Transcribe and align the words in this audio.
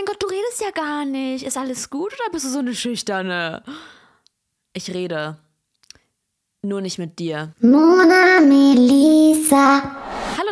mein 0.00 0.06
Gott, 0.06 0.22
du 0.22 0.26
redest 0.26 0.60
ja 0.60 0.70
gar 0.70 1.04
nicht. 1.04 1.44
Ist 1.44 1.56
alles 1.56 1.90
gut 1.90 2.12
oder 2.14 2.30
bist 2.32 2.44
du 2.46 2.48
so 2.48 2.58
eine 2.60 2.74
Schüchterne? 2.74 3.62
Ich 4.72 4.92
rede. 4.92 5.36
Nur 6.62 6.80
nicht 6.80 6.98
mit 6.98 7.18
dir. 7.18 7.52
Mona 7.60 8.40
Melissa. 8.40 10.09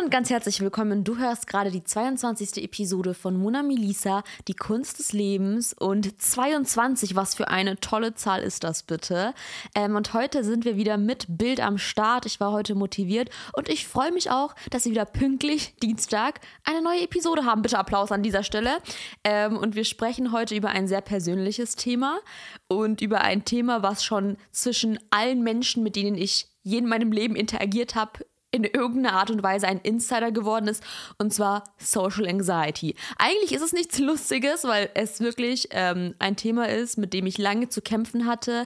Und 0.09 0.13
ganz 0.13 0.31
herzlich 0.31 0.59
willkommen. 0.59 1.03
Du 1.03 1.19
hörst 1.19 1.45
gerade 1.45 1.69
die 1.69 1.83
22. 1.83 2.63
Episode 2.63 3.13
von 3.13 3.37
Mona 3.37 3.61
Melissa, 3.61 4.23
die 4.47 4.55
Kunst 4.55 4.97
des 4.97 5.13
Lebens. 5.13 5.73
Und 5.73 6.19
22, 6.19 7.15
was 7.15 7.35
für 7.35 7.49
eine 7.49 7.79
tolle 7.79 8.15
Zahl 8.15 8.41
ist 8.41 8.63
das 8.63 8.81
bitte? 8.81 9.35
Ähm, 9.75 9.95
und 9.95 10.15
heute 10.15 10.43
sind 10.43 10.65
wir 10.65 10.77
wieder 10.77 10.97
mit 10.97 11.27
Bild 11.29 11.59
am 11.59 11.77
Start. 11.77 12.25
Ich 12.25 12.39
war 12.39 12.51
heute 12.51 12.73
motiviert 12.73 13.29
und 13.53 13.69
ich 13.69 13.87
freue 13.87 14.11
mich 14.11 14.31
auch, 14.31 14.55
dass 14.71 14.85
wir 14.85 14.93
wieder 14.93 15.05
pünktlich 15.05 15.75
Dienstag 15.75 16.39
eine 16.63 16.81
neue 16.81 17.03
Episode 17.03 17.45
haben. 17.45 17.61
Bitte 17.61 17.77
Applaus 17.77 18.11
an 18.11 18.23
dieser 18.23 18.41
Stelle. 18.41 18.79
Ähm, 19.23 19.57
und 19.57 19.75
wir 19.75 19.85
sprechen 19.85 20.31
heute 20.31 20.55
über 20.55 20.69
ein 20.69 20.87
sehr 20.87 21.01
persönliches 21.01 21.75
Thema 21.75 22.17
und 22.67 23.01
über 23.01 23.21
ein 23.21 23.45
Thema, 23.45 23.83
was 23.83 24.03
schon 24.03 24.37
zwischen 24.49 24.97
allen 25.11 25.43
Menschen, 25.43 25.83
mit 25.83 25.95
denen 25.95 26.17
ich 26.17 26.47
je 26.63 26.79
in 26.79 26.87
meinem 26.87 27.11
Leben 27.11 27.35
interagiert 27.35 27.93
habe, 27.93 28.25
in 28.51 28.63
irgendeiner 28.63 29.13
Art 29.13 29.31
und 29.31 29.43
Weise 29.43 29.67
ein 29.67 29.79
Insider 29.79 30.31
geworden 30.31 30.67
ist, 30.67 30.83
und 31.17 31.33
zwar 31.33 31.63
Social 31.77 32.27
Anxiety. 32.27 32.95
Eigentlich 33.17 33.53
ist 33.53 33.61
es 33.61 33.73
nichts 33.73 33.99
Lustiges, 33.99 34.63
weil 34.63 34.89
es 34.95 35.19
wirklich 35.19 35.67
ähm, 35.71 36.15
ein 36.19 36.35
Thema 36.35 36.67
ist, 36.67 36.97
mit 36.97 37.13
dem 37.13 37.25
ich 37.25 37.37
lange 37.37 37.69
zu 37.69 37.81
kämpfen 37.81 38.25
hatte. 38.25 38.65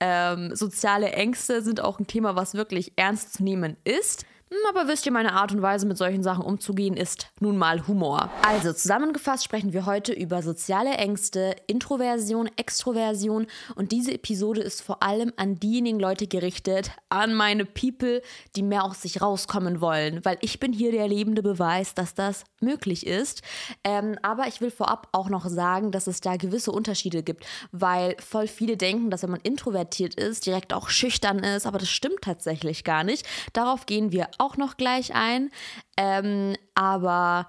Ähm, 0.00 0.54
soziale 0.54 1.12
Ängste 1.12 1.62
sind 1.62 1.80
auch 1.80 1.98
ein 1.98 2.06
Thema, 2.06 2.36
was 2.36 2.54
wirklich 2.54 2.92
ernst 2.96 3.34
zu 3.34 3.42
nehmen 3.42 3.76
ist. 3.84 4.24
Hm, 4.54 4.76
Aber 4.76 4.86
wisst 4.88 5.04
ihr, 5.04 5.10
meine 5.10 5.32
Art 5.32 5.50
und 5.50 5.62
Weise 5.62 5.84
mit 5.84 5.98
solchen 5.98 6.22
Sachen 6.22 6.44
umzugehen 6.44 6.96
ist 6.96 7.28
nun 7.40 7.56
mal 7.56 7.88
Humor. 7.88 8.30
Also 8.46 8.72
zusammengefasst 8.72 9.42
sprechen 9.42 9.72
wir 9.72 9.84
heute 9.84 10.12
über 10.12 10.42
soziale 10.42 10.92
Ängste, 10.92 11.56
Introversion, 11.66 12.48
Extroversion 12.56 13.48
und 13.74 13.90
diese 13.90 14.12
Episode 14.12 14.60
ist 14.60 14.80
vor 14.80 15.02
allem 15.02 15.32
an 15.36 15.56
diejenigen 15.58 15.98
Leute 15.98 16.28
gerichtet, 16.28 16.92
an 17.08 17.34
meine 17.34 17.64
People, 17.64 18.22
die 18.54 18.62
mehr 18.62 18.84
aus 18.84 19.02
sich 19.02 19.20
rauskommen 19.20 19.80
wollen, 19.80 20.24
weil 20.24 20.38
ich 20.40 20.60
bin 20.60 20.72
hier 20.72 20.92
der 20.92 21.08
lebende 21.08 21.42
Beweis, 21.42 21.94
dass 21.94 22.14
das 22.14 22.44
möglich 22.60 23.06
ist. 23.08 23.42
Ähm, 23.82 24.16
aber 24.22 24.46
ich 24.46 24.60
will 24.60 24.70
vorab 24.70 25.08
auch 25.10 25.30
noch 25.30 25.48
sagen, 25.48 25.90
dass 25.90 26.06
es 26.06 26.20
da 26.20 26.36
gewisse 26.36 26.70
Unterschiede 26.70 27.24
gibt, 27.24 27.44
weil 27.72 28.14
voll 28.20 28.46
viele 28.46 28.76
denken, 28.76 29.10
dass 29.10 29.24
wenn 29.24 29.30
man 29.30 29.40
introvertiert 29.40 30.14
ist, 30.14 30.46
direkt 30.46 30.72
auch 30.72 30.90
schüchtern 30.90 31.40
ist, 31.40 31.66
aber 31.66 31.78
das 31.78 31.90
stimmt 31.90 32.22
tatsächlich 32.22 32.84
gar 32.84 33.02
nicht. 33.02 33.26
Darauf 33.52 33.86
gehen 33.86 34.12
wir 34.12 34.28
auch 34.38 34.43
noch 34.56 34.76
gleich 34.76 35.14
ein. 35.14 35.50
Ähm, 35.96 36.56
aber 36.74 37.48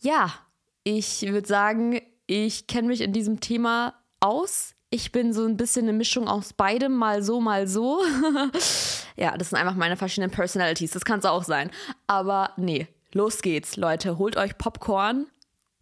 ja, 0.00 0.32
ich 0.84 1.22
würde 1.22 1.48
sagen, 1.48 2.00
ich 2.26 2.66
kenne 2.66 2.88
mich 2.88 3.00
in 3.00 3.12
diesem 3.12 3.40
Thema 3.40 3.94
aus. 4.20 4.74
Ich 4.90 5.12
bin 5.12 5.32
so 5.32 5.44
ein 5.44 5.56
bisschen 5.56 5.82
eine 5.82 5.92
Mischung 5.92 6.28
aus 6.28 6.52
beidem, 6.52 6.94
mal 6.94 7.22
so, 7.22 7.40
mal 7.40 7.66
so. 7.66 8.02
ja, 9.16 9.36
das 9.36 9.50
sind 9.50 9.58
einfach 9.58 9.74
meine 9.74 9.96
verschiedenen 9.96 10.30
Personalities. 10.30 10.92
Das 10.92 11.04
kann 11.04 11.18
es 11.18 11.24
auch 11.24 11.44
sein. 11.44 11.70
Aber 12.06 12.52
nee, 12.56 12.86
los 13.12 13.42
geht's, 13.42 13.76
Leute. 13.76 14.18
Holt 14.18 14.36
euch 14.36 14.56
Popcorn 14.58 15.26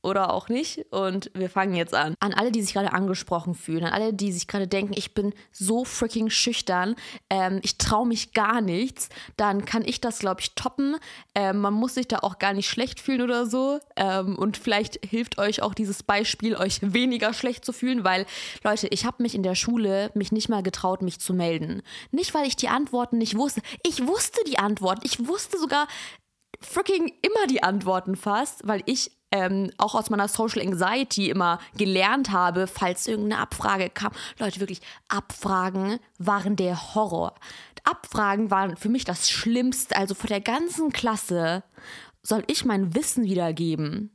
oder 0.04 0.32
auch 0.32 0.48
nicht. 0.48 0.84
Und 0.90 1.30
wir 1.34 1.48
fangen 1.48 1.74
jetzt 1.74 1.94
an. 1.94 2.14
An 2.20 2.34
alle, 2.34 2.52
die 2.52 2.62
sich 2.62 2.74
gerade 2.74 2.92
angesprochen 2.92 3.54
fühlen, 3.54 3.84
an 3.84 3.92
alle, 3.92 4.12
die 4.12 4.32
sich 4.32 4.46
gerade 4.46 4.68
denken, 4.68 4.92
ich 4.96 5.14
bin 5.14 5.32
so 5.50 5.84
freaking 5.84 6.30
schüchtern, 6.30 6.94
ähm, 7.30 7.60
ich 7.62 7.78
traue 7.78 8.06
mich 8.06 8.32
gar 8.32 8.60
nichts, 8.60 9.08
dann 9.36 9.64
kann 9.64 9.82
ich 9.84 10.00
das, 10.00 10.18
glaube 10.18 10.40
ich, 10.40 10.54
toppen. 10.54 10.96
Ähm, 11.34 11.60
man 11.60 11.74
muss 11.74 11.94
sich 11.94 12.06
da 12.06 12.18
auch 12.18 12.38
gar 12.38 12.52
nicht 12.52 12.68
schlecht 12.68 13.00
fühlen 13.00 13.22
oder 13.22 13.46
so. 13.46 13.80
Ähm, 13.96 14.36
und 14.36 14.56
vielleicht 14.56 15.04
hilft 15.04 15.38
euch 15.38 15.62
auch 15.62 15.74
dieses 15.74 16.02
Beispiel, 16.02 16.56
euch 16.56 16.80
weniger 16.82 17.32
schlecht 17.32 17.64
zu 17.64 17.72
fühlen, 17.72 18.04
weil, 18.04 18.26
Leute, 18.62 18.88
ich 18.88 19.06
habe 19.06 19.22
mich 19.22 19.34
in 19.34 19.42
der 19.42 19.54
Schule 19.54 20.10
mich 20.14 20.32
nicht 20.32 20.48
mal 20.48 20.62
getraut, 20.62 21.02
mich 21.02 21.18
zu 21.18 21.32
melden. 21.32 21.82
Nicht, 22.10 22.34
weil 22.34 22.46
ich 22.46 22.56
die 22.56 22.68
Antworten 22.68 23.18
nicht 23.18 23.36
wusste. 23.36 23.62
Ich 23.82 24.06
wusste 24.06 24.40
die 24.46 24.58
Antworten. 24.58 25.02
Ich 25.04 25.26
wusste 25.26 25.58
sogar 25.58 25.86
freaking 26.60 27.12
immer 27.22 27.46
die 27.48 27.62
Antworten 27.62 28.16
fast, 28.16 28.66
weil 28.66 28.82
ich 28.86 29.12
ähm, 29.34 29.72
auch 29.78 29.96
aus 29.96 30.10
meiner 30.10 30.28
Social 30.28 30.62
Anxiety 30.62 31.28
immer 31.28 31.58
gelernt 31.76 32.30
habe, 32.30 32.68
falls 32.68 33.08
irgendeine 33.08 33.42
Abfrage 33.42 33.90
kam. 33.90 34.12
Leute, 34.38 34.60
wirklich, 34.60 34.80
Abfragen 35.08 35.98
waren 36.18 36.54
der 36.54 36.94
Horror. 36.94 37.34
Abfragen 37.82 38.52
waren 38.52 38.76
für 38.76 38.88
mich 38.88 39.04
das 39.04 39.28
Schlimmste. 39.28 39.96
Also 39.96 40.14
vor 40.14 40.28
der 40.28 40.40
ganzen 40.40 40.92
Klasse 40.92 41.64
soll 42.22 42.44
ich 42.46 42.64
mein 42.64 42.94
Wissen 42.94 43.24
wiedergeben. 43.24 44.13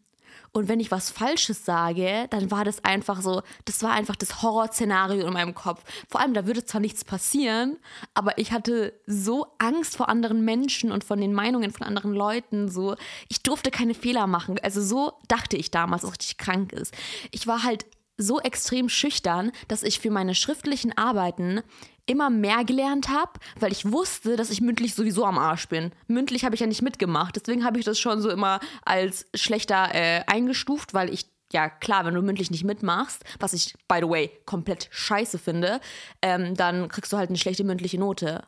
Und 0.51 0.67
wenn 0.67 0.79
ich 0.79 0.91
was 0.91 1.09
Falsches 1.09 1.65
sage, 1.65 2.27
dann 2.29 2.51
war 2.51 2.65
das 2.65 2.83
einfach 2.83 3.21
so, 3.21 3.41
das 3.65 3.83
war 3.83 3.91
einfach 3.91 4.15
das 4.15 4.41
Horrorszenario 4.41 5.25
in 5.27 5.33
meinem 5.33 5.53
Kopf. 5.53 5.83
Vor 6.07 6.21
allem, 6.21 6.33
da 6.33 6.47
würde 6.47 6.65
zwar 6.65 6.81
nichts 6.81 7.05
passieren, 7.05 7.77
aber 8.13 8.37
ich 8.37 8.51
hatte 8.51 8.93
so 9.05 9.47
Angst 9.59 9.97
vor 9.97 10.09
anderen 10.09 10.43
Menschen 10.43 10.91
und 10.91 11.03
von 11.03 11.21
den 11.21 11.33
Meinungen 11.33 11.71
von 11.71 11.85
anderen 11.85 12.13
Leuten. 12.13 12.69
So, 12.69 12.95
ich 13.27 13.43
durfte 13.43 13.71
keine 13.71 13.93
Fehler 13.93 14.27
machen. 14.27 14.57
Also 14.63 14.81
so 14.81 15.13
dachte 15.27 15.57
ich 15.57 15.71
damals, 15.71 16.01
dass 16.01 16.13
ich 16.21 16.37
krank 16.37 16.73
ist. 16.73 16.93
Ich 17.31 17.45
war 17.47 17.63
halt 17.63 17.85
so 18.19 18.39
extrem 18.39 18.89
schüchtern, 18.89 19.51
dass 19.67 19.81
ich 19.81 19.99
für 19.99 20.11
meine 20.11 20.35
schriftlichen 20.35 20.95
Arbeiten 20.97 21.61
immer 22.05 22.29
mehr 22.29 22.65
gelernt 22.65 23.09
habe, 23.09 23.33
weil 23.59 23.71
ich 23.71 23.91
wusste, 23.91 24.35
dass 24.35 24.49
ich 24.49 24.61
mündlich 24.61 24.95
sowieso 24.95 25.25
am 25.25 25.37
Arsch 25.37 25.67
bin. 25.67 25.91
Mündlich 26.07 26.43
habe 26.43 26.55
ich 26.55 26.61
ja 26.61 26.67
nicht 26.67 26.81
mitgemacht, 26.81 27.35
deswegen 27.35 27.63
habe 27.63 27.79
ich 27.79 27.85
das 27.85 27.99
schon 27.99 28.21
so 28.21 28.29
immer 28.29 28.59
als 28.83 29.25
schlechter 29.35 29.93
äh, 29.93 30.23
eingestuft, 30.27 30.93
weil 30.93 31.13
ich 31.13 31.27
ja 31.51 31.69
klar, 31.69 32.05
wenn 32.05 32.13
du 32.13 32.21
mündlich 32.21 32.51
nicht 32.51 32.63
mitmachst, 32.63 33.23
was 33.39 33.53
ich 33.53 33.73
by 33.87 33.99
the 34.01 34.09
way 34.09 34.31
komplett 34.45 34.87
scheiße 34.91 35.39
finde, 35.39 35.79
ähm, 36.21 36.55
dann 36.55 36.89
kriegst 36.89 37.11
du 37.13 37.17
halt 37.17 37.29
eine 37.29 37.37
schlechte 37.37 37.63
mündliche 37.63 37.99
Note. 37.99 38.43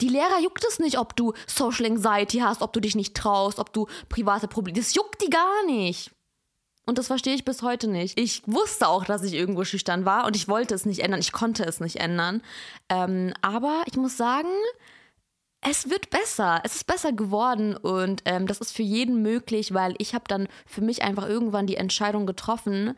Die 0.00 0.08
Lehrer 0.08 0.40
juckt 0.42 0.64
es 0.68 0.78
nicht, 0.78 0.98
ob 0.98 1.14
du 1.14 1.34
Social 1.46 1.86
Anxiety 1.86 2.38
hast, 2.38 2.62
ob 2.62 2.72
du 2.72 2.80
dich 2.80 2.96
nicht 2.96 3.14
traust, 3.14 3.58
ob 3.58 3.72
du 3.72 3.86
private 4.08 4.48
Probleme. 4.48 4.78
Das 4.78 4.94
juckt 4.94 5.22
die 5.22 5.30
gar 5.30 5.64
nicht. 5.66 6.10
Und 6.86 6.98
das 6.98 7.06
verstehe 7.06 7.34
ich 7.34 7.44
bis 7.44 7.62
heute 7.62 7.88
nicht. 7.88 8.18
Ich 8.18 8.42
wusste 8.46 8.88
auch, 8.88 9.04
dass 9.04 9.22
ich 9.22 9.32
irgendwo 9.32 9.64
schüchtern 9.64 10.04
war 10.04 10.26
und 10.26 10.36
ich 10.36 10.48
wollte 10.48 10.74
es 10.74 10.84
nicht 10.84 11.00
ändern. 11.00 11.20
Ich 11.20 11.32
konnte 11.32 11.64
es 11.64 11.80
nicht 11.80 11.96
ändern. 11.96 12.42
Ähm, 12.90 13.32
aber 13.40 13.82
ich 13.86 13.96
muss 13.96 14.16
sagen, 14.16 14.50
es 15.62 15.88
wird 15.88 16.10
besser. 16.10 16.60
Es 16.62 16.76
ist 16.76 16.86
besser 16.86 17.12
geworden 17.12 17.74
und 17.74 18.22
ähm, 18.26 18.46
das 18.46 18.60
ist 18.60 18.72
für 18.72 18.82
jeden 18.82 19.22
möglich, 19.22 19.72
weil 19.72 19.94
ich 19.98 20.14
habe 20.14 20.24
dann 20.28 20.46
für 20.66 20.82
mich 20.82 21.02
einfach 21.02 21.26
irgendwann 21.26 21.66
die 21.66 21.76
Entscheidung 21.76 22.26
getroffen, 22.26 22.94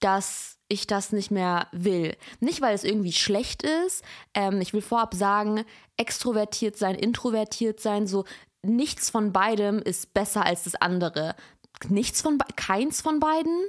dass 0.00 0.58
ich 0.68 0.86
das 0.86 1.12
nicht 1.12 1.30
mehr 1.30 1.68
will. 1.72 2.14
Nicht, 2.40 2.60
weil 2.60 2.74
es 2.74 2.84
irgendwie 2.84 3.12
schlecht 3.12 3.62
ist. 3.62 4.04
Ähm, 4.34 4.60
ich 4.60 4.74
will 4.74 4.82
vorab 4.82 5.14
sagen, 5.14 5.64
extrovertiert 5.96 6.76
sein, 6.76 6.94
introvertiert 6.94 7.80
sein, 7.80 8.06
so 8.06 8.24
nichts 8.62 9.10
von 9.10 9.32
beidem 9.32 9.78
ist 9.78 10.12
besser 10.12 10.44
als 10.44 10.64
das 10.64 10.74
andere 10.74 11.34
nichts 11.90 12.22
von 12.22 12.38
keins 12.56 13.00
von 13.00 13.20
beiden? 13.20 13.66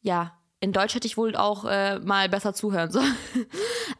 Ja, 0.00 0.36
in 0.60 0.72
Deutsch 0.72 0.94
hätte 0.94 1.06
ich 1.06 1.16
wohl 1.16 1.36
auch 1.36 1.64
äh, 1.64 1.98
mal 1.98 2.28
besser 2.28 2.54
zuhören 2.54 2.90
sollen. 2.90 3.16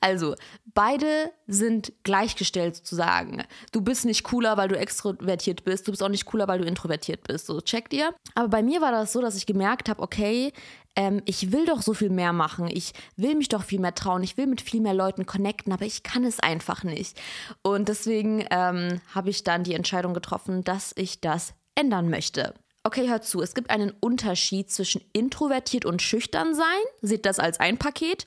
Also, 0.01 0.35
beide 0.67 1.31
sind 1.47 1.93
gleichgestellt 2.03 2.77
sozusagen. 2.77 3.43
Du 3.73 3.81
bist 3.81 4.05
nicht 4.05 4.25
cooler, 4.25 4.57
weil 4.57 4.69
du 4.69 4.77
extrovertiert 4.77 5.65
bist. 5.65 5.87
Du 5.87 5.91
bist 5.91 6.03
auch 6.03 6.09
nicht 6.09 6.27
cooler, 6.27 6.47
weil 6.49 6.61
du 6.61 6.67
introvertiert 6.67 7.25
bist. 7.25 7.47
So, 7.47 7.61
checkt 7.61 7.93
ihr? 7.93 8.15
Aber 8.35 8.49
bei 8.49 8.63
mir 8.63 8.81
war 8.81 8.93
das 8.93 9.13
so, 9.13 9.21
dass 9.21 9.37
ich 9.37 9.47
gemerkt 9.47 9.89
habe, 9.89 10.03
okay, 10.03 10.53
ähm, 10.95 11.23
ich 11.25 11.51
will 11.51 11.67
doch 11.67 11.83
so 11.83 11.95
viel 11.95 12.11
mehr 12.11 12.33
machen. 12.33 12.69
Ich 12.69 12.93
will 13.17 13.35
mich 13.35 13.49
doch 13.49 13.65
viel 13.65 13.81
mehr 13.81 13.95
trauen. 13.95 14.23
Ich 14.23 14.37
will 14.37 14.47
mit 14.47 14.61
viel 14.61 14.81
mehr 14.81 14.95
Leuten 14.95 15.27
connecten, 15.27 15.73
aber 15.73 15.87
ich 15.87 16.03
kann 16.03 16.25
es 16.25 16.41
einfach 16.41 16.85
nicht. 16.85 17.21
Und 17.63 17.89
deswegen 17.89 18.45
ähm, 18.51 19.01
habe 19.15 19.31
ich 19.31 19.45
dann 19.45 19.65
die 19.65 19.75
Entscheidung 19.75 20.15
getroffen, 20.15 20.63
dass 20.63 20.93
ich 20.97 21.21
das 21.21 21.55
ändern 21.75 22.11
möchte. 22.11 22.55
Okay, 22.87 23.09
hört 23.09 23.25
zu. 23.25 23.43
Es 23.43 23.55
gibt 23.55 23.71
einen 23.71 23.91
Unterschied 23.99 24.71
zwischen 24.71 25.03
introvertiert 25.13 25.85
und 25.85 26.03
schüchtern 26.03 26.55
sein. 26.55 26.85
Seht 27.03 27.27
das 27.27 27.41
als 27.41 27.59
ein 27.59 27.79
Paket. 27.79 28.27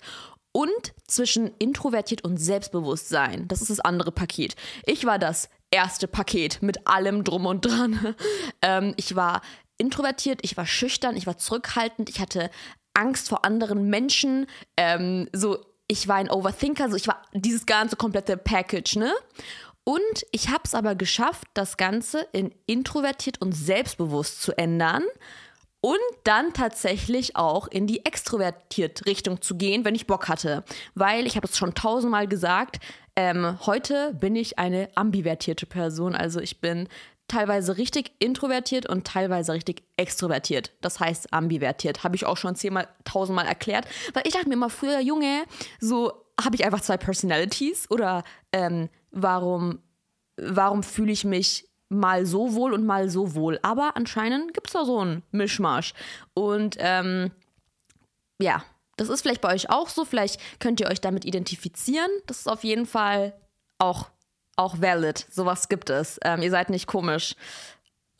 Und 0.51 0.93
zwischen 1.07 1.51
introvertiert 1.59 2.25
und 2.25 2.35
Selbstbewusstsein. 2.35 3.47
Das 3.47 3.61
ist 3.61 3.69
das 3.69 3.79
andere 3.79 4.11
Paket. 4.11 4.57
Ich 4.85 5.05
war 5.05 5.17
das 5.17 5.47
erste 5.71 6.09
Paket 6.09 6.61
mit 6.61 6.87
allem 6.87 7.23
drum 7.23 7.45
und 7.45 7.61
dran. 7.61 8.15
Ähm, 8.61 8.93
ich 8.97 9.15
war 9.15 9.41
introvertiert, 9.77 10.41
ich 10.41 10.57
war 10.57 10.65
schüchtern, 10.65 11.15
ich 11.15 11.25
war 11.25 11.37
zurückhaltend, 11.37 12.09
ich 12.09 12.19
hatte 12.19 12.51
Angst 12.93 13.29
vor 13.29 13.45
anderen 13.45 13.89
Menschen. 13.89 14.47
Ähm, 14.75 15.29
so, 15.31 15.63
ich 15.87 16.09
war 16.09 16.17
ein 16.17 16.29
Overthinker, 16.29 16.89
so 16.89 16.97
ich 16.97 17.07
war 17.07 17.21
dieses 17.33 17.65
ganze 17.65 17.95
komplette 17.95 18.35
Package, 18.35 18.97
ne? 18.97 19.13
Und 19.89 20.23
ich 20.31 20.49
habe 20.49 20.61
es 20.65 20.75
aber 20.75 20.93
geschafft, 20.93 21.47
das 21.55 21.75
Ganze 21.75 22.27
in 22.31 22.53
introvertiert 22.67 23.41
und 23.41 23.53
selbstbewusst 23.53 24.39
zu 24.39 24.55
ändern 24.55 25.01
und 25.81 25.97
dann 26.23 26.53
tatsächlich 26.53 27.35
auch 27.35 27.67
in 27.67 27.87
die 27.87 28.05
extrovertiert 28.05 29.07
Richtung 29.07 29.41
zu 29.41 29.57
gehen, 29.57 29.85
wenn 29.85 29.95
ich 29.95 30.05
Bock 30.05 30.27
hatte. 30.27 30.63
Weil 30.93 31.25
ich 31.25 31.37
habe 31.37 31.47
es 31.47 31.57
schon 31.57 31.73
tausendmal 31.73 32.27
gesagt, 32.27 32.77
ähm, 33.15 33.57
heute 33.65 34.13
bin 34.13 34.35
ich 34.35 34.59
eine 34.59 34.89
ambivertierte 34.93 35.65
Person. 35.65 36.13
Also 36.13 36.39
ich 36.39 36.61
bin 36.61 36.87
teilweise 37.27 37.77
richtig 37.77 38.11
introvertiert 38.19 38.87
und 38.87 39.07
teilweise 39.07 39.53
richtig 39.53 39.81
extrovertiert. 39.97 40.71
Das 40.81 40.99
heißt 40.99 41.33
ambivertiert. 41.33 42.03
Habe 42.03 42.15
ich 42.15 42.27
auch 42.27 42.37
schon 42.37 42.55
zehnmal, 42.55 42.87
tausendmal 43.05 43.47
erklärt. 43.47 43.87
Weil 44.13 44.27
ich 44.27 44.33
dachte 44.33 44.49
mir 44.49 44.53
immer 44.53 44.69
früher, 44.69 44.99
Junge, 44.99 45.45
so 45.79 46.13
habe 46.43 46.55
ich 46.55 46.65
einfach 46.65 46.81
zwei 46.81 46.97
Personalities 46.97 47.89
oder 47.89 48.23
ähm, 48.51 48.89
warum, 49.11 49.79
warum 50.37 50.83
fühle 50.83 51.11
ich 51.11 51.25
mich 51.25 51.67
mal 51.89 52.25
so 52.25 52.53
wohl 52.53 52.73
und 52.73 52.85
mal 52.85 53.09
so 53.09 53.35
wohl? 53.35 53.59
Aber 53.61 53.95
anscheinend 53.95 54.53
gibt 54.53 54.67
es 54.67 54.73
da 54.73 54.85
so 54.85 54.99
einen 54.99 55.23
Mischmasch. 55.31 55.93
Und 56.33 56.77
ähm, 56.79 57.31
ja, 58.39 58.63
das 58.97 59.09
ist 59.09 59.21
vielleicht 59.21 59.41
bei 59.41 59.53
euch 59.53 59.69
auch 59.69 59.89
so. 59.89 60.05
Vielleicht 60.05 60.39
könnt 60.59 60.79
ihr 60.79 60.87
euch 60.87 61.01
damit 61.01 61.25
identifizieren. 61.25 62.09
Das 62.27 62.39
ist 62.39 62.47
auf 62.47 62.63
jeden 62.63 62.85
Fall 62.85 63.33
auch, 63.77 64.09
auch 64.55 64.81
valid. 64.81 65.25
Sowas 65.31 65.69
gibt 65.69 65.89
es. 65.89 66.19
Ähm, 66.23 66.41
ihr 66.41 66.51
seid 66.51 66.69
nicht 66.69 66.87
komisch. 66.87 67.35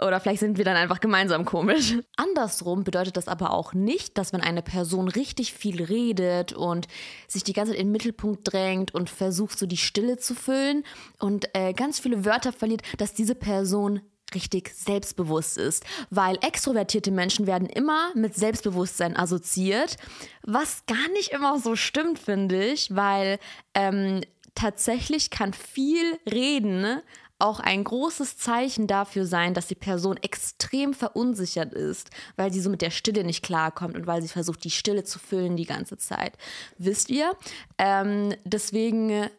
Oder 0.02 0.20
vielleicht 0.20 0.40
sind 0.40 0.58
wir 0.58 0.66
dann 0.66 0.78
einfach 0.78 1.00
gemeinsam 1.00 1.46
komisch. 1.46 1.98
Andersrum 2.16 2.84
bedeutet 2.84 3.18
das 3.18 3.28
aber 3.28 3.52
auch 3.52 3.74
nicht, 3.74 4.18
dass 4.18 4.34
wenn 4.34 4.42
eine 4.42 4.62
Person 4.62 5.08
richtig 5.08 5.54
viel 5.54 5.84
redet 5.84 6.54
und 6.54 6.88
sich 7.28 7.44
die 7.44 7.54
ganze 7.54 7.72
Zeit 7.72 7.80
in 7.80 7.88
den 7.88 7.92
Mittelpunkt 7.92 8.52
drängt 8.52 8.94
und 8.94 9.10
versucht, 9.10 9.58
so 9.58 9.66
die 9.66 9.78
Stille 9.78 10.18
zu 10.18 10.36
füllen 10.36 10.84
und 11.20 11.54
äh, 11.54 11.74
ganz 11.74 12.00
viele 12.00 12.26
Wörter 12.26 12.54
verliert, 12.54 12.82
dass 12.98 13.14
diese 13.14 13.36
Person 13.36 14.02
richtig 14.34 14.72
selbstbewusst 14.76 15.58
ist, 15.58 15.84
weil 16.10 16.38
extrovertierte 16.42 17.12
Menschen 17.12 17.48
werden 17.48 17.68
immer 17.68 18.12
mit 18.16 18.36
Selbstbewusstsein 18.36 19.18
assoziiert, 19.18 19.98
was 20.44 20.86
gar 20.86 21.10
nicht 21.14 21.32
immer 21.32 21.60
so 21.60 21.76
stimmt, 21.76 22.20
finde 22.20 22.64
ich, 22.64 22.96
weil 22.96 23.40
ähm, 23.74 24.22
tatsächlich 24.56 25.30
kann 25.30 25.54
viel 25.54 26.20
Reden 26.30 27.02
auch 27.40 27.60
ein 27.60 27.84
großes 27.84 28.38
Zeichen 28.38 28.88
dafür 28.88 29.26
sein, 29.26 29.54
dass 29.54 29.68
die 29.68 29.76
Person 29.76 30.18
extrem 30.18 30.94
verunsichert 30.94 31.74
ist, 31.74 32.10
weil 32.36 32.52
sie 32.54 32.62
so 32.62 32.70
mit 32.70 32.82
der 32.82 32.92
Stille 32.92 33.24
nicht 33.24 33.44
klarkommt 33.44 33.96
und 33.96 34.08
weil 34.08 34.22
sie 34.22 34.28
versucht, 34.28 34.64
die 34.64 34.72
Stille 34.72 35.04
zu 35.04 35.20
füllen 35.20 35.56
die 35.56 35.66
ganze 35.66 35.98
Zeit. 35.98 36.34
Wisst 36.78 37.10
ihr? 37.10 37.36
Ähm, 37.78 38.34
deswegen 38.44 39.30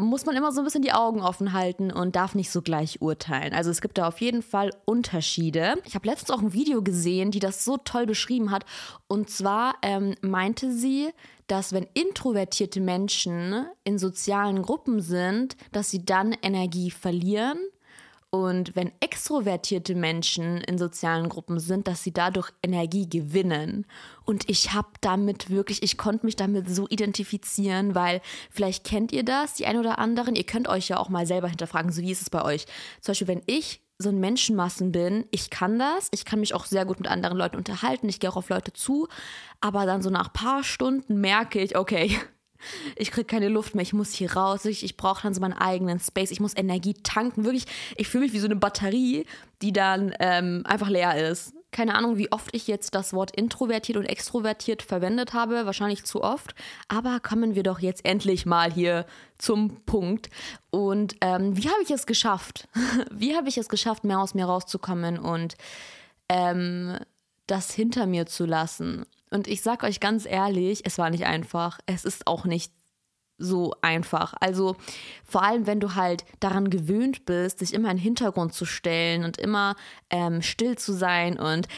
muss 0.00 0.26
man 0.26 0.36
immer 0.36 0.52
so 0.52 0.60
ein 0.60 0.64
bisschen 0.64 0.82
die 0.82 0.92
Augen 0.92 1.20
offen 1.20 1.52
halten 1.52 1.90
und 1.90 2.16
darf 2.16 2.34
nicht 2.34 2.50
so 2.50 2.62
gleich 2.62 3.00
urteilen. 3.00 3.52
Also 3.52 3.70
es 3.70 3.80
gibt 3.80 3.98
da 3.98 4.08
auf 4.08 4.20
jeden 4.20 4.42
Fall 4.42 4.70
Unterschiede. 4.84 5.74
Ich 5.84 5.94
habe 5.94 6.06
letztens 6.06 6.30
auch 6.30 6.42
ein 6.42 6.52
Video 6.52 6.82
gesehen, 6.82 7.30
die 7.30 7.40
das 7.40 7.64
so 7.64 7.76
toll 7.76 8.06
beschrieben 8.06 8.50
hat. 8.50 8.64
Und 9.06 9.30
zwar 9.30 9.74
ähm, 9.82 10.14
meinte 10.20 10.72
sie, 10.72 11.10
dass 11.46 11.72
wenn 11.72 11.86
introvertierte 11.94 12.80
Menschen 12.80 13.66
in 13.84 13.98
sozialen 13.98 14.62
Gruppen 14.62 15.00
sind, 15.00 15.56
dass 15.72 15.90
sie 15.90 16.04
dann 16.04 16.36
Energie 16.42 16.90
verlieren 16.90 17.58
und 18.30 18.76
wenn 18.76 18.92
extrovertierte 19.00 19.94
Menschen 19.94 20.58
in 20.58 20.76
sozialen 20.76 21.30
Gruppen 21.30 21.60
sind, 21.60 21.88
dass 21.88 22.02
sie 22.02 22.12
dadurch 22.12 22.50
Energie 22.62 23.08
gewinnen. 23.08 23.86
Und 24.24 24.48
ich 24.50 24.74
habe 24.74 24.88
damit 25.00 25.48
wirklich, 25.48 25.82
ich 25.82 25.96
konnte 25.96 26.26
mich 26.26 26.36
damit 26.36 26.68
so 26.68 26.86
identifizieren, 26.88 27.94
weil 27.94 28.20
vielleicht 28.50 28.84
kennt 28.84 29.12
ihr 29.12 29.24
das, 29.24 29.54
die 29.54 29.66
ein 29.66 29.78
oder 29.78 29.98
anderen. 29.98 30.36
Ihr 30.36 30.44
könnt 30.44 30.68
euch 30.68 30.88
ja 30.88 30.98
auch 30.98 31.08
mal 31.08 31.26
selber 31.26 31.48
hinterfragen, 31.48 31.90
so 31.90 32.02
wie 32.02 32.12
ist 32.12 32.20
es 32.20 32.28
bei 32.28 32.44
euch. 32.44 32.66
Zum 33.00 33.12
Beispiel, 33.12 33.28
wenn 33.28 33.42
ich 33.46 33.80
so 33.98 34.10
ein 34.10 34.20
Menschenmassen 34.20 34.92
bin, 34.92 35.24
ich 35.30 35.50
kann 35.50 35.78
das, 35.78 36.08
ich 36.12 36.24
kann 36.24 36.40
mich 36.40 36.54
auch 36.54 36.66
sehr 36.66 36.84
gut 36.84 37.00
mit 37.00 37.08
anderen 37.08 37.36
Leuten 37.36 37.56
unterhalten, 37.56 38.08
ich 38.08 38.20
gehe 38.20 38.30
auch 38.30 38.36
auf 38.36 38.48
Leute 38.48 38.72
zu, 38.72 39.08
aber 39.60 39.86
dann 39.86 40.02
so 40.02 40.10
nach 40.10 40.28
ein 40.28 40.32
paar 40.34 40.62
Stunden 40.62 41.20
merke 41.20 41.60
ich, 41.60 41.76
okay, 41.76 42.16
ich 42.96 43.10
kriege 43.10 43.26
keine 43.26 43.48
Luft 43.48 43.74
mehr, 43.74 43.82
ich 43.82 43.92
muss 43.92 44.12
hier 44.12 44.32
raus, 44.34 44.64
ich, 44.64 44.84
ich 44.84 44.96
brauche 44.96 45.22
dann 45.22 45.34
so 45.34 45.40
meinen 45.40 45.52
eigenen 45.52 46.00
Space, 46.00 46.30
ich 46.30 46.40
muss 46.40 46.56
Energie 46.56 46.94
tanken, 46.94 47.44
wirklich, 47.44 47.66
ich 47.96 48.08
fühle 48.08 48.24
mich 48.24 48.32
wie 48.32 48.38
so 48.38 48.46
eine 48.46 48.56
Batterie, 48.56 49.26
die 49.62 49.72
dann 49.72 50.14
ähm, 50.20 50.62
einfach 50.64 50.88
leer 50.88 51.30
ist. 51.30 51.54
Keine 51.70 51.94
Ahnung, 51.94 52.16
wie 52.16 52.32
oft 52.32 52.54
ich 52.54 52.66
jetzt 52.66 52.94
das 52.94 53.12
Wort 53.12 53.30
introvertiert 53.36 53.98
und 53.98 54.06
extrovertiert 54.06 54.82
verwendet 54.82 55.34
habe, 55.34 55.66
wahrscheinlich 55.66 56.04
zu 56.04 56.22
oft, 56.22 56.54
aber 56.88 57.20
kommen 57.20 57.54
wir 57.54 57.62
doch 57.62 57.78
jetzt 57.78 58.06
endlich 58.06 58.46
mal 58.46 58.72
hier 58.72 59.04
zum 59.36 59.84
Punkt. 59.84 60.30
Und 60.70 61.16
ähm, 61.20 61.56
wie 61.56 61.68
habe 61.68 61.82
ich 61.82 61.90
es 61.90 62.06
geschafft? 62.06 62.68
wie 63.10 63.36
habe 63.36 63.48
ich 63.48 63.58
es 63.58 63.68
geschafft, 63.68 64.04
mehr 64.04 64.18
aus 64.18 64.34
mir 64.34 64.46
rauszukommen 64.46 65.18
und 65.18 65.56
ähm, 66.30 66.96
das 67.46 67.70
hinter 67.70 68.06
mir 68.06 68.26
zu 68.26 68.46
lassen? 68.46 69.04
Und 69.30 69.48
ich 69.48 69.62
sag 69.62 69.82
euch 69.82 70.00
ganz 70.00 70.26
ehrlich, 70.26 70.82
es 70.84 70.98
war 70.98 71.10
nicht 71.10 71.26
einfach. 71.26 71.78
Es 71.86 72.04
ist 72.04 72.26
auch 72.26 72.44
nicht 72.44 72.72
so 73.38 73.72
einfach. 73.82 74.34
Also 74.40 74.76
vor 75.24 75.42
allem, 75.42 75.66
wenn 75.66 75.80
du 75.80 75.94
halt 75.94 76.24
daran 76.40 76.70
gewöhnt 76.70 77.24
bist, 77.24 77.60
dich 77.60 77.72
immer 77.72 77.90
in 77.90 77.96
den 77.96 78.02
Hintergrund 78.02 78.52
zu 78.52 78.64
stellen 78.64 79.24
und 79.24 79.38
immer 79.38 79.76
ähm, 80.10 80.42
still 80.42 80.76
zu 80.76 80.92
sein 80.92 81.38
und 81.38 81.68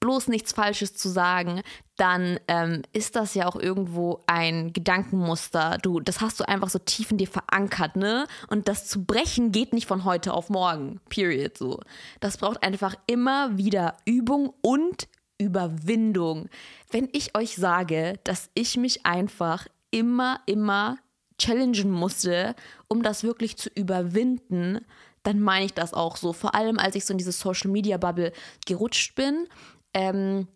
bloß 0.00 0.28
nichts 0.28 0.52
Falsches 0.52 0.96
zu 0.96 1.10
sagen, 1.10 1.60
dann 1.96 2.40
ähm, 2.48 2.80
ist 2.94 3.16
das 3.16 3.34
ja 3.34 3.46
auch 3.46 3.56
irgendwo 3.56 4.22
ein 4.26 4.72
Gedankenmuster. 4.72 5.76
Du, 5.82 6.00
das 6.00 6.22
hast 6.22 6.40
du 6.40 6.48
einfach 6.48 6.70
so 6.70 6.78
tief 6.78 7.10
in 7.10 7.18
dir 7.18 7.28
verankert, 7.28 7.96
ne? 7.96 8.26
Und 8.48 8.66
das 8.66 8.88
zu 8.88 9.04
brechen 9.04 9.52
geht 9.52 9.74
nicht 9.74 9.86
von 9.86 10.04
heute 10.04 10.32
auf 10.32 10.48
morgen. 10.48 11.00
Period. 11.10 11.58
So. 11.58 11.80
Das 12.20 12.38
braucht 12.38 12.62
einfach 12.62 12.94
immer 13.06 13.58
wieder 13.58 13.98
Übung 14.06 14.54
und 14.62 15.06
Überwindung. 15.40 16.48
Wenn 16.90 17.08
ich 17.12 17.36
euch 17.36 17.56
sage, 17.56 18.14
dass 18.24 18.50
ich 18.54 18.76
mich 18.76 19.06
einfach 19.06 19.66
immer, 19.90 20.40
immer 20.46 20.98
challengen 21.38 21.90
musste, 21.90 22.54
um 22.88 23.02
das 23.02 23.24
wirklich 23.24 23.56
zu 23.56 23.70
überwinden, 23.70 24.84
dann 25.22 25.40
meine 25.40 25.64
ich 25.64 25.74
das 25.74 25.94
auch 25.94 26.16
so. 26.16 26.32
Vor 26.32 26.54
allem, 26.54 26.78
als 26.78 26.94
ich 26.94 27.04
so 27.04 27.12
in 27.12 27.18
diese 27.18 27.32
Social 27.32 27.70
Media 27.70 27.96
Bubble 27.96 28.32
gerutscht 28.66 29.14
bin. 29.14 29.46
Ähm, 29.92 30.46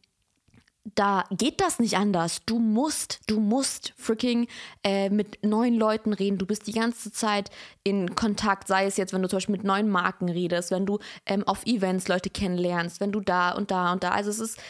da 0.95 1.25
geht 1.31 1.61
das 1.61 1.79
nicht 1.79 1.97
anders. 1.97 2.43
Du 2.45 2.59
musst, 2.59 3.21
du 3.27 3.41
musst 3.41 3.95
freaking 3.97 4.49
äh, 4.83 5.09
mit 5.09 5.43
neuen 5.43 5.75
Leuten 5.75 6.13
reden. 6.13 6.37
Du 6.37 6.47
bist 6.47 6.67
die 6.67 6.73
ganze 6.73 7.11
Zeit 7.11 7.51
in 7.85 8.15
Kontakt, 8.15 8.69
sei 8.69 8.85
es 8.85 8.99
jetzt, 8.99 9.13
wenn 9.13 9.23
du 9.23 9.29
zum 9.29 9.39
Beispiel 9.39 9.57
mit 9.57 9.65
neuen 9.65 9.89
Marken 9.89 10.29
redest, 10.29 10.71
wenn 10.71 10.85
du 10.85 10.99
ähm, 11.25 11.43
auf 11.49 11.65
Events 11.65 12.09
Leute 12.09 12.29
kennenlernst, 12.29 13.01
wenn 13.01 13.13
du 13.13 13.21
da 13.21 13.53
und 13.53 13.71
da 13.71 13.93
und 13.93 14.05
da. 14.05 14.11
Also 14.11 14.29
es 14.31 14.41
ist 14.41 14.61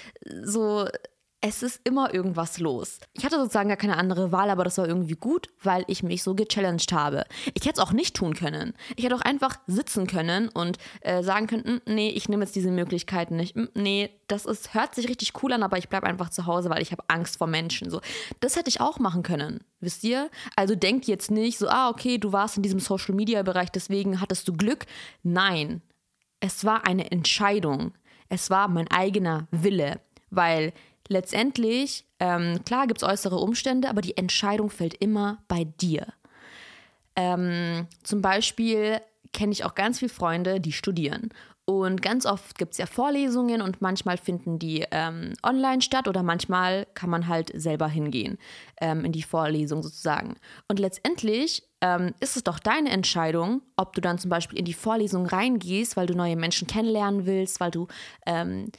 so, 0.42 0.86
es 1.46 1.62
ist 1.62 1.82
immer 1.84 2.14
irgendwas 2.14 2.58
los. 2.58 3.00
Ich 3.12 3.22
hatte 3.22 3.36
sozusagen 3.36 3.68
gar 3.68 3.76
keine 3.76 3.98
andere 3.98 4.32
Wahl, 4.32 4.48
aber 4.48 4.64
das 4.64 4.78
war 4.78 4.88
irgendwie 4.88 5.14
gut, 5.14 5.50
weil 5.62 5.84
ich 5.88 6.02
mich 6.02 6.22
so 6.22 6.34
gechallenged 6.34 6.90
habe. 6.90 7.26
Ich 7.52 7.66
hätte 7.66 7.82
es 7.82 7.86
auch 7.86 7.92
nicht 7.92 8.16
tun 8.16 8.32
können. 8.32 8.72
Ich 8.96 9.04
hätte 9.04 9.14
auch 9.14 9.20
einfach 9.20 9.58
sitzen 9.66 10.06
können 10.06 10.48
und 10.48 10.78
äh, 11.02 11.22
sagen 11.22 11.46
können, 11.46 11.64
hm, 11.64 11.80
nee, 11.84 12.08
ich 12.08 12.30
nehme 12.30 12.44
jetzt 12.44 12.56
diese 12.56 12.70
Möglichkeiten 12.70 13.36
nicht. 13.36 13.56
Hm, 13.56 13.68
nee, 13.74 14.08
das 14.26 14.46
ist, 14.46 14.72
hört 14.72 14.94
sich 14.94 15.06
richtig 15.06 15.34
cool 15.42 15.52
an, 15.52 15.62
aber 15.62 15.76
ich 15.76 15.90
bleibe 15.90 16.06
einfach 16.06 16.30
zu 16.30 16.46
Hause, 16.46 16.70
weil 16.70 16.80
ich 16.80 16.92
habe 16.92 17.04
Angst 17.08 17.36
vor 17.36 17.46
Menschen. 17.46 17.90
So, 17.90 18.00
das 18.40 18.56
hätte 18.56 18.70
ich 18.70 18.80
auch 18.80 18.98
machen 18.98 19.22
können. 19.22 19.60
Wisst 19.80 20.02
ihr? 20.02 20.30
Also 20.56 20.74
denkt 20.74 21.04
jetzt 21.04 21.30
nicht 21.30 21.58
so, 21.58 21.68
ah, 21.68 21.90
okay, 21.90 22.16
du 22.16 22.32
warst 22.32 22.56
in 22.56 22.62
diesem 22.62 22.80
Social 22.80 23.14
Media 23.14 23.42
Bereich, 23.42 23.68
deswegen 23.70 24.22
hattest 24.22 24.48
du 24.48 24.54
Glück. 24.54 24.86
Nein, 25.22 25.82
es 26.40 26.64
war 26.64 26.86
eine 26.86 27.10
Entscheidung. 27.10 27.92
Es 28.30 28.48
war 28.48 28.68
mein 28.68 28.90
eigener 28.90 29.46
Wille, 29.50 30.00
weil 30.30 30.72
letztendlich, 31.08 32.04
ähm, 32.20 32.60
klar 32.64 32.86
gibt 32.86 33.02
es 33.02 33.08
äußere 33.08 33.36
Umstände, 33.36 33.88
aber 33.88 34.00
die 34.00 34.16
Entscheidung 34.16 34.70
fällt 34.70 34.94
immer 34.94 35.42
bei 35.48 35.64
dir. 35.64 36.06
Ähm, 37.16 37.86
zum 38.02 38.22
Beispiel 38.22 39.00
kenne 39.32 39.52
ich 39.52 39.64
auch 39.64 39.74
ganz 39.74 39.98
viele 39.98 40.08
Freunde, 40.08 40.60
die 40.60 40.72
studieren. 40.72 41.30
Und 41.66 42.02
ganz 42.02 42.26
oft 42.26 42.58
gibt 42.58 42.72
es 42.72 42.78
ja 42.78 42.84
Vorlesungen 42.84 43.62
und 43.62 43.80
manchmal 43.80 44.18
finden 44.18 44.58
die 44.58 44.84
ähm, 44.90 45.32
online 45.42 45.80
statt 45.80 46.08
oder 46.08 46.22
manchmal 46.22 46.86
kann 46.92 47.08
man 47.08 47.26
halt 47.26 47.50
selber 47.54 47.88
hingehen 47.88 48.36
ähm, 48.82 49.04
in 49.04 49.12
die 49.12 49.22
Vorlesung 49.22 49.82
sozusagen. 49.82 50.36
Und 50.68 50.78
letztendlich 50.78 51.62
ähm, 51.80 52.12
ist 52.20 52.36
es 52.36 52.44
doch 52.44 52.58
deine 52.58 52.90
Entscheidung, 52.90 53.62
ob 53.76 53.94
du 53.94 54.02
dann 54.02 54.18
zum 54.18 54.28
Beispiel 54.28 54.58
in 54.58 54.66
die 54.66 54.74
Vorlesung 54.74 55.24
reingehst, 55.24 55.96
weil 55.96 56.06
du 56.06 56.14
neue 56.14 56.36
Menschen 56.36 56.68
kennenlernen 56.68 57.24
willst, 57.24 57.60
weil 57.60 57.70
du 57.70 57.88
ähm, 58.26 58.70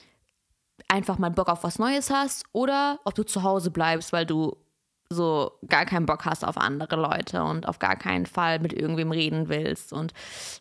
einfach 0.88 1.18
mal 1.18 1.32
Bock 1.32 1.50
auf 1.50 1.64
was 1.64 1.80
Neues 1.80 2.10
hast 2.10 2.44
oder 2.52 3.00
ob 3.06 3.16
du 3.16 3.24
zu 3.24 3.44
Hause 3.44 3.72
bleibst, 3.72 4.14
weil 4.14 4.26
du 4.26 4.58
so 5.10 5.52
gar 5.68 5.86
keinen 5.86 6.06
Bock 6.06 6.26
hast 6.26 6.44
auf 6.44 6.58
andere 6.58 6.96
Leute 6.96 7.44
und 7.44 7.68
auf 7.68 7.80
gar 7.80 7.96
keinen 7.96 8.26
Fall 8.26 8.60
mit 8.60 8.74
irgendwem 8.74 9.12
reden 9.12 9.50
willst 9.50 9.94
und 9.94 10.14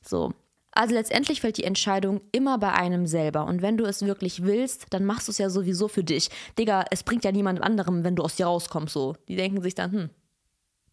so. 0.03 0.33
Also 0.73 0.95
letztendlich 0.95 1.41
fällt 1.41 1.57
die 1.57 1.65
Entscheidung 1.65 2.21
immer 2.33 2.59
bei 2.59 2.73
einem 2.73 3.07
selber. 3.07 3.47
Und 3.47 3.63
wenn 3.63 3.77
du 3.77 3.85
es 3.85 4.05
wirklich 4.05 4.43
willst, 4.43 4.87
dann 4.91 5.05
machst 5.05 5.29
du 5.29 5.33
es 5.33 5.39
ja 5.39 5.49
sowieso 5.49 5.87
für 5.87 6.03
dich. 6.03 6.31
Digga, 6.59 6.85
es 6.91 7.05
bringt 7.05 7.25
ja 7.25 7.31
niemand 7.31 7.63
anderem, 7.63 8.03
wenn 8.03 8.17
du 8.17 8.25
aus 8.25 8.35
dir 8.35 8.47
rauskommst 8.47 8.93
so. 8.93 9.15
Die 9.29 9.37
denken 9.37 9.63
sich 9.63 9.77
dann, 9.77 9.93
hm, 9.93 10.11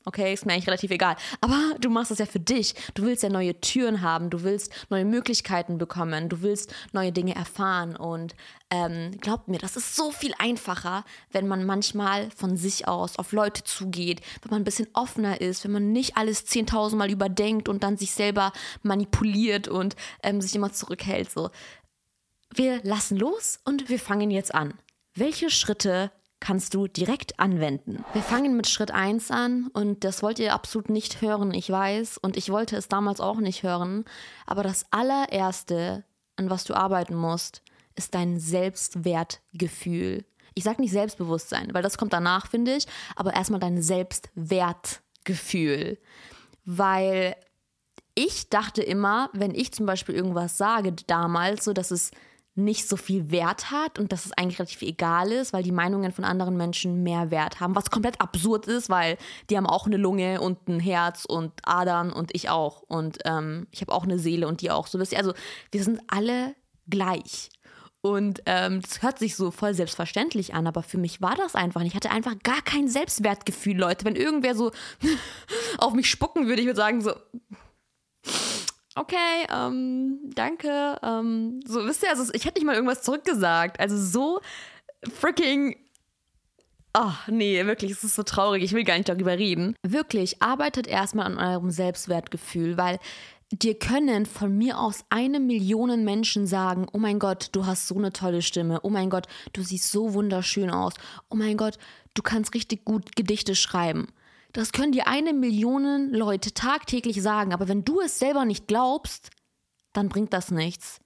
Okay, 0.04 0.34
ist 0.34 0.46
mir 0.46 0.54
eigentlich 0.54 0.68
relativ 0.68 0.90
egal. 0.90 1.16
Aber 1.42 1.76
du 1.80 1.90
machst 1.90 2.10
das 2.10 2.18
ja 2.18 2.26
für 2.26 2.40
dich. 2.40 2.74
Du 2.96 3.04
willst 3.04 3.22
ja 3.22 3.30
neue 3.30 3.60
Türen 3.62 4.02
haben, 4.02 4.32
du 4.32 4.42
willst 4.42 4.72
neue 4.90 5.06
Möglichkeiten 5.06 5.78
bekommen, 5.78 6.28
du 6.28 6.42
willst 6.42 6.74
neue 6.92 7.12
Dinge 7.12 7.36
erfahren. 7.36 7.96
Und 7.96 8.36
ähm, 8.72 9.12
glaubt 9.20 9.48
mir, 9.48 9.60
das 9.60 9.78
ist 9.78 9.96
so 9.96 10.12
viel 10.12 10.34
einfacher, 10.40 11.06
wenn 11.32 11.48
man 11.48 11.66
manchmal 11.66 12.32
von 12.32 12.58
sich 12.58 12.88
aus 12.88 13.20
auf 13.20 13.32
Leute 13.32 13.64
zugeht, 13.64 14.22
wenn 14.42 14.50
man 14.50 14.62
ein 14.62 14.66
bisschen 14.66 14.88
offener 14.94 15.40
ist, 15.40 15.64
wenn 15.64 15.72
man 15.72 15.92
nicht 15.92 16.18
alles 16.18 16.48
10.000 16.48 16.96
Mal 16.96 17.12
überdenkt 17.12 17.70
und 17.70 17.84
dann 17.84 17.98
sich 17.98 18.12
selber 18.12 18.54
manipuliert 18.82 19.68
und 19.68 19.96
ähm, 20.24 20.42
sich 20.42 20.56
immer 20.56 20.74
zurückhält. 20.74 21.30
So. 21.30 21.52
Wir 22.54 22.82
lassen 22.84 23.18
los 23.18 23.60
und 23.66 23.88
wir 23.90 24.00
fangen 24.00 24.32
jetzt 24.32 24.56
an. 24.56 24.74
Welche 25.14 25.50
Schritte 25.50 26.12
kannst 26.42 26.74
du 26.74 26.88
direkt 26.88 27.40
anwenden. 27.40 28.04
Wir 28.12 28.22
fangen 28.22 28.58
mit 28.58 28.68
Schritt 28.68 28.92
1 28.92 29.32
an 29.32 29.70
und 29.74 30.04
das 30.04 30.22
wollt 30.22 30.40
ihr 30.40 30.54
absolut 30.54 30.90
nicht 30.90 31.22
hören, 31.22 31.54
ich 31.54 31.70
weiß, 31.70 32.18
und 32.18 32.36
ich 32.36 32.50
wollte 32.50 32.76
es 32.76 32.90
damals 32.90 33.22
auch 33.22 33.40
nicht 33.40 33.64
hören, 33.64 34.04
aber 34.46 34.64
das 34.64 34.86
allererste, 34.92 36.04
an 36.36 36.50
was 36.50 36.66
du 36.66 36.74
arbeiten 36.74 37.16
musst, 37.16 37.62
ist 37.96 38.14
dein 38.16 38.38
Selbstwertgefühl. 38.40 40.26
Ich 40.54 40.66
sage 40.66 40.82
nicht 40.82 40.92
Selbstbewusstsein, 40.92 41.74
weil 41.74 41.84
das 41.84 41.98
kommt 41.98 42.12
danach, 42.12 42.48
finde 42.48 42.76
ich, 42.76 42.86
aber 43.16 43.34
erstmal 43.34 43.62
dein 43.62 43.82
Selbstwertgefühl. 43.82 45.98
Weil 46.66 47.38
ich 48.16 48.50
dachte 48.50 48.82
immer, 48.82 49.30
wenn 49.34 49.56
ich 49.56 49.72
zum 49.72 49.86
Beispiel 49.86 50.16
irgendwas 50.16 50.58
sage 50.58 50.94
damals, 51.08 51.64
so 51.64 51.72
dass 51.74 51.92
es 51.92 52.12
nicht 52.56 52.88
so 52.88 52.98
viel 52.98 53.32
Wert 53.32 53.72
hat 53.72 53.98
und 53.98 54.12
dass 54.12 54.26
es 54.26 54.34
eigentlich 54.34 54.60
relativ 54.60 54.82
egal 54.82 55.32
ist, 55.32 55.54
weil 55.54 55.64
die 55.64 55.72
Meinungen 55.72 56.12
von 56.12 56.26
anderen 56.26 56.58
Menschen 56.58 57.02
mehr 57.02 57.32
Wert 57.32 57.60
haben. 57.60 57.76
Was 57.76 57.90
komplett 57.90 58.20
absurd 58.20 58.68
ist, 58.68 58.90
weil 58.90 59.18
die 59.50 59.58
haben 59.58 59.66
auch 59.66 59.86
eine 59.86 59.98
Lunge 59.98 60.42
und 60.42 60.68
ein 60.68 60.80
Herz 60.80 61.26
und 61.26 61.54
Adern 61.64 62.12
und 62.12 62.36
ich 62.36 62.50
auch. 62.50 62.82
Und 62.82 63.20
ähm, 63.26 63.68
ich 63.72 63.82
habe 63.82 63.94
auch 63.94 64.04
eine 64.04 64.20
Seele 64.20 64.48
und 64.48 64.62
die 64.62 64.70
auch. 64.70 64.88
So 64.88 65.00
also 65.00 65.34
wir 65.72 65.84
sind 65.84 66.02
alle 66.08 66.56
gleich. 66.90 67.50
Und 68.02 68.42
ähm, 68.48 68.82
das 68.82 69.04
hört 69.04 69.20
sich 69.20 69.36
so 69.36 69.52
voll 69.52 69.76
selbstverständlich 69.76 70.56
an, 70.56 70.66
aber 70.66 70.82
für 70.82 70.98
mich 70.98 71.22
war 71.22 71.36
das 71.36 71.54
einfach. 71.54 71.82
Ich 71.82 71.96
hatte 71.96 72.10
einfach 72.10 72.34
gar 72.44 72.62
kein 72.64 72.88
Selbstwertgefühl, 72.88 73.78
Leute. 73.78 74.06
Wenn 74.06 74.16
irgendwer 74.16 74.56
so 74.56 74.72
auf 75.78 75.94
mich 75.94 76.10
spucken 76.10 76.48
würde, 76.48 76.62
ich 76.62 76.68
würde 76.68 76.80
sagen 76.80 77.02
so, 77.02 77.14
okay, 78.96 79.46
ähm, 79.50 80.20
danke. 80.36 80.98
Ähm, 81.04 81.60
so, 81.66 81.86
wisst 81.86 82.04
ihr, 82.04 82.10
also 82.10 82.32
ich 82.34 82.46
hätte 82.46 82.60
nicht 82.60 82.66
mal 82.66 82.76
irgendwas 82.76 83.04
zurückgesagt. 83.04 83.80
Also 83.80 83.98
so 83.98 84.40
freaking. 85.14 85.76
Ach, 86.94 87.28
nee, 87.28 87.66
wirklich, 87.66 87.92
es 87.92 88.04
ist 88.04 88.16
so 88.16 88.24
traurig. 88.24 88.64
Ich 88.64 88.74
will 88.74 88.84
gar 88.84 88.98
nicht 88.98 89.08
darüber 89.08 89.38
reden. 89.38 89.76
Wirklich, 89.82 90.42
arbeitet 90.42 90.88
erstmal 90.88 91.26
an 91.26 91.38
eurem 91.38 91.72
Selbstwertgefühl, 91.72 92.78
weil 92.78 93.00
dir 93.52 93.78
können 93.78 94.26
von 94.26 94.58
mir 94.58 94.80
aus 94.80 95.06
eine 95.10 95.40
Million 95.40 96.04
Menschen 96.04 96.48
sagen, 96.48 96.88
oh 96.92 96.98
mein 96.98 97.20
Gott, 97.20 97.50
du 97.54 97.66
hast 97.66 97.88
so 97.88 97.98
eine 97.98 98.14
tolle 98.14 98.42
Stimme, 98.42 98.80
oh 98.84 98.90
mein 98.90 99.10
Gott, 99.10 99.28
du 99.54 99.62
siehst 99.62 99.92
so 99.92 100.14
wunderschön 100.14 100.70
aus, 100.70 100.94
oh 101.30 101.36
mein 101.36 101.58
Gott, 101.58 101.78
du 102.14 102.22
kannst 102.22 102.54
richtig 102.54 102.86
gut 102.86 103.16
Gedichte 103.16 103.56
schreiben. 103.56 104.08
Das 104.54 104.72
können 104.72 104.92
dir 104.92 105.08
eine 105.08 105.34
Million 105.34 106.12
Leute 106.12 106.54
tagtäglich 106.54 107.22
sagen, 107.22 107.54
aber 107.54 107.68
wenn 107.68 107.86
du 107.86 108.02
es 108.02 108.20
selber 108.20 108.46
nicht 108.46 108.68
glaubst, 108.68 109.30
dann 109.94 110.10
bringt 110.10 110.34
das 110.34 110.52
nichts. 110.52 111.00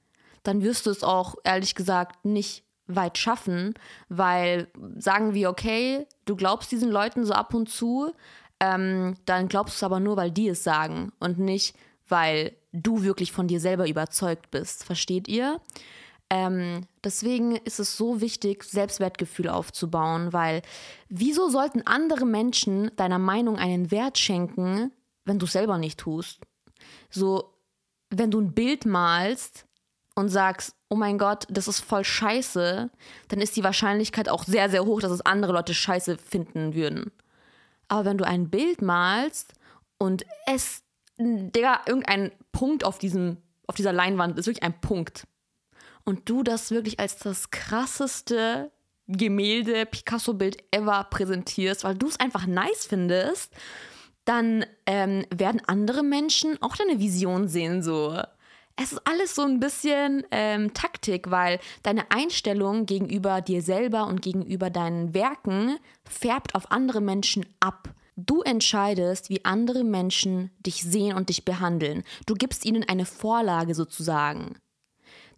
Dann 0.44 0.62
wirst 0.62 0.86
du 0.86 0.92
es 0.92 1.04
auch, 1.04 1.36
ehrlich 1.44 1.76
gesagt, 1.76 2.26
nicht 2.26 2.64
weit 2.88 3.18
schaffen, 3.18 3.74
weil 4.10 4.68
sagen 4.98 5.34
wir, 5.34 5.50
okay, 5.50 6.06
du 6.26 6.36
glaubst 6.36 6.72
diesen 6.72 6.92
Leuten 6.92 7.26
so 7.26 7.34
ab 7.34 7.54
und 7.54 7.70
zu, 7.70 8.12
ähm, 8.60 9.16
dann 9.26 9.48
glaubst 9.48 9.76
du 9.76 9.78
es 9.78 9.84
aber 9.84 10.00
nur, 10.00 10.18
weil 10.18 10.32
die 10.32 10.50
es 10.50 10.64
sagen 10.64 11.12
und 11.20 11.40
nicht, 11.40 11.76
weil 12.08 12.56
du 12.72 13.04
wirklich 13.04 13.32
von 13.32 13.48
dir 13.48 13.60
selber 13.60 13.88
überzeugt 13.88 14.52
bist. 14.52 14.84
Versteht 14.84 15.28
ihr? 15.28 15.60
Ähm, 16.30 16.88
deswegen 17.04 17.56
ist 17.56 17.80
es 17.80 17.98
so 17.98 18.20
wichtig, 18.20 18.64
Selbstwertgefühl 18.64 19.48
aufzubauen, 19.48 20.34
weil 20.34 20.64
wieso 21.08 21.50
sollten 21.50 21.86
andere 21.86 22.26
Menschen 22.26 22.92
deiner 22.96 23.20
Meinung 23.20 23.58
einen 23.58 23.92
Wert 23.92 24.18
schenken, 24.18 24.92
wenn 25.24 25.38
du 25.38 25.46
es 25.46 25.52
selber 25.52 25.78
nicht 25.78 26.00
tust? 26.00 26.42
So, 27.12 27.54
wenn 28.10 28.32
du 28.32 28.42
ein 28.42 28.54
Bild 28.54 28.86
malst 28.86 29.66
und 30.16 30.30
sagst, 30.30 30.76
oh 30.90 30.96
mein 30.96 31.18
Gott, 31.18 31.46
das 31.50 31.68
ist 31.68 31.82
voll 31.82 32.04
scheiße, 32.04 32.90
dann 33.28 33.42
ist 33.42 33.56
die 33.56 33.64
Wahrscheinlichkeit 33.64 34.30
auch 34.30 34.46
sehr, 34.46 34.70
sehr 34.70 34.86
hoch, 34.86 35.02
dass 35.02 35.12
es 35.12 35.22
andere 35.22 35.54
Leute 35.54 35.74
scheiße 35.74 36.18
finden 36.18 36.74
würden. 36.74 37.12
Aber 37.88 38.06
wenn 38.06 38.18
du 38.18 38.26
ein 38.26 38.50
Bild 38.50 38.82
malst 38.82 39.54
und 40.00 40.26
es, 40.48 40.82
der 41.18 41.82
irgendein 41.86 42.32
Punkt 42.52 42.84
auf 42.84 42.98
diesem, 42.98 43.38
auf 43.68 43.76
dieser 43.76 43.94
Leinwand 43.94 44.40
ist 44.40 44.48
wirklich 44.48 44.64
ein 44.64 44.80
Punkt 44.82 45.28
und 46.06 46.30
du 46.30 46.44
das 46.44 46.72
wirklich 46.72 47.00
als 47.00 47.18
das 47.18 47.52
krasseste 47.52 48.72
Gemälde, 49.08 49.86
Picasso-Bild 49.86 50.58
ever 50.72 51.06
präsentierst, 51.10 51.84
weil 51.84 51.96
du 51.96 52.08
es 52.08 52.20
einfach 52.20 52.48
nice 52.48 52.86
findest, 52.88 53.54
dann 54.24 54.66
ähm, 54.88 55.26
werden 55.36 55.62
andere 55.68 56.04
Menschen 56.04 56.60
auch 56.62 56.76
deine 56.76 57.00
Vision 57.00 57.48
sehen, 57.48 57.84
so. 57.84 58.20
Es 58.78 58.92
ist 58.92 59.02
alles 59.06 59.36
so 59.36 59.44
ein 59.44 59.60
bisschen 59.60 60.26
ähm, 60.32 60.74
Taktik, 60.74 61.32
weil 61.32 61.60
deine 61.84 62.12
Einstellung 62.12 62.86
gegenüber 62.86 63.42
dir 63.42 63.62
selber 63.62 64.06
und 64.08 64.22
gegenüber 64.22 64.70
deinen 64.70 65.14
Werken 65.14 65.78
färbt 66.04 66.56
auf 66.56 66.72
andere 66.72 67.00
Menschen 67.00 67.46
ab. 67.62 67.94
Du 68.18 68.42
entscheidest, 68.42 69.30
wie 69.30 69.46
andere 69.46 69.84
Menschen 69.84 70.52
dich 70.60 70.84
sehen 70.84 71.16
und 71.16 71.30
dich 71.30 71.46
behandeln. 71.46 72.04
Du 72.26 72.34
gibst 72.34 72.66
ihnen 72.66 72.84
eine 72.84 73.06
Vorlage 73.06 73.76
sozusagen. 73.76 74.58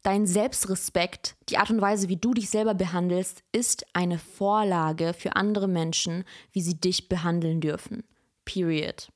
Dein 0.08 0.26
Selbstrespekt, 0.26 1.36
die 1.50 1.58
Art 1.58 1.70
und 1.70 1.82
Weise, 1.82 2.08
wie 2.08 2.16
du 2.16 2.34
dich 2.34 2.50
selber 2.50 2.74
behandelst, 2.74 3.44
ist 3.52 3.86
eine 3.92 4.18
Vorlage 4.18 5.14
für 5.14 5.36
andere 5.36 5.68
Menschen, 5.68 6.24
wie 6.54 6.62
sie 6.62 6.80
dich 6.80 7.10
behandeln 7.10 7.60
dürfen. 7.60 8.06
Period. 8.46 9.12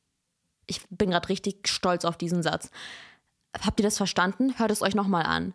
Ich 0.67 0.81
bin 0.89 1.11
gerade 1.11 1.29
richtig 1.29 1.69
stolz 1.69 2.03
auf 2.03 2.17
diesen 2.17 2.43
Satz. 2.43 2.71
Habt 3.65 3.79
ihr 3.79 3.85
das 3.85 3.95
verstanden? 3.95 4.59
Hört 4.59 4.69
es 4.69 4.81
euch 4.81 4.93
nochmal 4.93 5.23
an. 5.23 5.53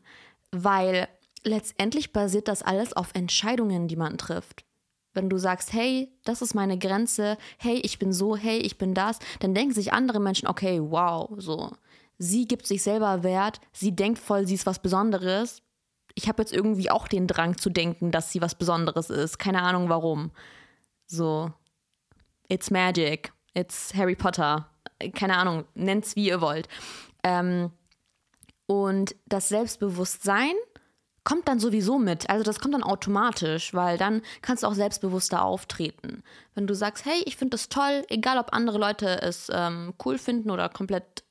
Weil 0.52 1.06
letztendlich 1.44 2.14
basiert 2.14 2.48
das 2.48 2.62
alles 2.62 2.94
auf 2.94 3.10
Entscheidungen, 3.12 3.88
die 3.88 3.96
man 3.96 4.16
trifft. 4.16 4.64
Wenn 5.12 5.28
du 5.28 5.36
sagst, 5.36 5.74
hey, 5.74 6.10
das 6.24 6.40
ist 6.40 6.54
meine 6.54 6.78
Grenze, 6.78 7.36
hey, 7.58 7.76
ich 7.80 7.98
bin 7.98 8.14
so, 8.14 8.36
hey, 8.36 8.56
ich 8.56 8.78
bin 8.78 8.94
das, 8.94 9.18
dann 9.40 9.52
denken 9.52 9.74
sich 9.74 9.92
andere 9.92 10.18
Menschen, 10.18 10.48
okay, 10.48 10.80
wow, 10.80 11.28
so 11.36 11.72
sie 12.18 12.46
gibt 12.46 12.66
sich 12.66 12.82
selber 12.82 13.22
Wert, 13.22 13.60
sie 13.72 13.94
denkt 13.94 14.18
voll, 14.18 14.46
sie 14.46 14.54
ist 14.54 14.66
was 14.66 14.80
Besonderes. 14.80 15.62
Ich 16.14 16.28
habe 16.28 16.42
jetzt 16.42 16.52
irgendwie 16.52 16.90
auch 16.90 17.08
den 17.08 17.26
Drang 17.26 17.58
zu 17.58 17.70
denken, 17.70 18.10
dass 18.10 18.32
sie 18.32 18.40
was 18.40 18.54
Besonderes 18.54 19.10
ist. 19.10 19.38
Keine 19.38 19.62
Ahnung 19.62 19.88
warum. 19.88 20.30
So, 21.06 21.52
it's 22.48 22.70
magic, 22.70 23.32
it's 23.54 23.94
Harry 23.94 24.14
Potter. 24.14 24.68
Keine 25.14 25.36
Ahnung, 25.36 25.64
nennt's 25.74 26.16
wie 26.16 26.28
ihr 26.28 26.40
wollt. 26.40 26.68
Ähm, 27.22 27.70
und 28.66 29.14
das 29.26 29.48
Selbstbewusstsein 29.48 30.54
kommt 31.26 31.48
dann 31.48 31.58
sowieso 31.58 31.98
mit. 31.98 32.30
Also 32.30 32.44
das 32.44 32.60
kommt 32.60 32.74
dann 32.74 32.84
automatisch, 32.84 33.74
weil 33.74 33.98
dann 33.98 34.22
kannst 34.42 34.62
du 34.62 34.68
auch 34.68 34.74
selbstbewusster 34.74 35.44
auftreten. 35.44 36.22
Wenn 36.54 36.66
du 36.68 36.74
sagst, 36.74 37.04
hey, 37.04 37.20
ich 37.26 37.36
finde 37.36 37.56
das 37.56 37.68
toll, 37.68 38.04
egal 38.08 38.38
ob 38.38 38.52
andere 38.52 38.78
Leute 38.78 39.20
es 39.22 39.50
ähm, 39.52 39.92
cool 40.04 40.18
finden 40.18 40.50
oder 40.50 40.68
komplett 40.68 41.24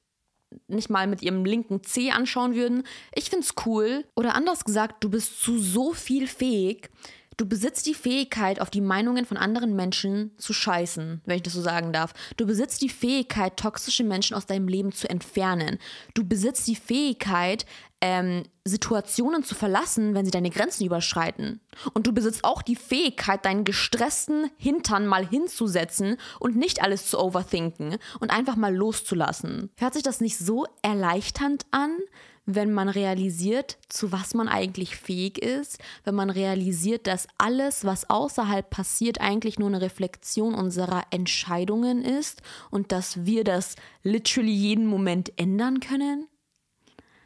nicht 0.67 0.89
mal 0.89 1.07
mit 1.07 1.21
ihrem 1.21 1.45
linken 1.45 1.83
C 1.83 2.11
anschauen 2.11 2.55
würden. 2.55 2.83
Ich 3.13 3.29
finde 3.29 3.45
es 3.45 3.53
cool. 3.65 4.05
Oder 4.15 4.35
anders 4.35 4.65
gesagt, 4.65 5.03
du 5.03 5.09
bist 5.09 5.41
zu 5.41 5.57
so 5.59 5.93
viel 5.93 6.27
fähig. 6.27 6.89
Du 7.37 7.45
besitzt 7.45 7.85
die 7.85 7.93
Fähigkeit, 7.93 8.61
auf 8.61 8.69
die 8.69 8.81
Meinungen 8.81 9.25
von 9.25 9.35
anderen 9.35 9.75
Menschen 9.75 10.31
zu 10.37 10.53
scheißen, 10.53 11.21
wenn 11.25 11.35
ich 11.35 11.43
das 11.43 11.53
so 11.53 11.61
sagen 11.61 11.91
darf. 11.91 12.13
Du 12.37 12.45
besitzt 12.45 12.81
die 12.81 12.89
Fähigkeit, 12.89 13.57
toxische 13.57 14.05
Menschen 14.05 14.37
aus 14.37 14.45
deinem 14.45 14.69
Leben 14.69 14.93
zu 14.93 15.09
entfernen. 15.09 15.77
Du 16.13 16.25
besitzt 16.25 16.65
die 16.67 16.77
Fähigkeit, 16.77 17.65
ähm, 18.01 18.43
Situationen 18.63 19.43
zu 19.43 19.55
verlassen, 19.55 20.13
wenn 20.13 20.25
sie 20.25 20.31
deine 20.31 20.49
Grenzen 20.49 20.85
überschreiten. 20.85 21.61
Und 21.93 22.07
du 22.07 22.13
besitzt 22.13 22.43
auch 22.43 22.61
die 22.61 22.75
Fähigkeit, 22.75 23.45
deinen 23.45 23.63
gestressten 23.63 24.49
Hintern 24.57 25.07
mal 25.07 25.25
hinzusetzen 25.25 26.17
und 26.39 26.55
nicht 26.55 26.81
alles 26.81 27.09
zu 27.09 27.19
overthinken 27.19 27.97
und 28.19 28.31
einfach 28.31 28.55
mal 28.55 28.75
loszulassen. 28.75 29.69
Hört 29.77 29.93
sich 29.93 30.03
das 30.03 30.21
nicht 30.21 30.37
so 30.37 30.65
erleichternd 30.81 31.65
an, 31.71 31.97
wenn 32.45 32.71
man 32.71 32.89
realisiert, 32.89 33.77
zu 33.89 34.11
was 34.11 34.33
man 34.33 34.47
eigentlich 34.47 34.95
fähig 34.95 35.39
ist, 35.39 35.79
wenn 36.03 36.15
man 36.15 36.29
realisiert, 36.29 37.07
dass 37.07 37.27
alles, 37.37 37.85
was 37.85 38.09
außerhalb 38.09 38.69
passiert, 38.69 39.19
eigentlich 39.19 39.57
nur 39.57 39.69
eine 39.69 39.81
Reflexion 39.81 40.53
unserer 40.53 41.03
Entscheidungen 41.09 42.03
ist 42.03 42.41
und 42.69 42.91
dass 42.91 43.25
wir 43.25 43.43
das 43.43 43.75
literally 44.03 44.53
jeden 44.53 44.85
Moment 44.85 45.33
ändern 45.37 45.79
können? 45.79 46.27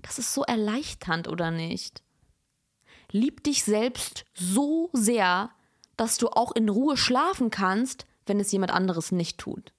Das 0.01 0.19
ist 0.19 0.33
so 0.33 0.43
erleichternd, 0.43 1.27
oder 1.27 1.51
nicht? 1.51 2.01
Lieb 3.11 3.43
dich 3.43 3.63
selbst 3.63 4.25
so 4.33 4.89
sehr, 4.93 5.51
dass 5.97 6.17
du 6.17 6.29
auch 6.29 6.51
in 6.53 6.69
Ruhe 6.69 6.95
schlafen 6.95 7.49
kannst, 7.49 8.05
wenn 8.25 8.39
es 8.39 8.51
jemand 8.51 8.71
anderes 8.71 9.11
nicht 9.11 9.37
tut. 9.37 9.73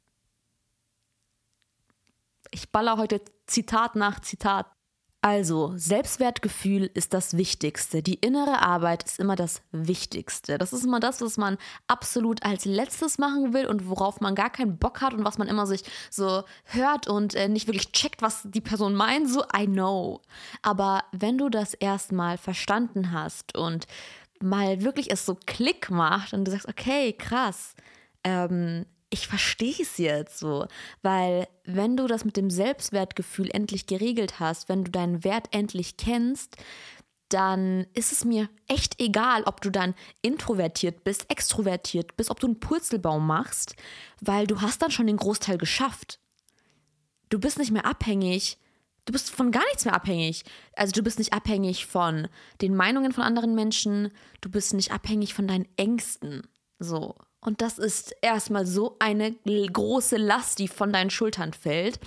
Ich 2.51 2.71
baller 2.71 2.97
heute 2.97 3.23
Zitat 3.47 3.95
nach 3.95 4.21
Zitat 4.21 4.67
also, 5.23 5.75
Selbstwertgefühl 5.77 6.91
ist 6.95 7.13
das 7.13 7.37
Wichtigste. 7.37 8.03
Die 8.03 8.15
innere 8.15 8.63
Arbeit 8.63 9.03
ist 9.03 9.19
immer 9.19 9.37
das 9.37 9.61
Wichtigste. 9.71 10.57
Das 10.57 10.73
ist 10.73 10.85
immer 10.85 10.99
das, 10.99 11.21
was 11.21 11.37
man 11.37 11.59
absolut 11.89 12.43
als 12.43 12.65
letztes 12.65 13.19
machen 13.19 13.53
will 13.53 13.67
und 13.67 13.87
worauf 13.87 14.23
man 14.23 14.35
gar 14.35 14.49
keinen 14.49 14.79
Bock 14.79 15.03
hat 15.03 15.13
und 15.13 15.23
was 15.23 15.37
man 15.37 15.47
immer 15.47 15.67
sich 15.67 15.83
so 16.11 16.45
hört 16.65 17.07
und 17.07 17.35
äh, 17.35 17.49
nicht 17.49 17.67
wirklich 17.67 17.93
checkt, 17.93 18.23
was 18.23 18.43
die 18.45 18.63
Person 18.63 18.95
meint. 18.95 19.29
So, 19.29 19.43
I 19.55 19.67
know. 19.67 20.23
Aber 20.63 21.05
wenn 21.13 21.37
du 21.37 21.51
das 21.51 21.75
erstmal 21.75 22.39
verstanden 22.39 23.13
hast 23.13 23.59
und 23.59 23.87
mal 24.41 24.81
wirklich 24.81 25.11
es 25.11 25.27
so 25.27 25.37
Klick 25.47 25.91
macht 25.91 26.33
und 26.33 26.47
du 26.47 26.51
sagst, 26.51 26.67
okay, 26.67 27.13
krass, 27.13 27.75
ähm, 28.25 28.87
ich 29.11 29.27
verstehe 29.27 29.75
es 29.81 29.99
jetzt 29.99 30.39
so, 30.39 30.67
weil 31.03 31.49
wenn 31.65 31.97
du 31.97 32.07
das 32.07 32.25
mit 32.25 32.37
dem 32.37 32.49
Selbstwertgefühl 32.49 33.51
endlich 33.53 33.87
geregelt 33.87 34.39
hast, 34.39 34.69
wenn 34.69 34.85
du 34.85 34.91
deinen 34.91 35.25
Wert 35.25 35.49
endlich 35.51 35.97
kennst, 35.97 36.57
dann 37.29 37.87
ist 37.95 38.13
es 38.13 38.25
mir 38.25 38.49
echt 38.67 39.01
egal, 39.01 39.45
ob 39.45 39.61
du 39.61 39.71
dann 39.71 39.95
introvertiert 40.23 41.05
bist, 41.05 41.31
extrovertiert 41.31 42.17
bist, 42.17 42.31
ob 42.31 42.41
du 42.41 42.47
einen 42.47 42.61
Purzelbaum 42.61 43.27
machst, 43.27 43.77
weil 44.21 44.47
du 44.47 44.61
hast 44.61 44.83
dann 44.83 44.91
schon 44.91 45.07
den 45.07 45.17
Großteil 45.17 45.59
geschafft. 45.59 46.19
Du 47.29 47.39
bist 47.39 47.59
nicht 47.59 47.71
mehr 47.71 47.87
abhängig, 47.87 48.59
du 49.05 49.13
bist 49.13 49.31
von 49.31 49.53
gar 49.53 49.65
nichts 49.67 49.85
mehr 49.85 49.95
abhängig. 49.95 50.45
Also 50.75 50.93
du 50.93 51.03
bist 51.03 51.19
nicht 51.19 51.33
abhängig 51.33 51.87
von 51.87 52.29
den 52.61 52.75
Meinungen 52.75 53.13
von 53.13 53.23
anderen 53.23 53.55
Menschen, 53.55 54.11
du 54.41 54.51
bist 54.51 54.75
nicht 54.75 54.93
abhängig 54.93 55.35
von 55.35 55.47
deinen 55.47 55.69
Ängsten. 55.77 56.43
So, 56.81 57.15
und 57.41 57.63
das 57.63 57.79
ist 57.79 58.15
erstmal 58.23 58.67
so 58.67 58.97
eine 58.99 59.35
große 59.45 60.17
Last, 60.17 60.59
die 60.59 60.69
von 60.69 60.93
deinen 60.93 61.11
Schultern 61.11 61.53
fällt. 61.53 61.99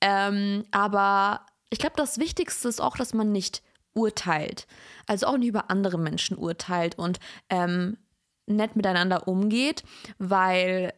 Ähm, 0.00 0.64
aber 0.70 1.44
ich 1.70 1.78
glaube, 1.78 1.96
das 1.96 2.18
Wichtigste 2.18 2.68
ist 2.68 2.80
auch, 2.80 2.96
dass 2.96 3.14
man 3.14 3.32
nicht 3.32 3.62
urteilt. 3.94 4.66
Also 5.06 5.26
auch 5.26 5.36
nicht 5.36 5.48
über 5.48 5.70
andere 5.70 5.98
Menschen 5.98 6.36
urteilt 6.36 6.96
und 6.96 7.18
ähm, 7.50 7.98
nett 8.46 8.76
miteinander 8.76 9.26
umgeht, 9.26 9.82
weil 10.18 10.94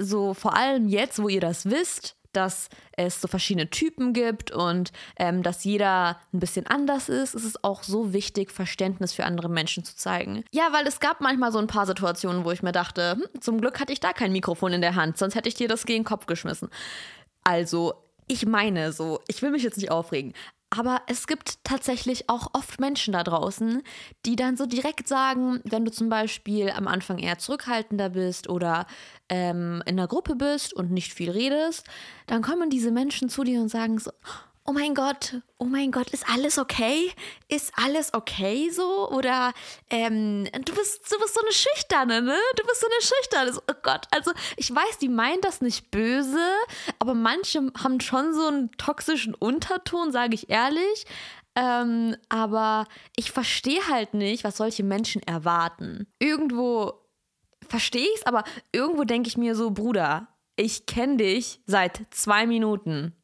so 0.00 0.34
vor 0.34 0.56
allem 0.56 0.88
jetzt, 0.88 1.20
wo 1.20 1.28
ihr 1.28 1.40
das 1.40 1.66
wisst, 1.66 2.16
dass 2.36 2.68
es 2.92 3.20
so 3.20 3.28
verschiedene 3.28 3.70
Typen 3.70 4.12
gibt 4.12 4.50
und 4.50 4.92
ähm, 5.16 5.42
dass 5.42 5.64
jeder 5.64 6.18
ein 6.32 6.40
bisschen 6.40 6.66
anders 6.66 7.08
ist, 7.08 7.34
ist 7.34 7.44
es 7.44 7.64
auch 7.64 7.82
so 7.82 8.12
wichtig, 8.12 8.50
Verständnis 8.50 9.12
für 9.12 9.24
andere 9.24 9.48
Menschen 9.48 9.84
zu 9.84 9.96
zeigen. 9.96 10.44
Ja, 10.52 10.68
weil 10.72 10.86
es 10.86 11.00
gab 11.00 11.20
manchmal 11.20 11.52
so 11.52 11.58
ein 11.58 11.66
paar 11.66 11.86
Situationen, 11.86 12.44
wo 12.44 12.50
ich 12.50 12.62
mir 12.62 12.72
dachte, 12.72 13.16
hm, 13.16 13.40
zum 13.40 13.60
Glück 13.60 13.80
hatte 13.80 13.92
ich 13.92 14.00
da 14.00 14.12
kein 14.12 14.32
Mikrofon 14.32 14.72
in 14.72 14.80
der 14.80 14.94
Hand, 14.94 15.18
sonst 15.18 15.34
hätte 15.34 15.48
ich 15.48 15.54
dir 15.54 15.68
das 15.68 15.86
gegen 15.86 16.02
den 16.02 16.08
Kopf 16.08 16.26
geschmissen. 16.26 16.68
Also, 17.44 17.94
ich 18.28 18.44
meine 18.44 18.92
so, 18.92 19.20
ich 19.28 19.40
will 19.42 19.50
mich 19.50 19.62
jetzt 19.62 19.76
nicht 19.76 19.90
aufregen, 19.90 20.34
aber 20.70 21.02
es 21.06 21.26
gibt 21.26 21.62
tatsächlich 21.64 22.28
auch 22.28 22.48
oft 22.52 22.80
Menschen 22.80 23.12
da 23.12 23.22
draußen, 23.22 23.82
die 24.24 24.36
dann 24.36 24.56
so 24.56 24.66
direkt 24.66 25.06
sagen, 25.06 25.60
wenn 25.64 25.84
du 25.84 25.92
zum 25.92 26.08
Beispiel 26.08 26.70
am 26.70 26.88
Anfang 26.88 27.18
eher 27.18 27.38
zurückhaltender 27.38 28.10
bist 28.10 28.48
oder 28.48 28.86
ähm, 29.28 29.82
in 29.86 29.98
einer 29.98 30.08
Gruppe 30.08 30.34
bist 30.34 30.74
und 30.74 30.90
nicht 30.90 31.14
viel 31.14 31.30
redest, 31.30 31.86
dann 32.26 32.42
kommen 32.42 32.68
diese 32.68 32.90
Menschen 32.90 33.28
zu 33.28 33.44
dir 33.44 33.60
und 33.60 33.68
sagen 33.68 33.98
so, 33.98 34.10
oh 34.66 34.72
mein 34.72 34.94
Gott, 34.94 35.40
oh 35.58 35.64
mein 35.64 35.92
Gott, 35.92 36.10
ist 36.10 36.28
alles 36.28 36.58
okay? 36.58 37.12
Ist 37.48 37.72
alles 37.76 38.12
okay 38.14 38.70
so? 38.70 39.08
Oder 39.10 39.52
ähm, 39.90 40.44
du 40.44 40.74
bist, 40.74 41.10
du 41.10 41.18
bist 41.18 41.34
so 41.34 41.40
eine 41.40 41.52
Schüchterne, 41.52 42.22
ne? 42.22 42.36
Du 42.56 42.66
bist 42.66 42.80
so 42.80 42.86
eine 42.86 43.00
Schüchterne. 43.00 43.62
Oh 43.70 43.80
Gott, 43.82 44.06
also 44.10 44.32
ich 44.56 44.74
weiß, 44.74 44.98
die 44.98 45.08
meint 45.08 45.44
das 45.44 45.60
nicht 45.60 45.90
böse, 45.90 46.50
aber 46.98 47.14
manche 47.14 47.70
haben 47.82 48.00
schon 48.00 48.34
so 48.34 48.46
einen 48.46 48.70
toxischen 48.72 49.34
Unterton, 49.34 50.12
sage 50.12 50.34
ich 50.34 50.50
ehrlich. 50.50 51.06
Ähm, 51.54 52.16
aber 52.28 52.86
ich 53.16 53.30
verstehe 53.32 53.88
halt 53.88 54.14
nicht, 54.14 54.44
was 54.44 54.58
solche 54.58 54.82
Menschen 54.82 55.22
erwarten. 55.22 56.06
Irgendwo 56.18 56.92
verstehe 57.66 58.06
ich 58.06 58.16
es, 58.16 58.26
aber 58.26 58.44
irgendwo 58.72 59.04
denke 59.04 59.28
ich 59.28 59.38
mir 59.38 59.54
so, 59.54 59.70
Bruder, 59.70 60.28
ich 60.56 60.86
kenne 60.86 61.16
dich 61.16 61.60
seit 61.66 62.02
zwei 62.10 62.46
Minuten 62.46 63.14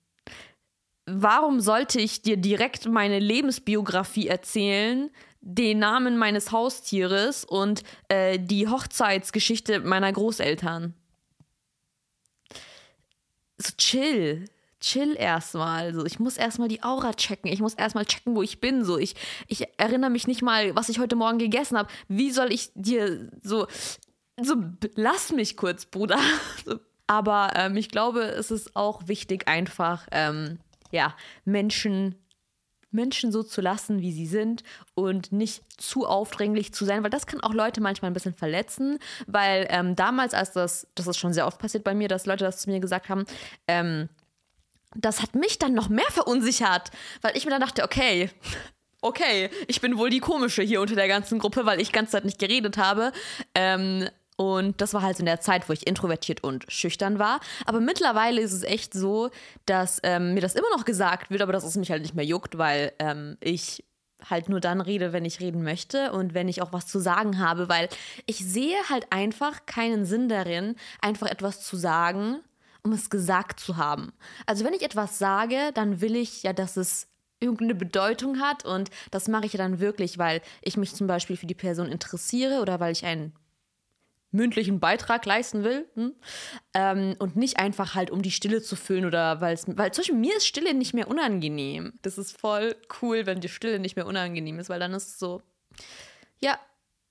warum 1.07 1.61
sollte 1.61 2.01
ich 2.01 2.23
dir 2.23 2.37
direkt 2.37 2.87
meine 2.87 3.19
Lebensbiografie 3.19 4.29
erzählen, 4.29 5.11
den 5.41 5.81
Namen 5.81 6.17
meines 6.17 6.53
Haustieres 6.53 7.45
und 7.45 7.83
äh, 8.09 8.39
die 8.39 8.69
Hochzeitsgeschichte 8.69 9.81
meiner 9.81 10.13
Großeltern? 10.13 10.95
So 13.59 13.73
chill. 13.77 14.45
Chill 14.81 15.15
erstmal. 15.17 15.95
So, 15.95 16.05
ich 16.05 16.19
muss 16.19 16.37
erstmal 16.37 16.69
die 16.69 16.83
Aura 16.83 17.15
checken. 17.15 17.53
Ich 17.53 17.61
muss 17.61 17.75
erstmal 17.75 18.05
checken, 18.05 18.35
wo 18.35 18.43
ich 18.43 18.61
bin. 18.61 18.85
So, 18.85 18.99
ich, 18.99 19.15
ich 19.47 19.65
erinnere 19.79 20.11
mich 20.11 20.27
nicht 20.27 20.43
mal, 20.43 20.75
was 20.75 20.89
ich 20.89 20.99
heute 20.99 21.15
Morgen 21.15 21.39
gegessen 21.39 21.79
habe. 21.79 21.89
Wie 22.09 22.31
soll 22.33 22.53
ich 22.53 22.71
dir 22.75 23.31
so. 23.43 23.67
So, 24.41 24.57
lass 24.97 25.31
mich 25.31 25.57
kurz, 25.57 25.87
Bruder. 25.87 26.19
Aber 27.07 27.53
ähm, 27.55 27.77
ich 27.77 27.91
glaube, 27.91 28.23
es 28.23 28.51
ist 28.51 28.75
auch 28.75 29.07
wichtig, 29.07 29.47
einfach 29.47 30.07
ähm, 30.11 30.59
ja, 30.93 31.17
Menschen 31.45 32.15
Menschen 32.93 33.33
so 33.33 33.43
zu 33.43 33.61
lassen, 33.61 34.01
wie 34.01 34.13
sie 34.13 34.27
sind 34.27 34.63
und 34.95 35.33
nicht 35.33 35.63
zu 35.81 36.07
aufdringlich 36.07 36.75
zu 36.75 36.85
sein, 36.85 37.03
weil 37.03 37.11
das 37.11 37.27
kann 37.27 37.41
auch 37.41 37.55
Leute 37.55 37.81
manchmal 37.81 38.11
ein 38.11 38.15
bisschen 38.15 38.35
verletzen, 38.35 38.99
weil 39.27 39.67
ähm, 39.71 39.97
damals, 39.97 40.35
als 40.35 40.53
das, 40.53 40.87
das 40.95 41.07
ist 41.07 41.17
schon 41.17 41.33
sehr 41.33 41.47
oft 41.47 41.59
passiert 41.59 41.85
bei 41.85 41.95
mir, 41.95 42.09
dass 42.09 42.27
Leute 42.27 42.45
das 42.45 42.59
zu 42.59 42.71
mir 42.71 42.81
gesagt 42.81 43.09
haben, 43.09 43.25
ähm, 43.67 44.09
das 44.95 45.23
hat 45.23 45.35
mich 45.35 45.59
dann 45.59 45.73
noch 45.73 45.89
mehr 45.89 46.11
verunsichert, 46.11 46.91
weil 47.23 47.35
ich 47.35 47.47
mir 47.47 47.51
dann 47.51 47.63
dachte, 47.63 47.83
okay, 47.83 48.31
okay, 49.01 49.51
ich 49.67 49.81
bin 49.81 49.97
wohl 49.97 50.11
die 50.11 50.21
komische 50.21 50.63
hier 50.63 50.83
unter 50.83 50.95
der 50.95 51.09
ganzen 51.09 51.39
Gruppe, 51.39 51.65
weil 51.65 51.81
ich 51.81 51.93
ganze 51.93 52.13
Zeit 52.13 52.27
nicht 52.27 52.39
geredet 52.39 52.77
habe. 52.77 53.13
Ähm, 53.55 54.09
und 54.43 54.81
das 54.81 54.95
war 54.95 55.03
halt 55.03 55.19
in 55.21 55.27
der 55.27 55.41
Zeit, 55.41 55.69
wo 55.69 55.73
ich 55.73 55.87
introvertiert 55.87 56.43
und 56.43 56.65
schüchtern 56.69 57.19
war. 57.19 57.41
Aber 57.67 57.81
mittlerweile 57.81 58.41
ist 58.41 58.53
es 58.53 58.63
echt 58.63 58.95
so, 58.95 59.31
dass 59.67 60.01
ähm, 60.03 60.35
mir 60.35 60.41
das 60.41 60.55
immer 60.55 60.71
noch 60.77 60.85
gesagt 60.85 61.31
wird, 61.31 61.43
aber 61.43 61.53
dass 61.53 61.65
es 61.65 61.77
mich 61.77 61.91
halt 61.91 62.03
nicht 62.03 62.15
mehr 62.15 62.25
juckt, 62.25 62.59
weil 62.59 62.93
ähm, 62.99 63.37
ich 63.41 63.85
halt 64.29 64.49
nur 64.49 64.61
dann 64.61 64.81
rede, 64.81 65.13
wenn 65.13 65.25
ich 65.25 65.41
reden 65.41 65.63
möchte 65.63 66.13
und 66.13 66.35
wenn 66.35 66.49
ich 66.49 66.63
auch 66.63 66.73
was 66.73 66.87
zu 66.87 67.01
sagen 67.01 67.39
habe, 67.39 67.69
weil 67.69 67.89
ich 68.27 68.39
sehe 68.39 68.77
halt 68.89 69.07
einfach 69.11 69.67
keinen 69.67 70.05
Sinn 70.05 70.29
darin, 70.29 70.77
einfach 71.01 71.29
etwas 71.29 71.63
zu 71.63 71.77
sagen, 71.77 72.41
um 72.85 72.93
es 72.93 73.11
gesagt 73.11 73.61
zu 73.61 73.77
haben. 73.77 74.13
Also 74.47 74.65
wenn 74.65 74.75
ich 74.75 74.83
etwas 74.83 75.19
sage, 75.19 75.71
dann 75.75 76.01
will 76.01 76.17
ich 76.17 76.43
ja, 76.43 76.53
dass 76.53 76.77
es 76.77 77.09
irgendeine 77.41 77.75
Bedeutung 77.75 78.41
hat 78.41 78.65
und 78.65 78.91
das 79.11 79.29
mache 79.29 79.47
ich 79.47 79.55
ja 79.55 79.59
dann 79.59 79.81
wirklich, 79.81 80.19
weil 80.19 80.41
ich 80.63 80.77
mich 80.77 80.95
zum 80.95 81.07
Beispiel 81.07 81.37
für 81.37 81.47
die 81.47 81.55
Person 81.55 81.89
interessiere 81.89 82.61
oder 82.61 82.79
weil 82.79 82.93
ich 82.93 83.05
ein 83.05 83.33
mündlichen 84.33 84.81
Beitrag 84.81 85.25
leisten 85.27 85.63
will 85.63 85.87
hm? 85.95 86.15
ähm, 86.75 87.15
und 87.19 87.37
nicht 87.37 87.59
einfach 87.59 87.95
halt, 87.95 88.11
um 88.11 88.23
die 88.23 88.31
Stille 88.31 88.63
zu 88.63 88.77
füllen 88.77 89.05
oder 89.05 89.41
weil 89.41 89.55
es, 89.55 89.67
weil 89.69 89.93
zum 89.93 90.03
Beispiel 90.03 90.19
mir 90.19 90.37
ist 90.37 90.47
Stille 90.47 90.75
nicht 90.75 90.95
mehr 90.95 91.09
unangenehm. 91.09 91.93
Das 92.03 92.19
ist 92.19 92.39
voll 92.39 92.75
cool, 93.01 93.27
wenn 93.27 93.41
die 93.41 93.49
Stille 93.49 93.79
nicht 93.79 93.97
mehr 93.97 94.07
unangenehm 94.07 94.59
ist, 94.59 94.69
weil 94.69 94.81
dann 94.81 94.93
ist 94.95 95.09
es 95.09 95.19
so, 95.19 95.43
ja, 96.41 96.59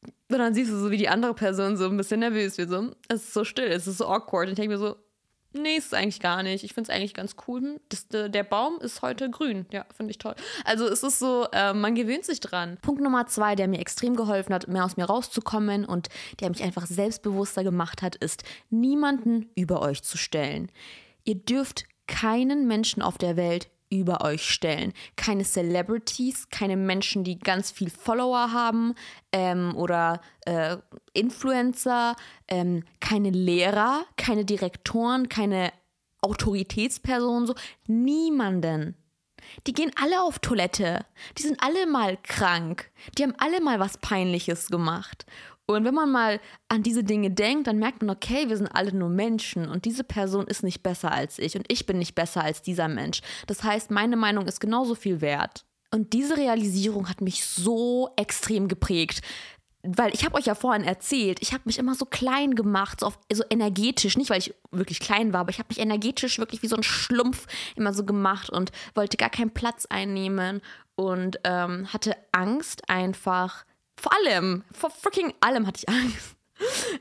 und 0.03 0.37
dann 0.37 0.53
siehst 0.53 0.71
du 0.71 0.77
so, 0.77 0.91
wie 0.91 0.97
die 0.97 1.09
andere 1.09 1.33
Person 1.33 1.77
so 1.77 1.85
ein 1.85 1.97
bisschen 1.97 2.21
nervös 2.21 2.57
wird, 2.57 2.69
so, 2.69 2.91
es 3.07 3.23
ist 3.23 3.33
so 3.33 3.43
still, 3.43 3.67
es 3.67 3.87
ist 3.87 3.99
so 3.99 4.07
awkward 4.07 4.47
und 4.47 4.53
ich 4.53 4.55
denke 4.55 4.73
mir 4.73 4.79
so, 4.79 4.97
Nee, 5.53 5.75
ist 5.75 5.87
es 5.87 5.93
eigentlich 5.93 6.19
gar 6.21 6.43
nicht. 6.43 6.63
Ich 6.63 6.73
finde 6.73 6.89
es 6.89 6.95
eigentlich 6.95 7.13
ganz 7.13 7.35
cool. 7.47 7.81
Das, 7.89 8.07
der 8.09 8.43
Baum 8.43 8.79
ist 8.79 9.01
heute 9.01 9.29
grün. 9.29 9.65
Ja, 9.71 9.85
finde 9.95 10.11
ich 10.11 10.17
toll. 10.17 10.35
Also 10.63 10.87
es 10.87 11.03
ist 11.03 11.19
so, 11.19 11.45
äh, 11.51 11.73
man 11.73 11.95
gewöhnt 11.95 12.23
sich 12.23 12.39
dran. 12.39 12.77
Punkt 12.81 13.01
Nummer 13.01 13.27
zwei, 13.27 13.55
der 13.55 13.67
mir 13.67 13.79
extrem 13.79 14.15
geholfen 14.15 14.53
hat, 14.53 14.67
mehr 14.67 14.85
aus 14.85 14.95
mir 14.95 15.05
rauszukommen 15.05 15.85
und 15.85 16.07
der 16.39 16.49
mich 16.49 16.63
einfach 16.63 16.85
selbstbewusster 16.85 17.63
gemacht 17.63 18.01
hat, 18.01 18.15
ist, 18.15 18.43
niemanden 18.69 19.49
über 19.55 19.81
euch 19.81 20.03
zu 20.03 20.17
stellen. 20.17 20.71
Ihr 21.25 21.35
dürft 21.35 21.85
keinen 22.07 22.67
Menschen 22.67 23.01
auf 23.01 23.17
der 23.17 23.35
Welt 23.35 23.69
über 23.91 24.23
euch 24.23 24.49
stellen. 24.49 24.93
Keine 25.15 25.43
Celebrities, 25.43 26.49
keine 26.49 26.77
Menschen, 26.77 27.23
die 27.23 27.37
ganz 27.37 27.69
viel 27.69 27.91
Follower 27.91 28.51
haben 28.51 28.95
ähm, 29.31 29.75
oder 29.75 30.21
äh, 30.45 30.77
Influencer, 31.13 32.15
ähm, 32.47 32.83
keine 32.99 33.29
Lehrer, 33.29 34.05
keine 34.17 34.45
Direktoren, 34.45 35.29
keine 35.29 35.71
Autoritätspersonen, 36.21 37.47
so 37.47 37.55
niemanden. 37.87 38.95
Die 39.67 39.73
gehen 39.73 39.91
alle 40.01 40.21
auf 40.21 40.39
Toilette. 40.39 41.05
Die 41.37 41.41
sind 41.41 41.61
alle 41.61 41.87
mal 41.87 42.17
krank. 42.23 42.91
Die 43.17 43.23
haben 43.23 43.35
alle 43.37 43.59
mal 43.59 43.79
was 43.79 43.97
Peinliches 43.97 44.67
gemacht. 44.67 45.25
Und 45.67 45.85
wenn 45.85 45.93
man 45.93 46.11
mal 46.11 46.39
an 46.67 46.83
diese 46.83 47.03
Dinge 47.03 47.31
denkt, 47.31 47.67
dann 47.67 47.77
merkt 47.77 48.01
man, 48.01 48.15
okay, 48.15 48.49
wir 48.49 48.57
sind 48.57 48.67
alle 48.67 48.93
nur 48.93 49.09
Menschen 49.09 49.69
und 49.69 49.85
diese 49.85 50.03
Person 50.03 50.47
ist 50.47 50.63
nicht 50.63 50.83
besser 50.83 51.11
als 51.11 51.39
ich 51.39 51.55
und 51.55 51.65
ich 51.71 51.85
bin 51.85 51.97
nicht 51.97 52.15
besser 52.15 52.43
als 52.43 52.61
dieser 52.61 52.87
Mensch. 52.87 53.21
Das 53.47 53.63
heißt, 53.63 53.89
meine 53.91 54.17
Meinung 54.17 54.47
ist 54.47 54.59
genauso 54.59 54.95
viel 54.95 55.21
wert. 55.21 55.65
Und 55.93 56.13
diese 56.13 56.37
Realisierung 56.37 57.09
hat 57.09 57.21
mich 57.21 57.45
so 57.45 58.09
extrem 58.15 58.67
geprägt. 58.67 59.21
weil 59.83 60.13
ich 60.13 60.23
habe 60.25 60.35
euch 60.35 60.45
ja 60.45 60.53
vorhin 60.53 60.83
erzählt, 60.83 61.39
ich 61.41 61.53
habe 61.53 61.63
mich 61.65 61.79
immer 61.79 61.95
so 61.95 62.05
klein 62.05 62.53
gemacht, 62.53 62.99
so, 62.99 63.07
auf, 63.07 63.19
so 63.33 63.43
energetisch, 63.49 64.15
nicht 64.15 64.29
weil 64.29 64.37
ich 64.37 64.53
wirklich 64.71 64.99
klein 64.99 65.33
war, 65.33 65.41
aber 65.41 65.49
ich 65.49 65.57
habe 65.57 65.69
mich 65.69 65.79
energetisch 65.79 66.37
wirklich 66.37 66.61
wie 66.61 66.67
so 66.67 66.75
ein 66.75 66.83
Schlumpf 66.83 67.47
immer 67.75 67.91
so 67.91 68.05
gemacht 68.05 68.51
und 68.51 68.71
wollte 68.93 69.17
gar 69.17 69.31
keinen 69.31 69.49
Platz 69.51 69.87
einnehmen 69.87 70.61
und 70.95 71.39
ähm, 71.45 71.91
hatte 71.91 72.15
Angst 72.31 72.89
einfach, 72.89 73.65
vor 74.01 74.11
allem, 74.13 74.63
vor 74.71 74.89
freaking 74.89 75.33
allem 75.41 75.67
hatte 75.67 75.81
ich 75.83 75.89
Angst. 75.89 76.35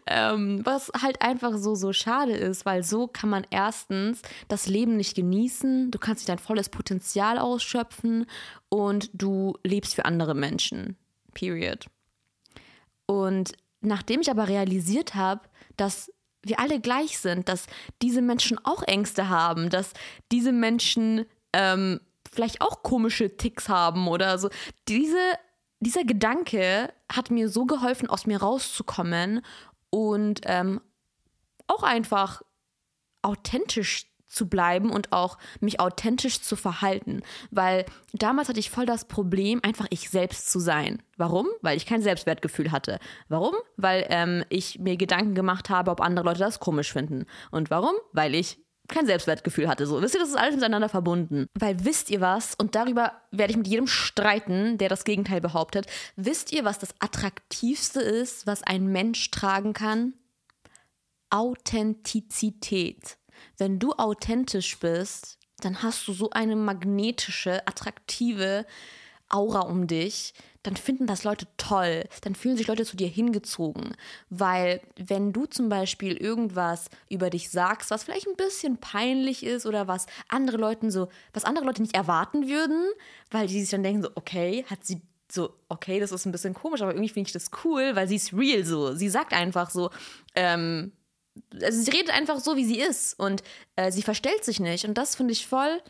ähm, 0.07 0.65
was 0.65 0.91
halt 1.01 1.21
einfach 1.21 1.57
so, 1.57 1.75
so 1.75 1.93
schade 1.93 2.33
ist, 2.33 2.65
weil 2.65 2.83
so 2.83 3.07
kann 3.07 3.29
man 3.29 3.47
erstens 3.51 4.23
das 4.49 4.67
Leben 4.67 4.97
nicht 4.97 5.15
genießen, 5.15 5.91
du 5.91 5.99
kannst 5.99 6.21
nicht 6.21 6.29
dein 6.29 6.39
volles 6.39 6.69
Potenzial 6.69 7.39
ausschöpfen 7.39 8.27
und 8.69 9.11
du 9.13 9.55
lebst 9.65 9.95
für 9.95 10.05
andere 10.05 10.35
Menschen. 10.35 10.97
Period. 11.35 11.87
Und 13.07 13.53
nachdem 13.81 14.21
ich 14.21 14.31
aber 14.31 14.49
realisiert 14.49 15.15
habe, 15.15 15.43
dass 15.77 16.13
wir 16.43 16.59
alle 16.61 16.81
gleich 16.81 17.19
sind, 17.19 17.49
dass 17.49 17.67
diese 18.03 18.23
Menschen 18.23 18.59
auch 18.65 18.83
Ängste 18.83 19.29
haben, 19.29 19.69
dass 19.69 19.93
diese 20.33 20.53
Menschen 20.53 21.27
ähm, 21.53 22.01
vielleicht 22.33 22.61
auch 22.61 22.83
komische 22.83 23.37
Ticks 23.37 23.69
haben 23.69 24.09
oder 24.09 24.39
so. 24.39 24.49
Diese, 24.89 25.19
dieser 25.81 26.05
Gedanke 26.05 26.93
hat 27.11 27.31
mir 27.31 27.49
so 27.49 27.67
geholfen, 27.67 28.09
aus 28.09 28.27
mir 28.27 28.41
rauszukommen 28.41 29.43
und 29.91 30.41
ähm, 30.45 30.81
auch 31.67 31.83
einfach 31.83 32.43
authentisch 33.23 34.07
zu 34.31 34.49
bleiben 34.49 34.91
und 34.91 35.13
auch 35.13 35.39
mich 35.61 35.81
authentisch 35.81 36.41
zu 36.41 36.55
verhalten. 36.55 37.23
Weil 37.51 37.85
damals 38.13 38.49
hatte 38.49 38.61
ich 38.61 38.71
voll 38.71 38.87
das 38.87 39.07
Problem, 39.07 39.61
einfach 39.63 39.87
ich 39.91 40.09
selbst 40.09 40.51
zu 40.51 40.61
sein. 40.61 41.03
Warum? 41.17 41.49
Weil 41.63 41.77
ich 41.77 41.85
kein 41.85 42.01
Selbstwertgefühl 42.01 42.71
hatte. 42.71 43.01
Warum? 43.29 43.55
Weil 43.77 44.07
ähm, 44.09 44.45
ich 44.49 44.79
mir 44.79 44.97
Gedanken 44.97 45.35
gemacht 45.35 45.69
habe, 45.69 45.91
ob 45.91 46.01
andere 46.01 46.27
Leute 46.27 46.39
das 46.39 46.61
komisch 46.61 46.93
finden. 46.93 47.27
Und 47.51 47.71
warum? 47.71 47.95
Weil 48.13 48.35
ich 48.37 48.59
kein 48.91 49.07
Selbstwertgefühl 49.07 49.69
hatte. 49.69 49.87
So, 49.87 50.01
wisst 50.03 50.15
ihr, 50.15 50.21
das 50.21 50.31
ist 50.31 50.37
alles 50.37 50.57
miteinander 50.57 50.89
verbunden. 50.89 51.47
Weil 51.59 51.85
wisst 51.85 52.11
ihr 52.11 52.21
was, 52.21 52.55
und 52.55 52.75
darüber 52.75 53.13
werde 53.31 53.53
ich 53.53 53.57
mit 53.57 53.69
jedem 53.69 53.87
streiten, 53.87 54.79
der 54.79 54.89
das 54.89 55.05
Gegenteil 55.05 55.41
behauptet, 55.41 55.87
wisst 56.17 56.53
ihr, 56.53 56.65
was 56.65 56.79
das 56.79 56.95
Attraktivste 56.99 58.01
ist, 58.01 58.47
was 58.47 58.63
ein 58.63 58.87
Mensch 58.87 59.31
tragen 59.31 59.73
kann? 59.73 60.15
Authentizität 61.31 63.19
wenn 63.59 63.79
du 63.79 63.93
authentisch 63.93 64.79
bist, 64.79 65.39
dann 65.59 65.83
hast 65.83 66.07
du 66.09 66.13
so 66.13 66.31
eine 66.31 66.57
magnetische, 66.57 67.67
attraktive 67.67 68.67
Aura 69.31 69.61
um 69.61 69.87
dich, 69.87 70.35
dann 70.63 70.77
finden 70.77 71.07
das 71.07 71.25
Leute 71.25 71.47
toll, 71.57 72.05
dann 72.23 72.35
fühlen 72.35 72.57
sich 72.57 72.67
Leute 72.67 72.85
zu 72.85 72.97
dir 72.97 73.09
hingezogen. 73.09 73.97
Weil 74.29 74.81
wenn 74.97 75.33
du 75.33 75.47
zum 75.47 75.69
Beispiel 75.69 76.17
irgendwas 76.17 76.91
über 77.09 77.31
dich 77.31 77.51
sagst, 77.51 77.91
was 77.91 78.05
vielleicht 78.05 78.27
ein 78.27 78.37
bisschen 78.37 78.77
peinlich 78.77 79.45
ist 79.45 79.65
oder 79.65 79.89
was 79.89 80.07
andere 80.29 80.59
Leute 80.59 80.91
so, 80.91 81.09
was 81.33 81.45
andere 81.45 81.65
Leute 81.65 81.83
nicht 81.83 81.95
erwarten 81.95 82.49
würden, 82.49 82.91
weil 83.31 83.47
die 83.47 83.61
sich 83.61 83.71
dann 83.71 83.83
denken, 83.83 84.03
so, 84.03 84.11
okay, 84.15 84.65
hat 84.69 84.85
sie 84.85 85.01
so, 85.33 85.55
okay, 85.69 86.01
das 86.01 86.13
ist 86.13 86.27
ein 86.27 86.33
bisschen 86.33 86.55
komisch, 86.55 86.83
aber 86.83 86.93
irgendwie 86.93 87.09
finde 87.09 87.29
ich 87.29 87.33
das 87.33 87.51
cool, 87.65 87.95
weil 87.95 88.09
sie 88.09 88.17
ist 88.17 88.33
real 88.33 88.65
so. 88.65 88.95
Sie 88.95 89.09
sagt 89.09 89.33
einfach 89.33 89.71
so, 89.71 89.91
ähm, 90.35 90.93
also 91.63 91.81
sie 91.81 91.91
redet 91.91 92.11
einfach 92.11 92.41
so, 92.41 92.57
wie 92.57 92.65
sie 92.65 92.81
ist 92.81 93.19
und 93.19 93.43
äh, 93.77 93.91
sie 93.93 94.03
verstellt 94.03 94.45
sich 94.45 94.61
nicht. 94.61 94.85
Und 94.85 94.99
das 94.99 95.17
finde 95.17 95.33
ich 95.33 95.47
voll 95.47 95.81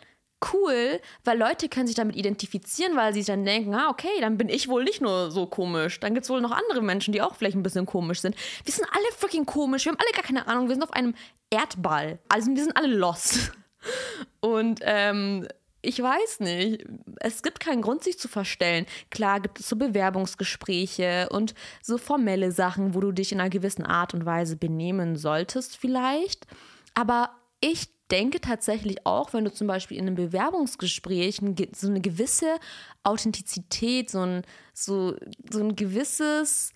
cool, 0.52 1.00
weil 1.24 1.38
Leute 1.38 1.68
können 1.68 1.86
sich 1.86 1.96
damit 1.96 2.16
identifizieren, 2.16 2.96
weil 2.96 3.12
sie 3.12 3.24
dann 3.24 3.44
denken, 3.44 3.74
ah, 3.74 3.90
okay, 3.90 4.08
dann 4.20 4.38
bin 4.38 4.48
ich 4.48 4.68
wohl 4.68 4.84
nicht 4.84 5.00
nur 5.00 5.30
so 5.30 5.46
komisch. 5.46 6.00
Dann 6.00 6.14
gibt 6.14 6.24
es 6.24 6.30
wohl 6.30 6.40
noch 6.40 6.52
andere 6.52 6.82
Menschen, 6.82 7.12
die 7.12 7.22
auch 7.22 7.34
vielleicht 7.34 7.56
ein 7.56 7.62
bisschen 7.62 7.86
komisch 7.86 8.20
sind. 8.20 8.34
Wir 8.64 8.72
sind 8.72 8.86
alle 8.90 9.12
freaking 9.16 9.46
komisch, 9.46 9.84
wir 9.84 9.92
haben 9.92 10.00
alle 10.00 10.12
gar 10.12 10.24
keine 10.24 10.46
Ahnung, 10.48 10.68
wir 10.68 10.74
sind 10.74 10.82
auf 10.82 10.92
einem 10.92 11.14
Erdball. 11.50 12.18
Also 12.28 12.50
wir 12.50 12.62
sind 12.62 12.76
alle 12.76 12.88
lost. 12.88 13.52
Und 14.40 14.80
ähm, 14.82 15.46
ich 15.82 16.00
weiß 16.02 16.40
nicht. 16.40 16.84
Es 17.20 17.42
gibt 17.42 17.60
keinen 17.60 17.82
Grund, 17.82 18.04
sich 18.04 18.18
zu 18.18 18.28
verstellen. 18.28 18.86
Klar 19.10 19.40
gibt 19.40 19.60
es 19.60 19.68
so 19.68 19.76
Bewerbungsgespräche 19.76 21.28
und 21.30 21.54
so 21.82 21.96
formelle 21.96 22.52
Sachen, 22.52 22.94
wo 22.94 23.00
du 23.00 23.12
dich 23.12 23.32
in 23.32 23.40
einer 23.40 23.50
gewissen 23.50 23.86
Art 23.86 24.12
und 24.12 24.26
Weise 24.26 24.56
benehmen 24.56 25.16
solltest, 25.16 25.76
vielleicht. 25.76 26.46
Aber 26.94 27.30
ich 27.60 27.88
denke 28.10 28.40
tatsächlich 28.40 29.06
auch, 29.06 29.32
wenn 29.32 29.44
du 29.44 29.52
zum 29.52 29.66
Beispiel 29.66 29.96
in 29.96 30.06
einem 30.06 30.16
Bewerbungsgespräch 30.16 31.40
so 31.74 31.88
eine 31.88 32.00
gewisse 32.00 32.58
Authentizität, 33.02 34.10
so 34.10 34.20
ein, 34.20 34.42
so, 34.72 35.16
so 35.50 35.60
ein 35.60 35.76
gewisses 35.76 36.72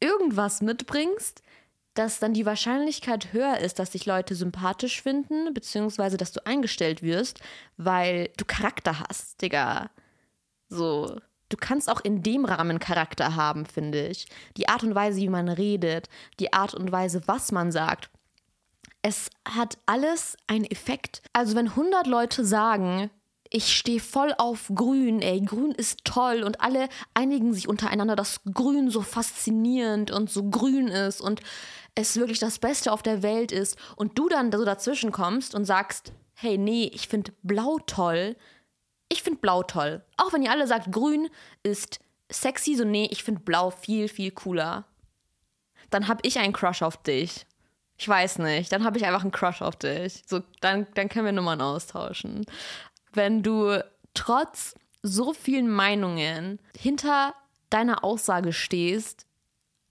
irgendwas 0.00 0.62
mitbringst, 0.62 1.42
dass 1.94 2.18
dann 2.18 2.34
die 2.34 2.46
Wahrscheinlichkeit 2.46 3.32
höher 3.32 3.58
ist, 3.58 3.78
dass 3.78 3.90
dich 3.90 4.06
Leute 4.06 4.34
sympathisch 4.34 5.02
finden, 5.02 5.52
beziehungsweise 5.52 6.16
dass 6.16 6.32
du 6.32 6.44
eingestellt 6.46 7.02
wirst, 7.02 7.40
weil 7.76 8.30
du 8.36 8.44
Charakter 8.44 9.00
hast, 9.00 9.42
Digga. 9.42 9.90
So. 10.68 11.16
Du 11.48 11.56
kannst 11.56 11.90
auch 11.90 12.00
in 12.00 12.22
dem 12.22 12.44
Rahmen 12.44 12.78
Charakter 12.78 13.34
haben, 13.34 13.66
finde 13.66 14.06
ich. 14.06 14.28
Die 14.56 14.68
Art 14.68 14.84
und 14.84 14.94
Weise, 14.94 15.20
wie 15.20 15.28
man 15.28 15.48
redet, 15.48 16.08
die 16.38 16.52
Art 16.52 16.74
und 16.74 16.92
Weise, 16.92 17.22
was 17.26 17.50
man 17.50 17.72
sagt. 17.72 18.08
Es 19.02 19.30
hat 19.46 19.78
alles 19.86 20.36
einen 20.46 20.64
Effekt. 20.64 21.22
Also 21.32 21.56
wenn 21.56 21.68
100 21.68 22.06
Leute 22.06 22.44
sagen, 22.44 23.10
ich 23.48 23.76
stehe 23.76 24.00
voll 24.00 24.32
auf 24.38 24.70
Grün, 24.74 25.22
ey, 25.22 25.40
Grün 25.40 25.72
ist 25.72 26.04
toll 26.04 26.44
und 26.44 26.60
alle 26.60 26.88
einigen 27.14 27.52
sich 27.52 27.66
untereinander, 27.66 28.14
dass 28.14 28.40
Grün 28.44 28.90
so 28.90 29.02
faszinierend 29.02 30.12
und 30.12 30.30
so 30.30 30.48
grün 30.48 30.86
ist 30.86 31.20
und 31.20 31.40
es 31.96 32.16
wirklich 32.16 32.38
das 32.38 32.60
Beste 32.60 32.92
auf 32.92 33.02
der 33.02 33.22
Welt 33.22 33.50
ist 33.50 33.76
und 33.96 34.16
du 34.18 34.28
dann 34.28 34.52
so 34.52 34.64
dazwischen 34.64 35.10
kommst 35.10 35.56
und 35.56 35.64
sagst, 35.64 36.12
hey, 36.34 36.58
nee, 36.58 36.90
ich 36.94 37.08
finde 37.08 37.32
Blau 37.42 37.78
toll. 37.86 38.36
Ich 39.08 39.24
finde 39.24 39.40
Blau 39.40 39.64
toll. 39.64 40.04
Auch 40.16 40.32
wenn 40.32 40.42
ihr 40.42 40.52
alle 40.52 40.68
sagt, 40.68 40.92
Grün 40.92 41.28
ist 41.64 41.98
sexy, 42.30 42.76
so 42.76 42.84
nee, 42.84 43.08
ich 43.10 43.24
finde 43.24 43.40
Blau 43.40 43.70
viel, 43.70 44.06
viel 44.06 44.30
cooler. 44.30 44.84
Dann 45.90 46.06
habe 46.06 46.20
ich 46.22 46.38
einen 46.38 46.52
Crush 46.52 46.82
auf 46.82 47.02
dich. 47.02 47.46
Ich 48.00 48.08
weiß 48.08 48.38
nicht, 48.38 48.72
dann 48.72 48.84
habe 48.84 48.96
ich 48.96 49.04
einfach 49.04 49.20
einen 49.20 49.30
Crush 49.30 49.60
auf 49.60 49.76
dich. 49.76 50.22
So, 50.26 50.40
dann, 50.62 50.86
dann 50.94 51.10
können 51.10 51.26
wir 51.26 51.32
Nummern 51.32 51.60
austauschen. 51.60 52.46
Wenn 53.12 53.42
du 53.42 53.84
trotz 54.14 54.74
so 55.02 55.34
vielen 55.34 55.68
Meinungen 55.68 56.60
hinter 56.74 57.34
deiner 57.68 58.02
Aussage 58.02 58.54
stehst, 58.54 59.26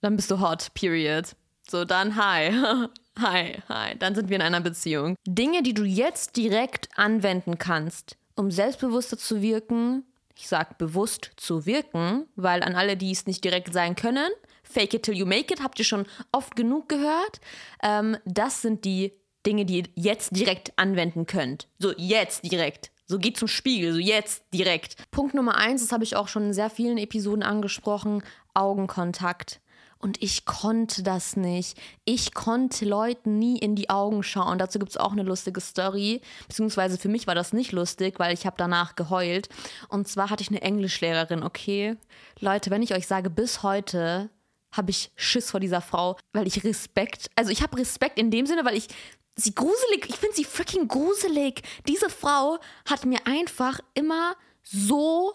dann 0.02 0.16
bist 0.16 0.32
du 0.32 0.40
hot, 0.40 0.74
period. 0.74 1.36
So, 1.70 1.86
dann 1.86 2.16
hi. 2.16 2.52
hi, 3.22 3.62
hi. 3.70 3.96
Dann 4.00 4.16
sind 4.16 4.30
wir 4.30 4.38
in 4.38 4.42
einer 4.42 4.62
Beziehung. 4.62 5.16
Dinge, 5.28 5.62
die 5.62 5.76
du 5.76 5.84
jetzt 5.84 6.36
direkt 6.36 6.90
anwenden 6.96 7.60
kannst, 7.60 8.18
um 8.36 8.50
selbstbewusster 8.50 9.20
zu 9.20 9.44
wirken. 9.44 10.04
Ich 10.36 10.48
sag 10.48 10.80
bewusst 10.80 11.30
zu 11.36 11.68
wirken, 11.68 12.26
weil 12.36 12.64
an 12.64 12.74
alle, 12.74 12.98
die 12.98 13.12
es 13.12 13.28
nicht 13.28 13.44
direkt 13.44 13.72
sein 13.72 13.96
können, 13.96 14.32
fake 14.70 14.94
it 14.94 15.04
till 15.04 15.16
you 15.16 15.26
make 15.26 15.54
it, 15.54 15.62
habt 15.62 15.80
ihr 15.80 15.86
schon 15.86 16.06
oft 16.32 16.56
genug 16.56 16.88
gehört. 16.88 17.42
Ähm, 17.84 18.18
das 18.26 18.62
sind 18.62 18.86
die 18.86 19.14
Dinge, 19.46 19.66
die 19.66 19.80
ihr 19.80 19.86
jetzt 19.96 20.36
direkt 20.36 20.78
anwenden 20.78 21.26
könnt. 21.26 21.68
So, 21.80 21.94
jetzt 21.98 22.50
direkt. 22.50 22.92
So 23.06 23.18
geht 23.18 23.38
zum 23.38 23.48
Spiegel, 23.48 23.94
so 23.94 24.00
jetzt 24.00 24.44
direkt. 24.54 24.96
Punkt 25.10 25.34
Nummer 25.34 25.56
eins, 25.56 25.82
das 25.82 25.92
habe 25.92 26.04
ich 26.04 26.16
auch 26.16 26.28
schon 26.28 26.48
in 26.48 26.54
sehr 26.54 26.70
vielen 26.70 27.00
Episoden 27.00 27.42
angesprochen, 27.42 28.22
Augenkontakt. 28.54 29.62
Und 30.02 30.22
ich 30.22 30.46
konnte 30.46 31.04
das 31.04 31.36
nicht. 31.36 31.78
Ich 32.06 32.34
konnte 32.34 32.86
Leuten 32.86 33.38
nie 33.38 33.58
in 33.58 33.76
die 33.76 33.90
Augen 33.90 34.24
schauen. 34.24 34.58
Dazu 34.58 34.80
gibt 34.80 34.92
es 34.92 34.98
auch 34.98 35.12
eine 35.12 35.24
lustige 35.24 35.60
Story. 35.60 36.22
Beziehungsweise 36.48 36.98
für 36.98 37.10
mich 37.10 37.28
war 37.28 37.36
das 37.36 37.52
nicht 37.52 37.74
lustig, 37.74 38.18
weil 38.18 38.34
ich 38.34 38.46
habe 38.46 38.56
danach 38.58 38.96
geheult. 38.96 39.50
Und 39.90 40.08
zwar 40.08 40.30
hatte 40.30 40.42
ich 40.42 40.50
eine 40.50 40.62
Englischlehrerin, 40.62 41.44
okay? 41.44 41.98
Leute, 42.40 42.70
wenn 42.72 42.82
ich 42.82 42.94
euch 42.94 43.08
sage, 43.08 43.30
bis 43.30 43.62
heute 43.62 44.30
habe 44.72 44.92
ich 44.92 45.12
Schiss 45.16 45.52
vor 45.52 45.60
dieser 45.60 45.82
Frau, 45.82 46.18
weil 46.34 46.48
ich 46.48 46.64
Respekt, 46.64 47.30
also 47.36 47.52
ich 47.52 47.62
habe 47.62 47.78
Respekt 47.78 48.20
in 48.20 48.32
dem 48.32 48.46
Sinne, 48.46 48.66
weil 48.66 48.78
ich 48.78 48.88
sie 49.36 49.56
gruselig, 49.56 50.08
ich 50.08 50.18
finde 50.18 50.36
sie 50.36 50.44
freaking 50.44 50.88
gruselig. 50.88 51.62
Diese 51.88 52.10
Frau 52.10 52.60
hat 52.86 53.06
mir 53.06 53.20
einfach 53.26 53.80
immer 53.94 54.36
so 54.64 55.34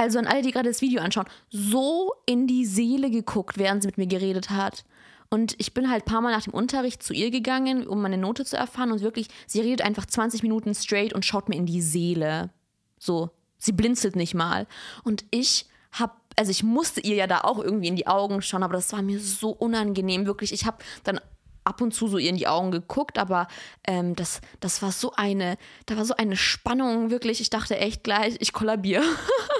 also 0.00 0.18
an 0.18 0.26
alle, 0.26 0.40
die 0.40 0.50
gerade 0.50 0.70
das 0.70 0.80
Video 0.80 1.02
anschauen, 1.02 1.26
so 1.50 2.14
in 2.24 2.46
die 2.46 2.64
Seele 2.64 3.10
geguckt, 3.10 3.58
während 3.58 3.82
sie 3.82 3.88
mit 3.88 3.98
mir 3.98 4.06
geredet 4.06 4.48
hat. 4.48 4.84
Und 5.28 5.54
ich 5.58 5.74
bin 5.74 5.90
halt 5.90 6.04
ein 6.04 6.10
paar 6.10 6.22
Mal 6.22 6.32
nach 6.32 6.44
dem 6.44 6.54
Unterricht 6.54 7.02
zu 7.02 7.12
ihr 7.12 7.30
gegangen, 7.30 7.86
um 7.86 8.00
meine 8.00 8.16
Note 8.16 8.46
zu 8.46 8.56
erfahren. 8.56 8.92
Und 8.92 9.02
wirklich, 9.02 9.28
sie 9.46 9.60
redet 9.60 9.82
einfach 9.82 10.06
20 10.06 10.42
Minuten 10.42 10.74
straight 10.74 11.12
und 11.12 11.26
schaut 11.26 11.50
mir 11.50 11.56
in 11.56 11.66
die 11.66 11.82
Seele. 11.82 12.48
So, 12.98 13.28
sie 13.58 13.72
blinzelt 13.72 14.16
nicht 14.16 14.32
mal. 14.32 14.66
Und 15.04 15.26
ich 15.30 15.66
hab, 15.92 16.19
also 16.36 16.50
ich 16.50 16.62
musste 16.62 17.00
ihr 17.00 17.16
ja 17.16 17.26
da 17.26 17.42
auch 17.42 17.58
irgendwie 17.58 17.88
in 17.88 17.96
die 17.96 18.06
Augen 18.06 18.42
schauen, 18.42 18.62
aber 18.62 18.74
das 18.74 18.92
war 18.92 19.02
mir 19.02 19.20
so 19.20 19.50
unangenehm. 19.50 20.26
Wirklich, 20.26 20.52
ich 20.52 20.66
habe 20.66 20.78
dann 21.04 21.20
ab 21.64 21.80
und 21.80 21.92
zu 21.92 22.08
so 22.08 22.18
ihr 22.18 22.30
in 22.30 22.36
die 22.36 22.48
Augen 22.48 22.70
geguckt, 22.70 23.18
aber 23.18 23.46
ähm, 23.86 24.16
das, 24.16 24.40
das 24.60 24.82
war 24.82 24.92
so 24.92 25.12
eine, 25.12 25.56
da 25.86 25.96
war 25.96 26.04
so 26.04 26.14
eine 26.16 26.36
Spannung, 26.36 27.10
wirklich. 27.10 27.40
Ich 27.40 27.50
dachte 27.50 27.76
echt 27.76 28.04
gleich, 28.04 28.36
ich 28.40 28.52
kollabiere. 28.52 29.04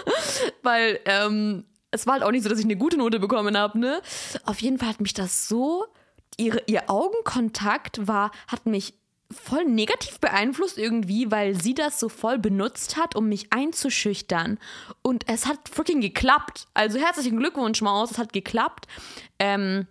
Weil 0.62 1.00
ähm, 1.04 1.64
es 1.90 2.06
war 2.06 2.14
halt 2.14 2.22
auch 2.22 2.30
nicht 2.30 2.42
so, 2.42 2.48
dass 2.48 2.58
ich 2.58 2.64
eine 2.64 2.76
gute 2.76 2.96
Note 2.96 3.18
bekommen 3.18 3.56
habe, 3.56 3.78
ne? 3.78 4.00
Auf 4.44 4.60
jeden 4.62 4.78
Fall 4.78 4.88
hat 4.88 5.00
mich 5.00 5.14
das 5.14 5.48
so, 5.48 5.84
ihre, 6.36 6.62
ihr 6.66 6.88
Augenkontakt 6.88 8.06
war, 8.06 8.30
hat 8.46 8.66
mich 8.66 8.94
voll 9.30 9.64
negativ 9.64 10.18
beeinflusst 10.18 10.78
irgendwie, 10.78 11.30
weil 11.30 11.60
sie 11.60 11.74
das 11.74 12.00
so 12.00 12.08
voll 12.08 12.38
benutzt 12.38 12.96
hat, 12.96 13.14
um 13.14 13.28
mich 13.28 13.52
einzuschüchtern. 13.52 14.58
Und 15.02 15.28
es 15.28 15.46
hat 15.46 15.68
freaking 15.68 16.00
geklappt. 16.00 16.66
Also 16.74 16.98
herzlichen 16.98 17.38
Glückwunsch, 17.38 17.80
Maus, 17.80 18.12
es 18.12 18.18
hat 18.18 18.32
geklappt. 18.32 18.86
Ähm, 19.38 19.86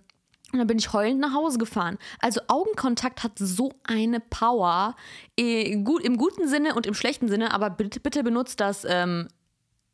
und 0.52 0.60
dann 0.60 0.68
bin 0.68 0.80
ich 0.80 0.94
heulend 0.94 1.20
nach 1.20 1.34
Hause 1.34 1.60
gefahren. 1.60 1.98
Also 2.20 2.42
Augenkontakt 2.48 3.24
hat 3.24 3.34
so 3.36 3.72
eine 3.84 4.20
Power. 4.20 4.96
Äh, 5.38 5.78
gut, 5.84 6.04
Im 6.04 6.18
guten 6.18 6.48
Sinne 6.48 6.74
und 6.74 6.88
im 6.88 6.96
schlechten 6.96 7.28
Sinne, 7.28 7.54
aber 7.54 7.70
bitte, 7.70 8.00
bitte 8.00 8.24
benutzt 8.24 8.60
das 8.60 8.84
ähm, 8.84 9.28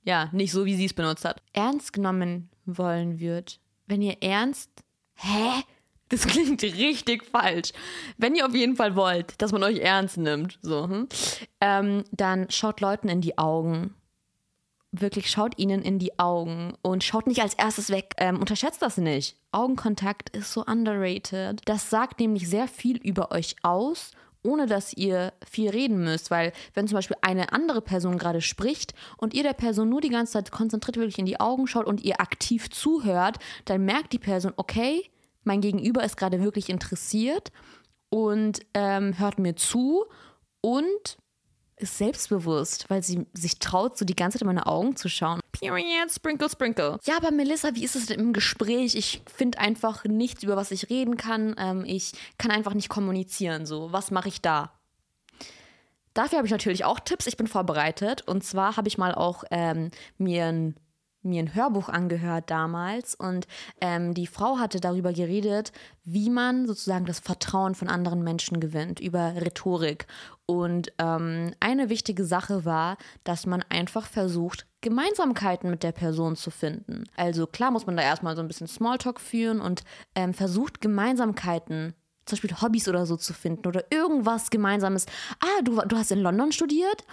ja 0.03 0.29
nicht 0.31 0.53
so, 0.53 0.65
wie 0.65 0.75
sie 0.75 0.85
es 0.85 0.93
benutzt 0.93 1.25
hat. 1.25 1.41
Ernst 1.53 1.91
genommen 1.91 2.49
wollen 2.65 3.19
wird. 3.19 3.59
Wenn 3.85 4.01
ihr 4.01 4.17
ernst. 4.21 4.69
Hä? 5.15 5.63
Das 6.15 6.27
klingt 6.27 6.63
richtig 6.63 7.25
falsch. 7.25 7.73
Wenn 8.17 8.35
ihr 8.35 8.45
auf 8.45 8.55
jeden 8.55 8.77
Fall 8.77 8.95
wollt, 8.95 9.41
dass 9.41 9.51
man 9.51 9.63
euch 9.63 9.79
ernst 9.79 10.15
nimmt, 10.15 10.57
so, 10.61 10.83
hm, 10.87 11.09
ähm, 11.59 12.05
dann 12.11 12.49
schaut 12.49 12.79
Leuten 12.79 13.09
in 13.09 13.19
die 13.19 13.37
Augen. 13.37 13.93
Wirklich 14.93 15.29
schaut 15.29 15.59
ihnen 15.59 15.81
in 15.81 15.99
die 15.99 16.17
Augen 16.17 16.73
und 16.81 17.03
schaut 17.03 17.27
nicht 17.27 17.41
als 17.41 17.53
erstes 17.53 17.89
weg. 17.89 18.13
Ähm, 18.17 18.39
unterschätzt 18.39 18.81
das 18.81 18.95
nicht. 18.95 19.35
Augenkontakt 19.51 20.29
ist 20.29 20.53
so 20.53 20.63
underrated. 20.63 21.59
Das 21.65 21.89
sagt 21.89 22.21
nämlich 22.21 22.47
sehr 22.47 22.69
viel 22.69 22.95
über 22.95 23.31
euch 23.31 23.57
aus 23.61 24.11
ohne 24.45 24.67
dass 24.67 24.93
ihr 24.93 25.33
viel 25.49 25.71
reden 25.71 26.03
müsst. 26.03 26.29
Weil 26.29 26.53
wenn 26.75 26.87
zum 26.87 26.97
Beispiel 26.97 27.17
eine 27.21 27.51
andere 27.51 27.81
Person 27.81 28.19
gerade 28.19 28.41
spricht 28.41 28.93
und 29.17 29.33
ihr 29.33 29.41
der 29.41 29.53
Person 29.53 29.89
nur 29.89 30.01
die 30.01 30.09
ganze 30.09 30.33
Zeit 30.33 30.51
konzentriert 30.51 30.97
wirklich 30.97 31.17
in 31.17 31.25
die 31.25 31.39
Augen 31.39 31.65
schaut 31.65 31.87
und 31.87 32.03
ihr 32.03 32.21
aktiv 32.21 32.69
zuhört, 32.69 33.39
dann 33.65 33.83
merkt 33.83 34.13
die 34.13 34.19
Person, 34.19 34.53
okay, 34.55 35.09
mein 35.45 35.61
Gegenüber 35.61 36.03
ist 36.03 36.17
gerade 36.17 36.41
wirklich 36.41 36.69
interessiert 36.69 37.51
und 38.09 38.59
ähm, 38.73 39.17
hört 39.17 39.39
mir 39.39 39.55
zu 39.55 40.05
und 40.61 41.17
ist 41.77 41.97
selbstbewusst, 41.97 42.89
weil 42.89 43.03
sie 43.03 43.25
sich 43.33 43.59
traut, 43.59 43.97
so 43.97 44.05
die 44.05 44.15
ganze 44.15 44.37
Zeit 44.37 44.43
in 44.43 44.47
meine 44.47 44.65
Augen 44.65 44.95
zu 44.95 45.09
schauen. 45.09 45.41
Period, 45.51 46.09
sprinkle, 46.09 46.49
sprinkle. 46.49 46.99
Ja, 47.03 47.17
aber 47.17 47.31
Melissa, 47.31 47.75
wie 47.75 47.83
ist 47.83 47.95
es 47.95 48.05
denn 48.05 48.19
im 48.19 48.33
Gespräch? 48.33 48.95
Ich 48.95 49.21
finde 49.25 49.59
einfach 49.59 50.05
nichts, 50.05 50.43
über 50.43 50.55
was 50.55 50.71
ich 50.71 50.89
reden 50.89 51.17
kann. 51.17 51.55
Ähm, 51.57 51.83
ich 51.85 52.13
kann 52.37 52.51
einfach 52.51 52.73
nicht 52.73 52.89
kommunizieren. 52.89 53.65
So, 53.65 53.91
was 53.91 54.11
mache 54.11 54.29
ich 54.29 54.41
da? 54.41 54.71
Dafür 56.13 56.37
habe 56.37 56.47
ich 56.47 56.51
natürlich 56.51 56.85
auch 56.85 57.01
Tipps. 57.01 57.27
Ich 57.27 57.35
bin 57.35 57.47
vorbereitet. 57.47 58.25
Und 58.25 58.43
zwar 58.43 58.77
habe 58.77 58.87
ich 58.87 58.97
mal 58.97 59.13
auch 59.13 59.43
ähm, 59.51 59.91
mir 60.17 60.45
ein 60.45 60.75
mir 61.25 61.41
ein 61.41 61.55
Hörbuch 61.55 61.89
angehört 61.89 62.49
damals 62.49 63.15
und 63.15 63.47
ähm, 63.81 64.13
die 64.13 64.27
Frau 64.27 64.59
hatte 64.59 64.79
darüber 64.79 65.13
geredet, 65.13 65.71
wie 66.03 66.29
man 66.29 66.67
sozusagen 66.67 67.05
das 67.05 67.19
Vertrauen 67.19 67.75
von 67.75 67.87
anderen 67.87 68.23
Menschen 68.23 68.59
gewinnt, 68.59 68.99
über 68.99 69.35
Rhetorik. 69.35 70.07
Und 70.45 70.93
ähm, 70.99 71.53
eine 71.59 71.89
wichtige 71.89 72.23
Sache 72.23 72.65
war, 72.65 72.97
dass 73.23 73.45
man 73.45 73.63
einfach 73.69 74.05
versucht, 74.05 74.67
Gemeinsamkeiten 74.81 75.71
mit 75.71 75.81
der 75.81 75.91
Person 75.91 76.35
zu 76.35 76.51
finden. 76.51 77.05
Also 77.15 77.47
klar 77.47 77.71
muss 77.71 77.87
man 77.87 77.97
da 77.97 78.03
erstmal 78.03 78.35
so 78.35 78.41
ein 78.41 78.47
bisschen 78.47 78.67
Smalltalk 78.67 79.19
führen 79.19 79.59
und 79.59 79.83
ähm, 80.13 80.35
versucht 80.35 80.81
Gemeinsamkeiten 80.81 81.95
zum 82.25 82.35
Beispiel 82.35 82.61
Hobbys 82.61 82.87
oder 82.87 83.05
so 83.05 83.17
zu 83.17 83.33
finden 83.33 83.67
oder 83.67 83.85
irgendwas 83.91 84.49
Gemeinsames. 84.49 85.05
Ah, 85.39 85.61
du, 85.63 85.81
du 85.81 85.97
hast 85.97 86.11
in 86.11 86.19
London 86.19 86.51
studiert? 86.51 87.03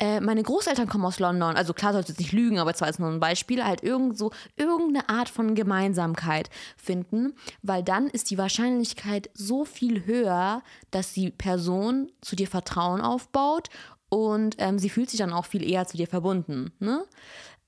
Äh, 0.00 0.20
meine 0.20 0.42
Großeltern 0.42 0.88
kommen 0.88 1.04
aus 1.04 1.18
London, 1.18 1.56
also 1.56 1.74
klar 1.74 1.92
sollst 1.92 2.08
du 2.08 2.12
jetzt 2.12 2.20
nicht 2.20 2.32
lügen, 2.32 2.58
aber 2.58 2.74
zwar 2.74 2.88
ist 2.88 3.00
nur 3.00 3.08
ein 3.08 3.20
Beispiel, 3.20 3.64
halt 3.64 3.82
irgend 3.82 4.16
so, 4.16 4.30
irgendeine 4.56 5.08
Art 5.08 5.28
von 5.28 5.54
Gemeinsamkeit 5.54 6.50
finden, 6.76 7.34
weil 7.62 7.82
dann 7.82 8.06
ist 8.08 8.30
die 8.30 8.38
Wahrscheinlichkeit 8.38 9.30
so 9.34 9.64
viel 9.64 10.06
höher, 10.06 10.62
dass 10.90 11.12
die 11.12 11.30
Person 11.30 12.12
zu 12.20 12.36
dir 12.36 12.46
Vertrauen 12.46 13.00
aufbaut 13.00 13.68
und 14.08 14.56
ähm, 14.58 14.78
sie 14.78 14.88
fühlt 14.88 15.10
sich 15.10 15.18
dann 15.18 15.32
auch 15.32 15.46
viel 15.46 15.68
eher 15.68 15.86
zu 15.86 15.96
dir 15.96 16.06
verbunden. 16.06 16.72
Ne? 16.78 17.04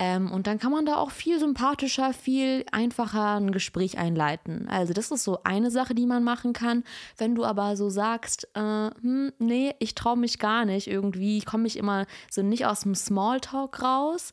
Ähm, 0.00 0.32
und 0.32 0.46
dann 0.46 0.58
kann 0.58 0.72
man 0.72 0.86
da 0.86 0.96
auch 0.96 1.10
viel 1.10 1.38
sympathischer, 1.38 2.14
viel 2.14 2.64
einfacher 2.72 3.34
ein 3.34 3.52
Gespräch 3.52 3.98
einleiten. 3.98 4.66
Also 4.66 4.94
das 4.94 5.10
ist 5.10 5.24
so 5.24 5.40
eine 5.44 5.70
Sache, 5.70 5.94
die 5.94 6.06
man 6.06 6.24
machen 6.24 6.54
kann. 6.54 6.84
Wenn 7.18 7.34
du 7.34 7.44
aber 7.44 7.76
so 7.76 7.90
sagst, 7.90 8.48
äh, 8.54 8.60
hm, 9.02 9.30
nee, 9.38 9.74
ich 9.78 9.94
traue 9.94 10.16
mich 10.16 10.38
gar 10.38 10.64
nicht 10.64 10.86
irgendwie, 10.86 11.36
ich 11.36 11.44
komme 11.44 11.64
mich 11.64 11.76
immer 11.76 12.06
so 12.30 12.40
nicht 12.40 12.64
aus 12.64 12.80
dem 12.80 12.94
Smalltalk 12.94 13.82
raus, 13.82 14.32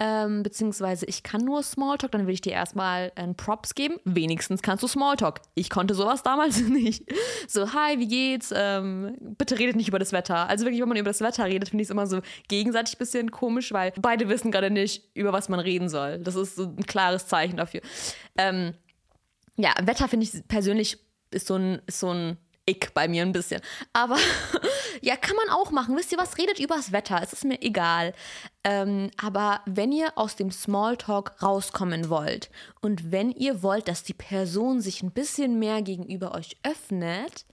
ähm, 0.00 0.44
beziehungsweise 0.44 1.06
ich 1.06 1.24
kann 1.24 1.40
nur 1.40 1.62
Smalltalk, 1.62 2.12
dann 2.12 2.26
will 2.26 2.34
ich 2.34 2.40
dir 2.40 2.52
erstmal 2.52 3.10
einen 3.16 3.34
Props 3.34 3.74
geben. 3.74 3.96
Wenigstens 4.04 4.62
kannst 4.62 4.84
du 4.84 4.88
Smalltalk. 4.88 5.40
Ich 5.54 5.70
konnte 5.70 5.94
sowas 5.94 6.22
damals 6.22 6.60
nicht. 6.68 7.04
So, 7.48 7.72
hi, 7.72 7.98
wie 7.98 8.06
geht's? 8.06 8.52
Ähm, 8.54 9.16
bitte 9.36 9.58
redet 9.58 9.74
nicht 9.74 9.88
über 9.88 9.98
das 9.98 10.12
Wetter. 10.12 10.48
Also 10.48 10.64
wirklich, 10.64 10.80
wenn 10.80 10.88
man 10.88 10.98
über 10.98 11.10
das 11.10 11.20
Wetter 11.20 11.46
redet, 11.46 11.70
finde 11.70 11.82
ich 11.82 11.86
es 11.86 11.90
immer 11.90 12.06
so 12.06 12.20
gegenseitig 12.46 12.94
ein 12.94 12.98
bisschen 12.98 13.30
komisch, 13.32 13.72
weil 13.72 13.92
beide 14.00 14.28
wissen 14.28 14.52
gerade 14.52 14.70
nicht, 14.70 15.04
über 15.14 15.32
was 15.32 15.48
man 15.48 15.58
reden 15.58 15.88
soll. 15.88 16.18
Das 16.18 16.36
ist 16.36 16.54
so 16.54 16.64
ein 16.64 16.86
klares 16.86 17.26
Zeichen 17.26 17.56
dafür. 17.56 17.80
Ähm, 18.36 18.74
ja, 19.56 19.74
Wetter 19.82 20.06
finde 20.06 20.24
ich 20.24 20.46
persönlich 20.46 20.98
ist 21.30 21.48
so 21.48 21.56
ein, 21.56 21.82
ist 21.86 22.00
so 22.00 22.10
ein 22.10 22.38
Ick 22.68 22.92
bei 22.94 23.08
mir 23.08 23.22
ein 23.22 23.32
bisschen. 23.32 23.60
Aber 23.92 24.16
ja, 25.00 25.16
kann 25.16 25.36
man 25.36 25.48
auch 25.50 25.70
machen. 25.70 25.96
Wisst 25.96 26.12
ihr 26.12 26.18
was? 26.18 26.38
Redet 26.38 26.60
übers 26.60 26.92
Wetter. 26.92 27.20
Es 27.22 27.32
ist 27.32 27.44
mir 27.44 27.60
egal. 27.62 28.12
Ähm, 28.64 29.10
aber 29.16 29.62
wenn 29.66 29.92
ihr 29.92 30.12
aus 30.16 30.36
dem 30.36 30.50
Smalltalk 30.50 31.42
rauskommen 31.42 32.10
wollt 32.10 32.50
und 32.80 33.10
wenn 33.10 33.32
ihr 33.32 33.62
wollt, 33.62 33.88
dass 33.88 34.02
die 34.02 34.14
Person 34.14 34.80
sich 34.80 35.02
ein 35.02 35.12
bisschen 35.12 35.58
mehr 35.58 35.82
gegenüber 35.82 36.34
euch 36.34 36.56
öffnet, 36.62 37.46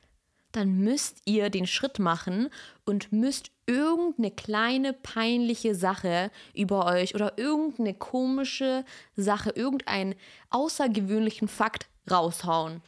dann 0.51 0.78
müsst 0.78 1.21
ihr 1.25 1.49
den 1.49 1.67
Schritt 1.67 1.99
machen 1.99 2.49
und 2.86 3.12
müsst 3.12 3.51
irgendeine 3.65 4.32
kleine 4.32 4.93
peinliche 4.93 5.75
Sache 5.75 6.32
über 6.54 6.86
euch 6.86 7.13
oder 7.13 7.38
irgendeine 7.38 7.93
komische 7.93 8.86
Sache, 9.15 9.49
irgendeinen 9.49 10.15
außergewöhnlichen 10.51 11.47
Fakt 11.47 11.88
raushauen. 12.10 12.82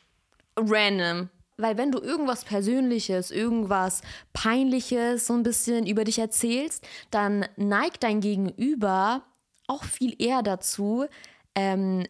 Random 0.55 1.29
weil 1.57 1.77
wenn 1.77 1.91
du 1.91 1.99
irgendwas 1.99 2.45
Persönliches, 2.45 3.31
irgendwas 3.31 4.01
Peinliches 4.33 5.27
so 5.27 5.33
ein 5.33 5.43
bisschen 5.43 5.85
über 5.85 6.03
dich 6.03 6.19
erzählst, 6.19 6.85
dann 7.11 7.45
neigt 7.55 8.03
dein 8.03 8.21
Gegenüber 8.21 9.23
auch 9.67 9.83
viel 9.83 10.15
eher 10.21 10.43
dazu, 10.43 11.05
ähm, 11.55 12.05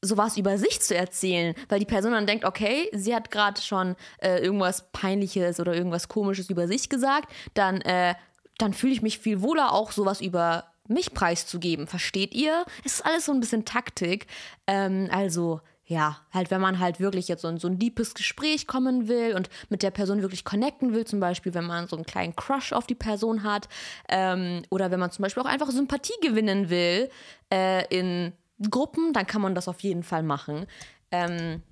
sowas 0.00 0.36
über 0.36 0.58
sich 0.58 0.80
zu 0.80 0.94
erzählen, 0.94 1.54
weil 1.68 1.80
die 1.80 1.86
Person 1.86 2.12
dann 2.12 2.26
denkt, 2.26 2.44
okay, 2.44 2.88
sie 2.92 3.14
hat 3.14 3.30
gerade 3.30 3.60
schon 3.60 3.96
äh, 4.18 4.38
irgendwas 4.38 4.90
Peinliches 4.92 5.60
oder 5.60 5.74
irgendwas 5.74 6.08
Komisches 6.08 6.50
über 6.50 6.68
sich 6.68 6.88
gesagt, 6.88 7.32
dann, 7.54 7.80
äh, 7.80 8.14
dann 8.58 8.74
fühle 8.74 8.92
ich 8.92 9.02
mich 9.02 9.18
viel 9.18 9.42
wohler, 9.42 9.72
auch 9.72 9.92
sowas 9.92 10.20
über 10.20 10.64
mich 10.86 11.14
preiszugeben. 11.14 11.86
Versteht 11.86 12.34
ihr? 12.34 12.66
Es 12.84 12.94
ist 12.94 13.06
alles 13.06 13.24
so 13.24 13.32
ein 13.32 13.40
bisschen 13.40 13.64
Taktik. 13.64 14.26
Ähm, 14.66 15.08
also 15.10 15.60
ja, 15.86 16.18
halt, 16.32 16.50
wenn 16.50 16.60
man 16.60 16.78
halt 16.78 16.98
wirklich 16.98 17.28
jetzt 17.28 17.42
so 17.42 17.48
in 17.48 17.58
so 17.58 17.68
ein 17.68 17.78
deepes 17.78 18.14
Gespräch 18.14 18.66
kommen 18.66 19.06
will 19.06 19.34
und 19.36 19.50
mit 19.68 19.82
der 19.82 19.90
Person 19.90 20.22
wirklich 20.22 20.44
connecten 20.44 20.94
will, 20.94 21.04
zum 21.04 21.20
Beispiel, 21.20 21.52
wenn 21.52 21.66
man 21.66 21.88
so 21.88 21.96
einen 21.96 22.06
kleinen 22.06 22.34
Crush 22.34 22.72
auf 22.72 22.86
die 22.86 22.94
Person 22.94 23.42
hat, 23.42 23.68
ähm, 24.08 24.62
oder 24.70 24.90
wenn 24.90 25.00
man 25.00 25.10
zum 25.10 25.22
Beispiel 25.22 25.42
auch 25.42 25.48
einfach 25.48 25.70
Sympathie 25.70 26.18
gewinnen 26.22 26.70
will 26.70 27.10
äh, 27.52 27.86
in 27.94 28.32
Gruppen, 28.70 29.12
dann 29.12 29.26
kann 29.26 29.42
man 29.42 29.54
das 29.54 29.68
auf 29.68 29.80
jeden 29.80 30.04
Fall 30.04 30.22
machen. 30.22 30.66
Ähm, 31.10 31.62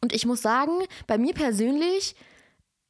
und 0.00 0.14
ich 0.14 0.24
muss 0.24 0.40
sagen, 0.40 0.72
bei 1.06 1.18
mir 1.18 1.34
persönlich 1.34 2.16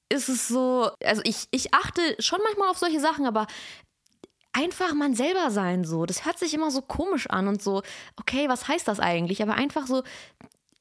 ist 0.09 0.29
es 0.29 0.46
so, 0.46 0.90
also 1.05 1.22
ich, 1.25 1.48
ich 1.51 1.75
achte 1.75 2.01
schon 2.20 2.40
manchmal 2.44 2.68
auf 2.68 2.79
solche 2.79 3.01
Sachen, 3.01 3.27
aber 3.27 3.46
einfach 4.53 4.94
man 4.94 5.14
selber 5.14 5.51
sein 5.51 5.85
so. 5.85 6.07
Das 6.07 6.25
hört 6.25 6.38
sich 6.38 6.55
immer 6.55 6.70
so 6.70 6.83
komisch 6.83 7.29
an 7.29 7.48
und 7.48 7.62
so, 7.62 7.83
okay, 8.16 8.48
was 8.48 8.68
heißt 8.68 8.87
das 8.87 9.01
eigentlich? 9.01 9.42
Aber 9.42 9.55
einfach 9.55 9.87
so 9.87 10.03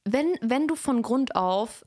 wenn, 0.06 0.38
wenn 0.42 0.68
du 0.68 0.76
von 0.76 1.02
Grund 1.02 1.36
auf 1.36 1.86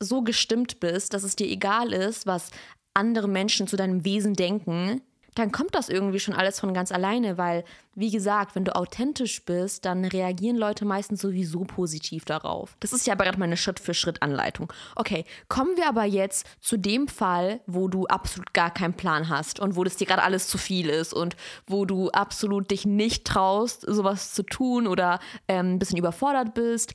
so 0.00 0.22
gestimmt 0.22 0.80
bist, 0.80 1.14
dass 1.14 1.22
es 1.22 1.36
dir 1.36 1.46
egal 1.46 1.92
ist, 1.92 2.26
was 2.26 2.50
andere 2.94 3.28
Menschen 3.28 3.66
zu 3.66 3.76
deinem 3.76 4.04
Wesen 4.04 4.34
denken, 4.34 5.00
dann 5.34 5.52
kommt 5.52 5.74
das 5.74 5.88
irgendwie 5.88 6.20
schon 6.20 6.34
alles 6.34 6.60
von 6.60 6.74
ganz 6.74 6.92
alleine, 6.92 7.38
weil, 7.38 7.64
wie 7.94 8.10
gesagt, 8.10 8.54
wenn 8.54 8.64
du 8.64 8.74
authentisch 8.74 9.44
bist, 9.44 9.84
dann 9.84 10.04
reagieren 10.04 10.56
Leute 10.56 10.84
meistens 10.84 11.20
sowieso 11.20 11.64
positiv 11.64 12.24
darauf. 12.24 12.76
Das 12.80 12.92
ist 12.92 13.06
ja 13.06 13.14
gerade 13.14 13.38
meine 13.38 13.56
Schritt-für-Schritt-Anleitung. 13.56 14.72
Okay, 14.96 15.24
kommen 15.48 15.76
wir 15.76 15.88
aber 15.88 16.04
jetzt 16.04 16.46
zu 16.60 16.76
dem 16.76 17.08
Fall, 17.08 17.60
wo 17.66 17.88
du 17.88 18.06
absolut 18.06 18.52
gar 18.54 18.72
keinen 18.72 18.94
Plan 18.94 19.28
hast 19.28 19.60
und 19.60 19.76
wo 19.76 19.84
das 19.84 19.96
dir 19.96 20.06
gerade 20.06 20.22
alles 20.22 20.48
zu 20.48 20.58
viel 20.58 20.88
ist 20.88 21.12
und 21.12 21.36
wo 21.66 21.84
du 21.84 22.10
absolut 22.10 22.70
dich 22.70 22.86
nicht 22.86 23.24
traust, 23.24 23.82
sowas 23.82 24.34
zu 24.34 24.42
tun 24.42 24.86
oder 24.86 25.20
ähm, 25.48 25.74
ein 25.74 25.78
bisschen 25.78 25.98
überfordert 25.98 26.54
bist 26.54 26.94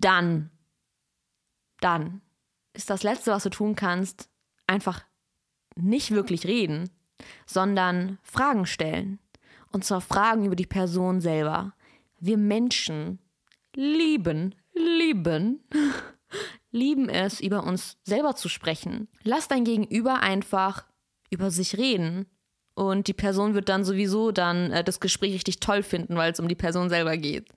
dann, 0.00 0.50
dann 1.80 2.22
ist 2.72 2.90
das 2.90 3.02
Letzte, 3.02 3.32
was 3.32 3.42
du 3.42 3.50
tun 3.50 3.74
kannst, 3.74 4.28
einfach 4.66 5.04
nicht 5.76 6.10
wirklich 6.10 6.46
reden, 6.46 6.90
sondern 7.46 8.18
Fragen 8.22 8.66
stellen. 8.66 9.18
Und 9.72 9.84
zwar 9.84 10.00
Fragen 10.00 10.44
über 10.44 10.56
die 10.56 10.66
Person 10.66 11.20
selber. 11.20 11.74
wir 12.18 12.36
Menschen 12.36 13.18
lieben, 13.74 14.54
lieben, 14.74 15.60
lieben 16.70 17.08
es, 17.08 17.40
über 17.40 17.64
uns 17.64 17.96
selber 18.02 18.34
zu 18.36 18.48
sprechen. 18.48 19.08
Lass 19.22 19.48
dein 19.48 19.64
Gegenüber 19.64 20.20
einfach 20.20 20.84
über 21.30 21.50
sich 21.50 21.78
reden. 21.78 22.26
Und 22.74 23.08
die 23.08 23.14
Person 23.14 23.54
wird 23.54 23.68
dann 23.68 23.84
sowieso 23.84 24.32
dann 24.32 24.72
äh, 24.72 24.84
das 24.84 25.00
Gespräch 25.00 25.34
richtig 25.34 25.60
toll 25.60 25.82
finden, 25.82 26.16
weil 26.16 26.32
es 26.32 26.40
um 26.40 26.48
die 26.48 26.54
Person 26.54 26.88
selber 26.88 27.16
geht. 27.16 27.48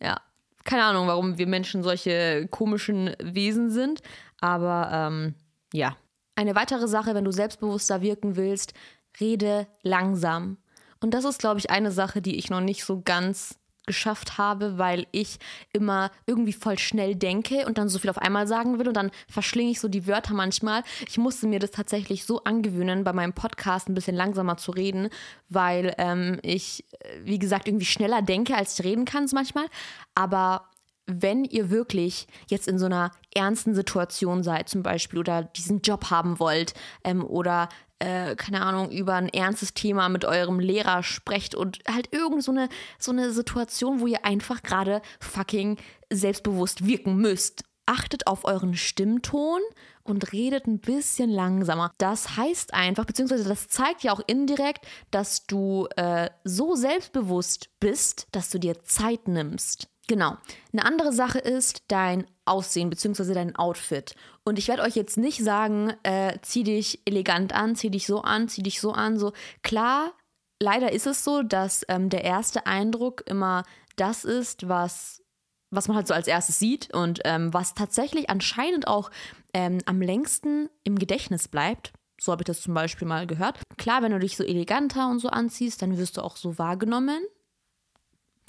Ja, 0.00 0.20
keine 0.64 0.84
Ahnung, 0.84 1.06
warum 1.06 1.38
wir 1.38 1.46
Menschen 1.46 1.82
solche 1.82 2.46
komischen 2.50 3.14
Wesen 3.22 3.70
sind, 3.70 4.02
aber 4.40 4.90
ähm, 4.92 5.34
ja. 5.72 5.96
Eine 6.38 6.54
weitere 6.54 6.86
Sache, 6.86 7.16
wenn 7.16 7.24
du 7.24 7.32
selbstbewusster 7.32 8.00
wirken 8.00 8.36
willst, 8.36 8.72
rede 9.18 9.66
langsam. 9.82 10.56
Und 11.00 11.12
das 11.12 11.24
ist, 11.24 11.40
glaube 11.40 11.58
ich, 11.58 11.68
eine 11.70 11.90
Sache, 11.90 12.22
die 12.22 12.36
ich 12.36 12.48
noch 12.48 12.60
nicht 12.60 12.84
so 12.84 13.02
ganz 13.04 13.58
geschafft 13.86 14.38
habe, 14.38 14.78
weil 14.78 15.08
ich 15.10 15.40
immer 15.72 16.12
irgendwie 16.26 16.52
voll 16.52 16.78
schnell 16.78 17.16
denke 17.16 17.66
und 17.66 17.76
dann 17.76 17.88
so 17.88 17.98
viel 17.98 18.10
auf 18.10 18.18
einmal 18.18 18.46
sagen 18.46 18.78
will 18.78 18.86
und 18.86 18.94
dann 18.94 19.10
verschlinge 19.28 19.72
ich 19.72 19.80
so 19.80 19.88
die 19.88 20.06
Wörter 20.06 20.32
manchmal. 20.32 20.84
Ich 21.08 21.18
musste 21.18 21.48
mir 21.48 21.58
das 21.58 21.72
tatsächlich 21.72 22.24
so 22.24 22.44
angewöhnen, 22.44 23.02
bei 23.02 23.12
meinem 23.12 23.32
Podcast 23.32 23.88
ein 23.88 23.94
bisschen 23.94 24.14
langsamer 24.14 24.58
zu 24.58 24.70
reden, 24.70 25.08
weil 25.48 25.92
ähm, 25.98 26.38
ich, 26.42 26.84
wie 27.20 27.40
gesagt, 27.40 27.66
irgendwie 27.66 27.86
schneller 27.86 28.22
denke, 28.22 28.54
als 28.54 28.78
ich 28.78 28.84
reden 28.84 29.06
kann 29.06 29.28
manchmal. 29.32 29.66
Aber 30.14 30.68
wenn 31.08 31.44
ihr 31.44 31.70
wirklich 31.70 32.28
jetzt 32.48 32.68
in 32.68 32.78
so 32.78 32.86
einer 32.86 33.10
ernsten 33.34 33.74
Situation 33.74 34.42
seid, 34.42 34.68
zum 34.68 34.82
Beispiel, 34.82 35.18
oder 35.18 35.42
diesen 35.42 35.80
Job 35.80 36.10
haben 36.10 36.38
wollt, 36.38 36.74
ähm, 37.02 37.24
oder 37.24 37.68
äh, 37.98 38.36
keine 38.36 38.62
Ahnung, 38.62 38.90
über 38.90 39.14
ein 39.14 39.28
ernstes 39.28 39.74
Thema 39.74 40.08
mit 40.08 40.24
eurem 40.24 40.60
Lehrer 40.60 41.02
sprecht 41.02 41.54
und 41.54 41.80
halt 41.88 42.12
irgend 42.12 42.44
so 42.44 42.52
eine, 42.52 42.68
so 42.98 43.10
eine 43.10 43.32
Situation, 43.32 44.00
wo 44.00 44.06
ihr 44.06 44.24
einfach 44.24 44.62
gerade 44.62 45.02
fucking 45.18 45.78
selbstbewusst 46.10 46.86
wirken 46.86 47.16
müsst. 47.16 47.64
Achtet 47.86 48.26
auf 48.26 48.44
euren 48.44 48.74
Stimmton 48.74 49.60
und 50.04 50.32
redet 50.32 50.66
ein 50.66 50.78
bisschen 50.78 51.30
langsamer. 51.30 51.90
Das 51.96 52.36
heißt 52.36 52.74
einfach, 52.74 53.06
beziehungsweise 53.06 53.48
das 53.48 53.68
zeigt 53.68 54.02
ja 54.02 54.12
auch 54.12 54.20
indirekt, 54.26 54.86
dass 55.10 55.46
du 55.46 55.88
äh, 55.96 56.28
so 56.44 56.74
selbstbewusst 56.76 57.70
bist, 57.80 58.28
dass 58.32 58.50
du 58.50 58.58
dir 58.58 58.82
Zeit 58.84 59.26
nimmst. 59.26 59.88
Genau. 60.08 60.38
Eine 60.72 60.84
andere 60.84 61.12
Sache 61.12 61.38
ist 61.38 61.84
dein 61.88 62.26
Aussehen 62.46 62.90
bzw. 62.90 63.34
dein 63.34 63.54
Outfit. 63.54 64.14
Und 64.42 64.58
ich 64.58 64.66
werde 64.66 64.82
euch 64.82 64.96
jetzt 64.96 65.18
nicht 65.18 65.44
sagen, 65.44 65.92
äh, 66.02 66.38
zieh 66.42 66.64
dich 66.64 67.02
elegant 67.04 67.52
an, 67.52 67.76
zieh 67.76 67.90
dich 67.90 68.06
so 68.06 68.22
an, 68.22 68.48
zieh 68.48 68.62
dich 68.62 68.80
so 68.80 68.92
an. 68.92 69.18
So 69.18 69.32
klar, 69.62 70.12
leider 70.60 70.92
ist 70.92 71.06
es 71.06 71.22
so, 71.22 71.42
dass 71.42 71.84
ähm, 71.88 72.08
der 72.08 72.24
erste 72.24 72.66
Eindruck 72.66 73.22
immer 73.26 73.62
das 73.96 74.24
ist, 74.24 74.68
was 74.68 75.22
was 75.70 75.86
man 75.86 75.98
halt 75.98 76.06
so 76.06 76.14
als 76.14 76.26
erstes 76.26 76.58
sieht 76.58 76.94
und 76.94 77.20
ähm, 77.26 77.52
was 77.52 77.74
tatsächlich 77.74 78.30
anscheinend 78.30 78.88
auch 78.88 79.10
ähm, 79.52 79.80
am 79.84 80.00
längsten 80.00 80.70
im 80.82 80.98
Gedächtnis 80.98 81.46
bleibt. 81.46 81.92
So 82.18 82.32
habe 82.32 82.40
ich 82.40 82.46
das 82.46 82.62
zum 82.62 82.72
Beispiel 82.72 83.06
mal 83.06 83.26
gehört. 83.26 83.60
Klar, 83.76 84.02
wenn 84.02 84.12
du 84.12 84.18
dich 84.18 84.38
so 84.38 84.44
eleganter 84.44 85.10
und 85.10 85.18
so 85.18 85.28
anziehst, 85.28 85.82
dann 85.82 85.98
wirst 85.98 86.16
du 86.16 86.22
auch 86.22 86.36
so 86.38 86.58
wahrgenommen. 86.58 87.20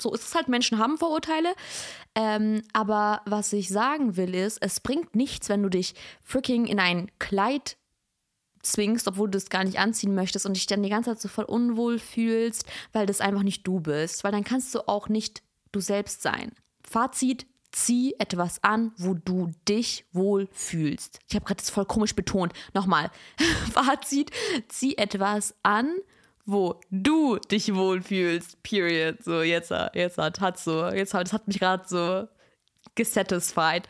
So 0.02 0.14
ist 0.14 0.28
es 0.28 0.36
halt, 0.36 0.48
Menschen 0.48 0.78
haben 0.78 0.98
Vorurteile. 0.98 1.54
Ähm, 2.16 2.64
aber 2.74 3.22
was 3.26 3.54
ich 3.54 3.70
sagen 3.70 4.18
will 4.18 4.36
ist, 4.36 4.58
es 4.62 4.80
bringt 4.80 5.16
nichts, 5.16 5.50
wenn 5.50 5.64
du 5.64 5.70
dich 5.70 5.96
freaking 6.24 6.66
in 6.66 6.80
ein 6.80 7.12
Kleid 7.20 7.78
zwingst, 8.62 9.08
obwohl 9.08 9.30
du 9.30 9.38
es 9.38 9.50
gar 9.50 9.64
nicht 9.64 9.80
anziehen 9.80 10.16
möchtest 10.16 10.46
und 10.46 10.56
dich 10.56 10.68
dann 10.68 10.84
die 10.84 10.90
ganze 10.90 11.12
Zeit 11.12 11.22
so 11.22 11.28
voll 11.28 11.46
unwohl 11.46 12.00
fühlst, 12.00 12.66
weil 12.92 13.06
das 13.06 13.22
einfach 13.22 13.44
nicht 13.44 13.66
du 13.66 13.80
bist. 13.80 14.24
Weil 14.24 14.32
dann 14.32 14.44
kannst 14.44 14.74
du 14.76 14.88
auch 14.88 15.10
nicht 15.10 15.44
du 15.72 15.80
selbst 15.80 16.22
sein. 16.22 16.52
Fazit, 16.82 17.46
zieh 17.72 18.16
etwas 18.18 18.64
an, 18.64 18.92
wo 18.98 19.14
du 19.14 19.52
dich 19.68 20.06
wohl 20.12 20.48
fühlst. 20.52 21.20
Ich 21.28 21.36
habe 21.36 21.46
gerade 21.46 21.60
das 21.60 21.70
voll 21.70 21.86
komisch 21.86 22.16
betont. 22.16 22.54
Nochmal. 22.74 23.12
Fazit, 23.74 24.32
zieh 24.68 24.98
etwas 24.98 25.56
an, 25.64 25.96
wo 26.52 26.80
du 26.90 27.38
dich 27.38 27.74
wohlfühlst. 27.74 28.62
Period. 28.64 29.24
So, 29.24 29.42
jetzt, 29.42 29.72
jetzt 29.94 30.18
hat, 30.18 30.40
hat 30.40 30.60
so, 30.60 30.88
jetzt 30.88 31.14
hat, 31.14 31.28
das 31.28 31.34
hat 31.34 31.48
mich 31.48 31.60
gerade 31.60 31.84
so 31.88 32.28
gesatisfied. 32.96 33.88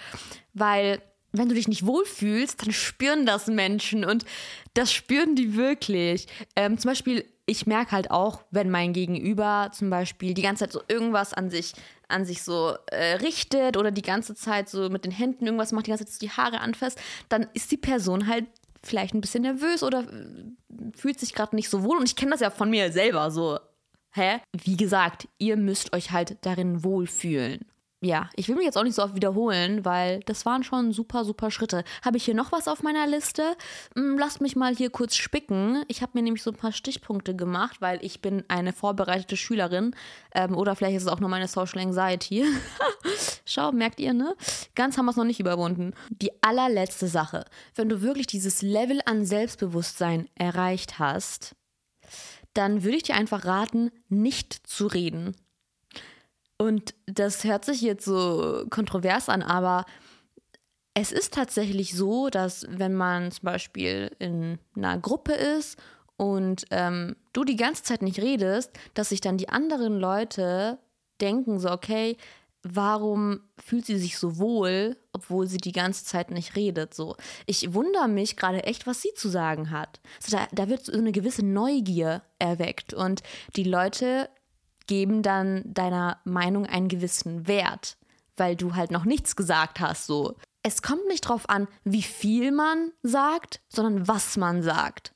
Weil, 0.53 1.01
wenn 1.31 1.47
du 1.47 1.55
dich 1.55 1.67
nicht 1.67 1.85
wohlfühlst, 1.85 2.61
dann 2.61 2.73
spüren 2.73 3.25
das 3.25 3.47
Menschen 3.47 4.03
und 4.03 4.25
das 4.73 4.91
spüren 4.91 5.35
die 5.35 5.55
wirklich. 5.55 6.27
Ähm, 6.55 6.77
zum 6.77 6.89
Beispiel, 6.89 7.25
ich 7.45 7.65
merke 7.65 7.91
halt 7.93 8.11
auch, 8.11 8.43
wenn 8.51 8.69
mein 8.69 8.93
Gegenüber 8.93 9.71
zum 9.73 9.89
Beispiel 9.89 10.33
die 10.33 10.41
ganze 10.41 10.65
Zeit 10.65 10.73
so 10.73 10.81
irgendwas 10.87 11.33
an 11.33 11.49
sich, 11.49 11.73
an 12.07 12.25
sich 12.25 12.43
so 12.43 12.75
äh, 12.87 13.15
richtet 13.15 13.77
oder 13.77 13.91
die 13.91 14.01
ganze 14.01 14.35
Zeit 14.35 14.69
so 14.69 14.89
mit 14.89 15.05
den 15.05 15.11
Händen 15.11 15.45
irgendwas 15.45 15.71
macht, 15.71 15.87
die 15.87 15.91
ganze 15.91 16.05
Zeit 16.05 16.21
die 16.21 16.31
Haare 16.31 16.59
anfasst, 16.59 16.99
dann 17.29 17.47
ist 17.53 17.71
die 17.71 17.77
Person 17.77 18.27
halt 18.27 18.45
vielleicht 18.83 19.13
ein 19.13 19.21
bisschen 19.21 19.43
nervös 19.43 19.83
oder 19.83 20.01
äh, 20.01 20.91
fühlt 20.95 21.19
sich 21.19 21.33
gerade 21.33 21.55
nicht 21.55 21.69
so 21.69 21.83
wohl. 21.83 21.97
Und 21.97 22.07
ich 22.07 22.15
kenne 22.15 22.31
das 22.31 22.39
ja 22.39 22.49
von 22.49 22.69
mir 22.69 22.91
selber 22.91 23.31
so. 23.31 23.59
Hä? 24.11 24.39
Wie 24.63 24.77
gesagt, 24.77 25.27
ihr 25.37 25.55
müsst 25.55 25.93
euch 25.93 26.11
halt 26.11 26.37
darin 26.41 26.83
wohlfühlen 26.83 27.65
ja, 28.01 28.29
ich 28.35 28.47
will 28.47 28.55
mich 28.55 28.63
jetzt 28.63 28.77
auch 28.77 28.83
nicht 28.83 28.95
so 28.95 29.03
oft 29.03 29.15
wiederholen, 29.15 29.83
weil 29.83 30.21
das 30.21 30.45
waren 30.45 30.63
schon 30.63 30.93
super, 30.93 31.25
super 31.25 31.51
Schritte. 31.51 31.83
Habe 32.01 32.15
ich 32.15 32.23
hier 32.23 32.33
noch 32.33 32.53
was 32.53 32.69
auf 32.69 32.81
meiner 32.81 33.05
Liste? 33.07 33.57
Hm, 33.93 34.17
lasst 34.17 34.39
mich 34.39 34.55
mal 34.55 34.73
hier 34.73 34.89
kurz 34.89 35.15
spicken. 35.15 35.83
Ich 35.89 36.01
habe 36.01 36.13
mir 36.15 36.21
nämlich 36.21 36.41
so 36.41 36.51
ein 36.51 36.55
paar 36.55 36.71
Stichpunkte 36.71 37.35
gemacht, 37.35 37.81
weil 37.81 37.99
ich 38.01 38.21
bin 38.21 38.45
eine 38.47 38.71
vorbereitete 38.71 39.35
Schülerin. 39.35 39.93
Ähm, 40.33 40.55
oder 40.55 40.77
vielleicht 40.77 40.95
ist 40.95 41.03
es 41.03 41.09
auch 41.09 41.19
nur 41.19 41.29
meine 41.29 41.49
Social 41.49 41.81
Anxiety. 41.81 42.45
Schau, 43.45 43.73
merkt 43.73 43.99
ihr, 43.99 44.13
ne? 44.13 44.33
Ganz 44.75 44.97
haben 44.97 45.05
wir 45.05 45.11
es 45.11 45.17
noch 45.17 45.25
nicht 45.25 45.41
überwunden. 45.41 45.93
Die 46.09 46.31
allerletzte 46.41 47.07
Sache. 47.07 47.43
Wenn 47.75 47.89
du 47.89 48.01
wirklich 48.01 48.27
dieses 48.27 48.61
Level 48.61 49.01
an 49.05 49.25
Selbstbewusstsein 49.25 50.29
erreicht 50.35 50.99
hast, 50.99 51.53
dann 52.53 52.83
würde 52.83 52.97
ich 52.97 53.03
dir 53.03 53.15
einfach 53.15 53.43
raten, 53.43 53.91
nicht 54.07 54.53
zu 54.65 54.87
reden. 54.87 55.35
Und 56.61 56.93
das 57.05 57.45
hört 57.45 57.63
sich 57.63 57.81
jetzt 57.81 58.03
so 58.03 58.65
kontrovers 58.69 59.29
an, 59.29 59.41
aber 59.41 59.85
es 60.93 61.13
ist 61.13 61.33
tatsächlich 61.33 61.95
so, 61.95 62.29
dass 62.29 62.67
wenn 62.69 62.93
man 62.93 63.31
zum 63.31 63.45
Beispiel 63.45 64.11
in 64.19 64.59
einer 64.75 64.97
Gruppe 64.97 65.31
ist 65.31 65.79
und 66.17 66.65
ähm, 66.71 67.15
du 67.31 67.45
die 67.45 67.55
ganze 67.55 67.83
Zeit 67.83 68.01
nicht 68.01 68.19
redest, 68.19 68.71
dass 68.93 69.09
sich 69.09 69.21
dann 69.21 69.37
die 69.37 69.47
anderen 69.47 69.99
Leute 69.99 70.77
denken 71.21 71.59
so, 71.59 71.71
okay, 71.71 72.17
warum 72.63 73.39
fühlt 73.57 73.85
sie 73.85 73.97
sich 73.97 74.17
so 74.17 74.37
wohl, 74.37 74.97
obwohl 75.13 75.47
sie 75.47 75.59
die 75.59 75.71
ganze 75.71 76.03
Zeit 76.03 76.29
nicht 76.29 76.57
redet? 76.57 76.93
So, 76.93 77.15
ich 77.45 77.73
wundere 77.73 78.09
mich 78.09 78.35
gerade 78.35 78.63
echt, 78.63 78.85
was 78.85 79.01
sie 79.01 79.13
zu 79.15 79.29
sagen 79.29 79.71
hat. 79.71 80.01
Also 80.21 80.35
da, 80.35 80.47
da 80.51 80.67
wird 80.67 80.83
so 80.83 80.91
eine 80.91 81.13
gewisse 81.13 81.45
Neugier 81.45 82.21
erweckt 82.37 82.93
und 82.93 83.23
die 83.55 83.63
Leute 83.63 84.29
geben 84.89 85.21
dann 85.21 85.61
deiner 85.65 86.19
Meinung 86.25 86.65
einen 86.65 86.87
gewissen 86.87 87.47
Wert, 87.47 87.95
weil 88.37 88.55
du 88.55 88.75
halt 88.75 88.89
noch 88.89 89.05
nichts 89.05 89.35
gesagt 89.35 89.79
hast, 89.79 90.07
so. 90.07 90.35
Es 90.63 90.81
kommt 90.81 91.07
nicht 91.07 91.21
drauf 91.21 91.47
an, 91.47 91.67
wie 91.83 92.01
viel 92.01 92.51
man 92.51 92.91
sagt, 93.03 93.61
sondern 93.69 94.07
was 94.07 94.35
man 94.35 94.63
sagt. 94.63 95.13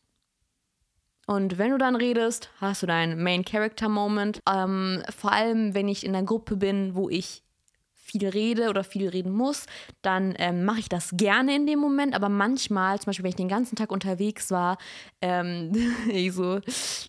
Und 1.25 1.57
wenn 1.57 1.71
du 1.71 1.79
dann 1.79 1.95
redest, 1.95 2.49
hast 2.61 2.83
du 2.83 2.87
deinen 2.87 3.21
Main 3.23 3.43
Character 3.43 3.89
Moment. 3.89 4.41
Ähm, 4.47 5.01
vor 5.17 5.31
allem, 5.31 5.73
wenn 5.73 5.87
ich 5.87 6.05
in 6.05 6.15
einer 6.15 6.25
Gruppe 6.25 6.55
bin, 6.55 6.93
wo 6.93 7.09
ich 7.09 7.42
viel 8.13 8.29
rede 8.29 8.69
oder 8.69 8.83
viel 8.83 9.09
reden 9.09 9.31
muss, 9.31 9.65
dann 10.01 10.35
ähm, 10.37 10.65
mache 10.65 10.79
ich 10.79 10.89
das 10.89 11.11
gerne 11.13 11.55
in 11.55 11.65
dem 11.65 11.79
Moment. 11.79 12.13
Aber 12.15 12.29
manchmal, 12.29 12.99
zum 12.99 13.07
Beispiel, 13.07 13.23
wenn 13.23 13.29
ich 13.29 13.35
den 13.35 13.47
ganzen 13.47 13.75
Tag 13.75 13.91
unterwegs 13.91 14.51
war, 14.51 14.77
ähm, 15.21 15.71
ich 16.09 16.33
so, 16.33 16.59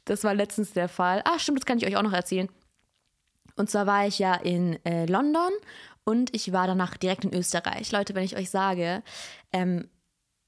das 0.05 0.25
war 0.25 0.35
letztens 0.35 0.73
der 0.73 0.89
Fall. 0.89 1.23
Ah, 1.25 1.39
stimmt, 1.39 1.59
das 1.59 1.67
kann 1.67 1.79
ich 1.79 1.87
euch 1.87 1.97
auch 1.97 2.03
noch 2.03 2.13
erzählen. 2.13 2.49
Und 3.57 3.71
zwar 3.71 3.87
war 3.87 4.07
ich 4.07 4.19
ja 4.19 4.35
in 4.35 4.85
äh, 4.85 5.07
London 5.07 5.53
und 6.05 6.35
ich 6.35 6.53
war 6.53 6.67
danach 6.67 6.97
direkt 6.97 7.25
in 7.25 7.35
Österreich. 7.35 7.93
Leute, 7.93 8.15
wenn 8.15 8.25
ich 8.25 8.37
euch 8.37 8.51
sage, 8.51 9.03
ähm, 9.53 9.89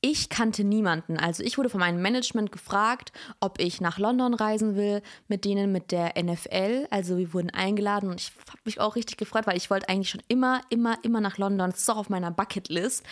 ich 0.01 0.29
kannte 0.29 0.63
niemanden. 0.63 1.19
Also 1.19 1.43
ich 1.43 1.59
wurde 1.59 1.71
von 1.71 1.81
meinem 1.81 2.01
Management 2.01 2.53
gefragt, 2.53 3.13
ob 3.41 3.61
ich 3.61 3.81
nach 3.81 3.99
London 3.99 4.35
reisen 4.35 4.77
will 4.77 5.03
mit 5.29 5.45
denen 5.45 5.73
mit 5.73 5.91
der 5.91 6.15
NFL. 6.23 6.87
Also 6.91 7.17
wir 7.17 7.33
wurden 7.33 7.51
eingeladen 7.51 8.11
und 8.11 8.21
ich 8.21 8.33
habe 8.49 8.61
mich 8.65 8.81
auch 8.81 8.97
richtig 8.97 9.17
gefreut, 9.17 9.47
weil 9.47 9.57
ich 9.57 9.71
wollte 9.71 9.89
eigentlich 9.89 10.11
schon 10.11 10.23
immer, 10.29 10.61
immer, 10.69 10.99
immer 11.03 11.21
nach 11.21 11.39
London. 11.39 11.71
Das 11.71 11.81
ist 11.81 11.91
auch 11.91 11.97
auf 11.97 12.11
meiner 12.11 12.31
Bucketlist. 12.31 13.05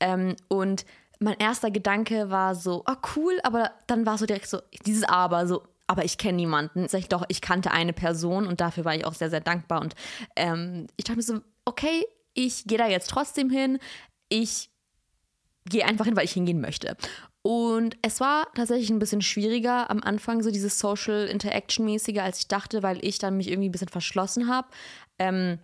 Ähm, 0.00 0.36
und 0.48 0.84
mein 1.18 1.38
erster 1.38 1.70
Gedanke 1.70 2.30
war 2.30 2.54
so, 2.54 2.84
oh 2.86 2.96
cool, 3.16 3.38
aber 3.42 3.72
dann 3.86 4.06
war 4.06 4.18
so 4.18 4.26
direkt 4.26 4.48
so 4.48 4.60
dieses 4.86 5.04
Aber, 5.04 5.46
so, 5.46 5.62
aber 5.86 6.04
ich 6.04 6.18
kenne 6.18 6.36
niemanden. 6.36 6.88
Sag 6.88 7.00
ich 7.00 7.08
doch, 7.08 7.24
ich 7.28 7.40
kannte 7.40 7.72
eine 7.72 7.92
Person 7.92 8.46
und 8.46 8.60
dafür 8.60 8.84
war 8.84 8.94
ich 8.94 9.04
auch 9.04 9.14
sehr, 9.14 9.30
sehr 9.30 9.40
dankbar. 9.40 9.80
Und 9.80 9.94
ähm, 10.36 10.86
ich 10.96 11.04
dachte 11.04 11.16
mir 11.16 11.22
so, 11.22 11.40
okay, 11.64 12.04
ich 12.34 12.66
gehe 12.66 12.78
da 12.78 12.86
jetzt 12.86 13.10
trotzdem 13.10 13.50
hin. 13.50 13.78
Ich 14.28 14.70
gehe 15.68 15.84
einfach 15.84 16.04
hin, 16.04 16.16
weil 16.16 16.24
ich 16.24 16.32
hingehen 16.32 16.60
möchte. 16.60 16.96
Und 17.42 17.96
es 18.02 18.20
war 18.20 18.52
tatsächlich 18.54 18.90
ein 18.90 18.98
bisschen 18.98 19.22
schwieriger 19.22 19.90
am 19.90 20.02
Anfang, 20.02 20.42
so 20.42 20.50
dieses 20.50 20.78
Social 20.78 21.26
Interaction-mäßige, 21.28 22.18
als 22.18 22.40
ich 22.40 22.48
dachte, 22.48 22.82
weil 22.82 23.04
ich 23.04 23.18
dann 23.18 23.36
mich 23.36 23.48
irgendwie 23.48 23.68
ein 23.68 23.72
bisschen 23.72 23.88
verschlossen 23.88 24.48
habe. 24.48 24.68
Ähm, 25.18 25.58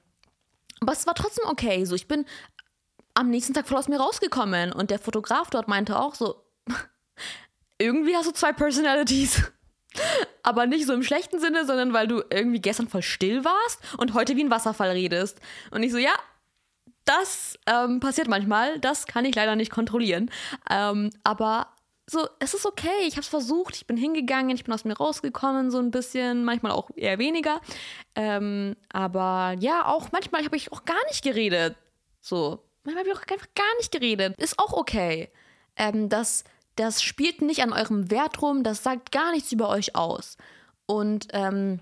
aber 0.80 0.92
es 0.92 1.06
war 1.06 1.14
trotzdem 1.14 1.46
okay. 1.46 1.84
So, 1.84 1.94
ich 1.94 2.08
bin 2.08 2.24
am 3.14 3.30
nächsten 3.30 3.54
Tag 3.54 3.68
voll 3.68 3.78
aus 3.78 3.88
mir 3.88 4.00
rausgekommen 4.00 4.72
und 4.72 4.90
der 4.90 4.98
Fotograf 4.98 5.50
dort 5.50 5.68
meinte 5.68 5.98
auch 5.98 6.14
so, 6.14 6.42
irgendwie 7.78 8.16
hast 8.16 8.28
du 8.28 8.32
zwei 8.32 8.52
Personalities. 8.52 9.42
Aber 10.42 10.66
nicht 10.66 10.86
so 10.86 10.92
im 10.92 11.02
schlechten 11.02 11.40
Sinne, 11.40 11.64
sondern 11.64 11.92
weil 11.92 12.08
du 12.08 12.22
irgendwie 12.30 12.60
gestern 12.60 12.88
voll 12.88 13.02
still 13.02 13.44
warst 13.44 13.80
und 13.98 14.14
heute 14.14 14.36
wie 14.36 14.44
ein 14.44 14.50
Wasserfall 14.50 14.90
redest. 14.90 15.40
Und 15.70 15.82
ich 15.82 15.92
so, 15.92 15.98
ja, 15.98 16.14
das 17.04 17.58
ähm, 17.66 18.00
passiert 18.00 18.28
manchmal. 18.28 18.78
Das 18.80 19.06
kann 19.06 19.24
ich 19.24 19.34
leider 19.34 19.56
nicht 19.56 19.70
kontrollieren. 19.70 20.30
Ähm, 20.70 21.10
aber 21.22 21.68
so, 22.06 22.28
es 22.38 22.54
ist 22.54 22.66
okay. 22.66 23.06
Ich 23.06 23.14
habe 23.14 23.22
es 23.22 23.28
versucht. 23.28 23.76
Ich 23.76 23.86
bin 23.86 23.96
hingegangen. 23.96 24.54
Ich 24.54 24.64
bin 24.64 24.74
aus 24.74 24.84
mir 24.84 24.96
rausgekommen, 24.96 25.70
so 25.70 25.78
ein 25.78 25.90
bisschen. 25.90 26.44
Manchmal 26.44 26.72
auch 26.72 26.90
eher 26.94 27.18
weniger. 27.18 27.60
Ähm, 28.14 28.76
aber 28.92 29.54
ja, 29.58 29.86
auch 29.86 30.12
manchmal 30.12 30.44
habe 30.44 30.56
ich 30.56 30.72
auch 30.72 30.84
gar 30.84 31.02
nicht 31.08 31.22
geredet. 31.22 31.76
So, 32.20 32.62
manchmal 32.84 33.04
habe 33.04 33.10
ich 33.10 33.16
auch 33.16 33.32
einfach 33.32 33.54
gar 33.54 33.76
nicht 33.78 33.92
geredet. 33.92 34.36
Ist 34.40 34.58
auch 34.58 34.72
okay. 34.72 35.30
Ähm, 35.76 36.08
das, 36.08 36.44
das 36.76 37.02
spielt 37.02 37.42
nicht 37.42 37.62
an 37.62 37.72
eurem 37.72 38.10
Wert 38.10 38.42
rum. 38.42 38.62
Das 38.62 38.82
sagt 38.82 39.12
gar 39.12 39.32
nichts 39.32 39.52
über 39.52 39.68
euch 39.68 39.96
aus. 39.96 40.36
Und 40.86 41.28
ähm, 41.32 41.80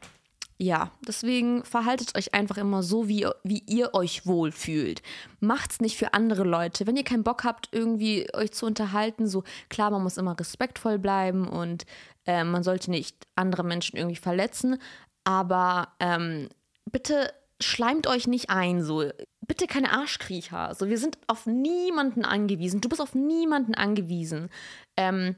ja, 0.62 0.92
deswegen 1.04 1.64
verhaltet 1.64 2.16
euch 2.16 2.34
einfach 2.34 2.56
immer 2.56 2.84
so, 2.84 3.08
wie, 3.08 3.26
wie 3.42 3.64
ihr 3.66 3.94
euch 3.94 4.26
wohlfühlt. 4.26 5.02
Macht's 5.40 5.80
nicht 5.80 5.96
für 5.96 6.14
andere 6.14 6.44
Leute. 6.44 6.86
Wenn 6.86 6.96
ihr 6.96 7.02
keinen 7.02 7.24
Bock 7.24 7.42
habt, 7.42 7.68
irgendwie 7.72 8.32
euch 8.32 8.52
zu 8.52 8.66
unterhalten, 8.66 9.26
so 9.26 9.42
klar, 9.70 9.90
man 9.90 10.04
muss 10.04 10.18
immer 10.18 10.38
respektvoll 10.38 11.00
bleiben 11.00 11.48
und 11.48 11.84
äh, 12.26 12.44
man 12.44 12.62
sollte 12.62 12.92
nicht 12.92 13.26
andere 13.34 13.64
Menschen 13.64 13.96
irgendwie 13.96 14.14
verletzen, 14.14 14.78
aber 15.24 15.88
ähm, 15.98 16.48
bitte 16.92 17.32
schleimt 17.60 18.06
euch 18.06 18.28
nicht 18.28 18.48
ein, 18.50 18.84
so. 18.84 19.04
Bitte 19.44 19.66
keine 19.66 19.92
Arschkriecher. 19.92 20.76
So, 20.76 20.88
wir 20.88 20.98
sind 20.98 21.18
auf 21.26 21.46
niemanden 21.46 22.24
angewiesen. 22.24 22.80
Du 22.80 22.88
bist 22.88 23.00
auf 23.00 23.16
niemanden 23.16 23.74
angewiesen. 23.74 24.48
Ähm, 24.96 25.34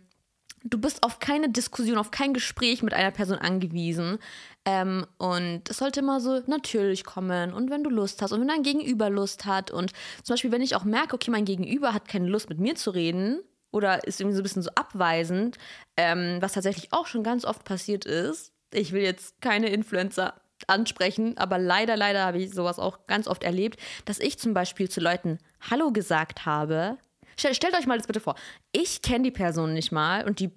du 0.64 0.78
bist 0.78 1.02
auf 1.02 1.20
keine 1.20 1.50
Diskussion, 1.50 1.98
auf 1.98 2.10
kein 2.10 2.34
Gespräch 2.34 2.82
mit 2.82 2.94
einer 2.94 3.10
Person 3.10 3.38
angewiesen. 3.38 4.18
Ähm, 4.64 5.06
und 5.18 5.68
es 5.68 5.76
sollte 5.76 6.00
immer 6.00 6.20
so 6.20 6.42
natürlich 6.46 7.04
kommen. 7.04 7.52
Und 7.52 7.70
wenn 7.70 7.84
du 7.84 7.90
Lust 7.90 8.22
hast 8.22 8.32
und 8.32 8.40
wenn 8.40 8.48
dein 8.48 8.62
Gegenüber 8.62 9.10
Lust 9.10 9.44
hat 9.44 9.70
und 9.70 9.92
zum 10.22 10.34
Beispiel, 10.34 10.52
wenn 10.52 10.62
ich 10.62 10.74
auch 10.74 10.84
merke, 10.84 11.14
okay, 11.14 11.30
mein 11.30 11.44
Gegenüber 11.44 11.92
hat 11.92 12.08
keine 12.08 12.28
Lust 12.28 12.48
mit 12.48 12.58
mir 12.58 12.74
zu 12.74 12.90
reden 12.90 13.40
oder 13.70 14.06
ist 14.06 14.20
irgendwie 14.20 14.36
so 14.36 14.40
ein 14.40 14.44
bisschen 14.44 14.62
so 14.62 14.70
abweisend, 14.74 15.58
ähm, 15.96 16.38
was 16.40 16.54
tatsächlich 16.54 16.92
auch 16.92 17.06
schon 17.06 17.22
ganz 17.22 17.44
oft 17.44 17.64
passiert 17.64 18.06
ist. 18.06 18.52
Ich 18.72 18.92
will 18.92 19.02
jetzt 19.02 19.40
keine 19.42 19.68
Influencer 19.68 20.34
ansprechen, 20.66 21.36
aber 21.36 21.58
leider, 21.58 21.96
leider 21.96 22.24
habe 22.24 22.38
ich 22.38 22.54
sowas 22.54 22.78
auch 22.78 23.06
ganz 23.06 23.28
oft 23.28 23.44
erlebt, 23.44 23.78
dass 24.06 24.18
ich 24.18 24.38
zum 24.38 24.54
Beispiel 24.54 24.88
zu 24.88 25.00
Leuten 25.00 25.38
Hallo 25.70 25.92
gesagt 25.92 26.46
habe. 26.46 26.96
Stellt 27.36 27.74
euch 27.74 27.86
mal 27.86 27.98
das 27.98 28.06
bitte 28.06 28.20
vor. 28.20 28.36
Ich 28.72 29.02
kenne 29.02 29.24
die 29.24 29.30
Person 29.30 29.74
nicht 29.74 29.92
mal 29.92 30.24
und 30.26 30.40
die, 30.40 30.50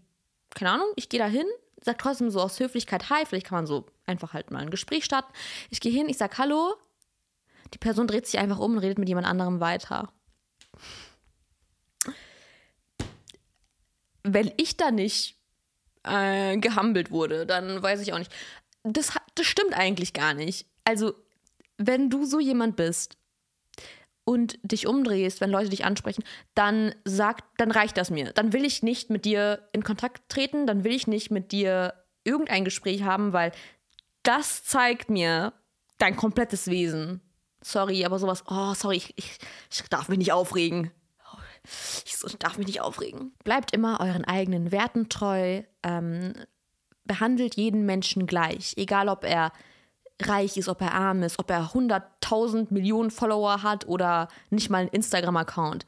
keine 0.56 0.72
Ahnung, 0.72 0.88
ich 0.96 1.10
gehe 1.10 1.20
da 1.20 1.28
hin, 1.28 1.46
sag 1.82 1.98
trotzdem 1.98 2.30
so 2.30 2.42
aus 2.42 2.60
Höflichkeit 2.60 3.10
Hi, 3.10 3.26
vielleicht 3.26 3.48
kann 3.48 3.58
man 3.58 3.68
so 3.68 3.86
einfach 4.06 4.34
halt 4.34 4.52
mal 4.52 4.60
ein 4.60 4.70
Gespräch 4.70 5.06
starten. 5.06 5.32
Ich 5.70 5.80
gehe 5.80 5.92
hin, 5.92 6.10
ich 6.10 6.18
sag 6.18 6.38
Hallo. 6.38 6.76
Die 7.74 7.78
Person 7.78 8.08
dreht 8.08 8.26
sich 8.26 8.40
einfach 8.40 8.60
um 8.60 8.74
und 8.74 8.80
redet 8.80 8.98
mit 8.98 9.10
jemand 9.10 9.28
anderem 9.28 9.60
weiter. 9.60 10.12
Wenn 14.24 14.52
ich 14.58 14.78
da 14.78 14.92
nicht 14.92 15.36
äh, 16.04 16.58
gehambelt 16.58 17.12
wurde, 17.12 17.46
dann 17.46 17.82
weiß 17.82 18.02
ich 18.02 18.14
auch 18.14 18.20
nicht. 18.20 18.32
Das, 18.84 19.14
das 19.36 19.46
stimmt 19.46 19.74
eigentlich 19.74 20.14
gar 20.14 20.34
nicht. 20.34 20.66
Also, 20.86 21.14
wenn 21.78 22.10
du 22.10 22.26
so 22.26 22.40
jemand 22.40 22.76
bist 22.76 23.18
und 24.28 24.60
dich 24.62 24.88
umdrehst, 24.88 25.40
wenn 25.40 25.50
Leute 25.50 25.70
dich 25.70 25.86
ansprechen, 25.86 26.22
dann 26.54 26.94
sagt, 27.06 27.46
dann 27.58 27.72
reicht 27.72 27.96
das 27.96 28.12
mir. 28.12 28.34
Dann 28.34 28.52
will 28.52 28.66
ich 28.66 28.84
nicht 28.84 29.10
mit 29.10 29.24
dir 29.24 29.70
in 29.72 29.86
Kontakt 29.86 30.28
treten, 30.28 30.68
dann 30.68 30.84
will 30.84 30.92
ich 30.92 31.08
nicht 31.08 31.32
mit 31.32 31.54
dir 31.54 31.94
irgendein 32.26 32.66
Gespräch 32.66 33.04
haben, 33.04 33.32
weil 33.32 33.54
das 34.24 34.66
zeigt 34.66 35.10
mir 35.10 35.54
dein 35.98 36.18
komplettes 36.18 36.68
Wesen. 36.68 37.22
Sorry, 37.62 38.04
aber 38.04 38.20
sowas, 38.20 38.44
oh, 38.50 38.74
sorry, 38.74 38.98
ich, 38.98 39.18
ich, 39.18 39.38
ich 39.72 39.82
darf 39.84 40.10
mich 40.10 40.18
nicht 40.18 40.34
aufregen. 40.34 40.92
Ich, 42.06 42.18
darf 42.40 42.58
mich 42.58 42.68
nicht 42.68 42.82
aufregen. 42.82 43.34
Bleibt 43.46 43.74
immer 43.74 44.02
euren 44.02 44.26
eigenen 44.26 44.74
Werten 44.74 45.08
treu. 45.08 45.64
Ähm, 45.84 46.34
behandelt 47.06 47.56
jeden 47.56 47.86
Menschen 47.86 48.28
gleich, 48.28 48.74
egal 48.76 49.08
ob 49.08 49.24
er 49.24 49.54
reich 50.22 50.58
ist, 50.58 50.68
ob 50.68 50.82
er 50.82 50.94
arm 50.94 51.24
ist, 51.24 51.40
ob 51.40 51.50
er 51.50 51.74
100.000 52.30 52.68
Millionen 52.70 53.12
Follower 53.12 53.64
hat 53.64 53.88
oder 53.88 54.28
nicht 54.50 54.70
mal 54.70 54.80
einen 54.80 54.90
Instagram-Account. 54.90 55.86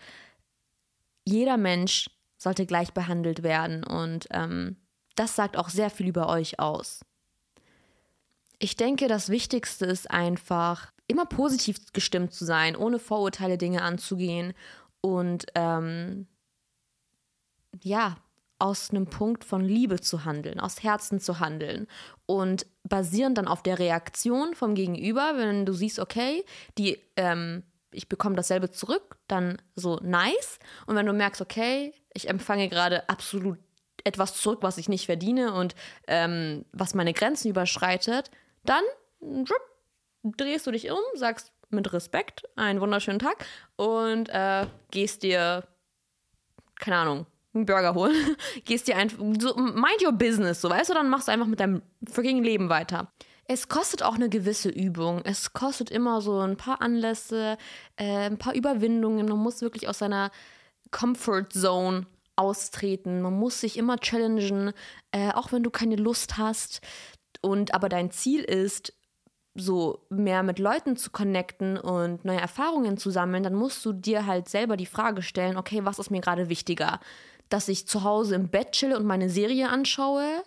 Jeder 1.26 1.58
Mensch 1.58 2.10
sollte 2.38 2.66
gleich 2.66 2.94
behandelt 2.94 3.44
werden 3.44 3.84
und 3.84 4.28
ähm, 4.32 4.78
das 5.16 5.36
sagt 5.36 5.58
auch 5.58 5.70
sehr 5.70 5.90
viel 5.90 6.08
über 6.08 6.30
euch 6.30 6.60
aus. 6.60 7.02
Ich 8.60 8.76
denke, 8.76 9.08
das 9.08 9.30
Wichtigste 9.30 9.86
ist 9.86 10.10
einfach, 10.10 10.92
immer 11.08 11.26
positiv 11.26 11.92
gestimmt 11.94 12.34
zu 12.34 12.46
sein, 12.46 12.76
ohne 12.76 13.00
Vorurteile 13.00 13.58
Dinge 13.58 13.82
anzugehen 13.82 14.54
und 15.02 15.46
ähm, 15.56 16.28
ja, 17.82 18.18
aus 18.60 18.92
einem 18.92 19.08
Punkt 19.08 19.44
von 19.44 19.62
Liebe 19.62 20.00
zu 20.02 20.26
handeln, 20.26 20.60
aus 20.60 20.84
Herzen 20.84 21.20
zu 21.20 21.40
handeln 21.40 21.88
und 22.26 22.66
basierend 22.84 23.38
dann 23.38 23.48
auf 23.48 23.64
der 23.64 23.80
Reaktion 23.80 24.54
vom 24.54 24.76
Gegenüber, 24.76 25.34
wenn 25.36 25.66
du 25.66 25.74
siehst, 25.74 26.00
okay, 26.00 26.46
die, 26.78 27.02
ähm, 27.16 27.64
ich 27.92 28.10
bekomme 28.10 28.36
dasselbe 28.36 28.70
zurück, 28.70 29.18
dann 29.28 29.62
so 29.76 29.96
nice. 30.04 30.60
Und 30.86 30.96
wenn 30.96 31.06
du 31.06 31.14
merkst, 31.14 31.42
okay, 31.42 31.94
ich 32.14 32.28
empfange 32.30 32.70
gerade 32.70 33.10
absolut 33.10 33.58
etwas 34.04 34.36
zurück, 34.36 34.60
was 34.62 34.78
ich 34.78 34.90
nicht 34.90 35.06
verdiene 35.06 35.54
und 35.54 35.76
ähm, 36.08 36.66
was 36.72 36.94
meine 36.94 37.14
Grenzen 37.14 37.50
überschreitet, 37.50 38.30
dann 38.64 38.84
drehst 40.24 40.68
du 40.68 40.72
dich 40.72 40.92
um, 40.92 41.00
sagst 41.16 41.52
mit 41.70 41.92
Respekt 41.94 42.44
einen 42.56 42.82
wunderschönen 42.82 43.20
Tag 43.20 43.46
und 43.76 44.30
äh, 44.30 44.66
gehst 44.92 45.24
dir, 45.24 45.68
keine 46.80 46.98
Ahnung, 46.98 47.26
einen 47.60 47.66
Burger 47.66 47.94
holen, 47.94 48.16
gehst 48.66 48.88
dir 48.88 48.98
einfach, 48.98 49.18
so, 49.40 49.56
mind 49.56 50.04
your 50.04 50.12
business, 50.12 50.62
so 50.62 50.70
weißt 50.70 50.90
du, 50.90 50.94
dann 50.94 51.10
machst 51.10 51.28
du 51.28 51.32
einfach 51.32 51.48
mit 51.48 51.60
deinem 51.60 51.82
freaking 52.10 52.44
Leben 52.44 52.70
weiter. 52.70 53.12
Es 53.52 53.68
kostet 53.68 54.04
auch 54.04 54.14
eine 54.14 54.30
gewisse 54.30 54.70
Übung. 54.70 55.22
Es 55.24 55.54
kostet 55.54 55.90
immer 55.90 56.22
so 56.22 56.40
ein 56.40 56.56
paar 56.56 56.82
Anlässe, 56.82 57.58
äh, 57.96 58.28
ein 58.28 58.38
paar 58.38 58.54
Überwindungen. 58.54 59.28
Man 59.28 59.40
muss 59.40 59.62
wirklich 59.62 59.88
aus 59.90 59.98
seiner 59.98 60.30
Comfort 60.92 61.48
Zone 61.50 62.06
austreten. 62.36 63.24
Man 63.24 63.34
muss 63.34 63.60
sich 63.60 63.78
immer 63.78 63.98
challengen, 63.98 64.72
äh, 65.12 65.32
auch 65.32 65.52
wenn 65.52 65.64
du 65.64 65.72
keine 65.72 65.96
Lust 65.96 66.38
hast. 66.38 66.82
Und 67.42 67.74
aber 67.74 67.90
dein 67.90 68.12
Ziel 68.12 68.44
ist, 68.44 68.94
so 69.56 70.06
mehr 70.10 70.44
mit 70.44 70.60
Leuten 70.60 70.96
zu 70.96 71.10
connecten 71.10 71.78
und 71.78 72.24
neue 72.26 72.40
Erfahrungen 72.40 72.98
zu 72.98 73.10
sammeln, 73.10 73.44
dann 73.44 73.56
musst 73.56 73.84
du 73.86 73.94
dir 73.94 74.26
halt 74.26 74.48
selber 74.48 74.78
die 74.78 74.86
Frage 74.86 75.22
stellen, 75.22 75.58
okay, 75.58 75.82
was 75.84 76.00
ist 76.00 76.12
mir 76.12 76.22
gerade 76.22 76.50
wichtiger? 76.50 77.00
Dass 77.50 77.68
ich 77.68 77.88
zu 77.88 78.04
Hause 78.04 78.36
im 78.36 78.50
Bett 78.50 78.72
chille 78.72 78.98
und 78.98 79.06
meine 79.06 79.30
Serie 79.30 79.70
anschaue, 79.70 80.44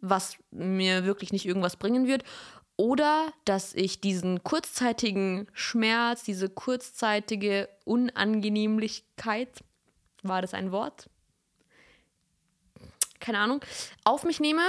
was 0.00 0.36
mir 0.50 1.04
wirklich 1.04 1.32
nicht 1.32 1.46
irgendwas 1.46 1.76
bringen 1.76 2.06
wird, 2.06 2.24
oder 2.76 3.32
dass 3.44 3.72
ich 3.74 4.00
diesen 4.00 4.42
kurzzeitigen 4.42 5.46
Schmerz, 5.52 6.24
diese 6.24 6.48
kurzzeitige 6.48 7.68
Unangenehmlichkeit, 7.84 9.62
war 10.22 10.42
das 10.42 10.54
ein 10.54 10.72
Wort? 10.72 11.08
Keine 13.20 13.38
Ahnung, 13.38 13.64
auf 14.02 14.24
mich 14.24 14.40
nehme, 14.40 14.62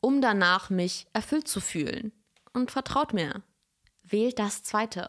um 0.00 0.20
danach 0.20 0.68
mich 0.68 1.06
erfüllt 1.12 1.48
zu 1.48 1.60
fühlen. 1.60 2.12
Und 2.52 2.70
vertraut 2.70 3.12
mir, 3.12 3.42
wählt 4.02 4.38
das 4.38 4.62
Zweite. 4.62 5.08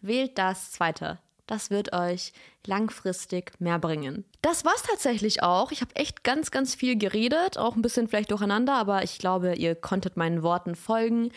Wählt 0.00 0.36
das 0.36 0.72
Zweite. 0.72 1.20
Das 1.52 1.68
wird 1.68 1.92
euch 1.92 2.32
langfristig 2.66 3.52
mehr 3.60 3.78
bringen. 3.78 4.24
Das 4.40 4.64
war's 4.64 4.84
tatsächlich 4.84 5.42
auch. 5.42 5.70
Ich 5.70 5.82
habe 5.82 5.94
echt 5.96 6.24
ganz, 6.24 6.50
ganz 6.50 6.74
viel 6.74 6.96
geredet, 6.96 7.58
auch 7.58 7.76
ein 7.76 7.82
bisschen 7.82 8.08
vielleicht 8.08 8.30
durcheinander, 8.30 8.74
aber 8.74 9.04
ich 9.04 9.18
glaube, 9.18 9.54
ihr 9.56 9.74
konntet 9.74 10.16
meinen 10.16 10.42
Worten 10.42 10.74
folgen. 10.76 11.30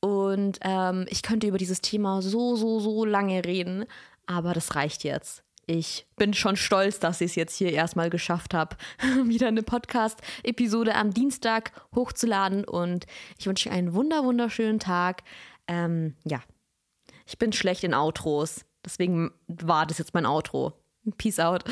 Und 0.00 0.58
ähm, 0.60 1.06
ich 1.08 1.22
könnte 1.22 1.46
über 1.46 1.56
dieses 1.56 1.80
Thema 1.80 2.20
so, 2.20 2.56
so, 2.56 2.78
so 2.78 3.06
lange 3.06 3.42
reden, 3.42 3.86
aber 4.26 4.52
das 4.52 4.74
reicht 4.74 5.02
jetzt. 5.02 5.42
Ich 5.64 6.06
bin 6.16 6.34
schon 6.34 6.56
stolz, 6.56 7.00
dass 7.00 7.22
ich 7.22 7.30
es 7.30 7.34
jetzt 7.34 7.56
hier 7.56 7.72
erstmal 7.72 8.10
geschafft 8.10 8.52
habe, 8.52 8.76
wieder 9.24 9.48
eine 9.48 9.62
Podcast-Episode 9.62 10.94
am 10.94 11.14
Dienstag 11.14 11.72
hochzuladen. 11.94 12.66
Und 12.66 13.06
ich 13.38 13.46
wünsche 13.46 13.70
euch 13.70 13.74
einen 13.74 13.94
wunder, 13.94 14.24
wunderschönen 14.24 14.78
Tag. 14.78 15.22
Ähm, 15.66 16.16
ja, 16.24 16.42
ich 17.24 17.38
bin 17.38 17.54
schlecht 17.54 17.82
in 17.82 17.94
Outros. 17.94 18.66
Deswegen 18.84 19.32
war 19.48 19.86
das 19.86 19.98
jetzt 19.98 20.14
mein 20.14 20.26
Outro. 20.26 20.72
Peace 21.18 21.38
out. 21.38 21.64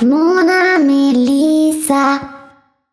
Mona 0.00 0.78
Melissa. 0.78 2.49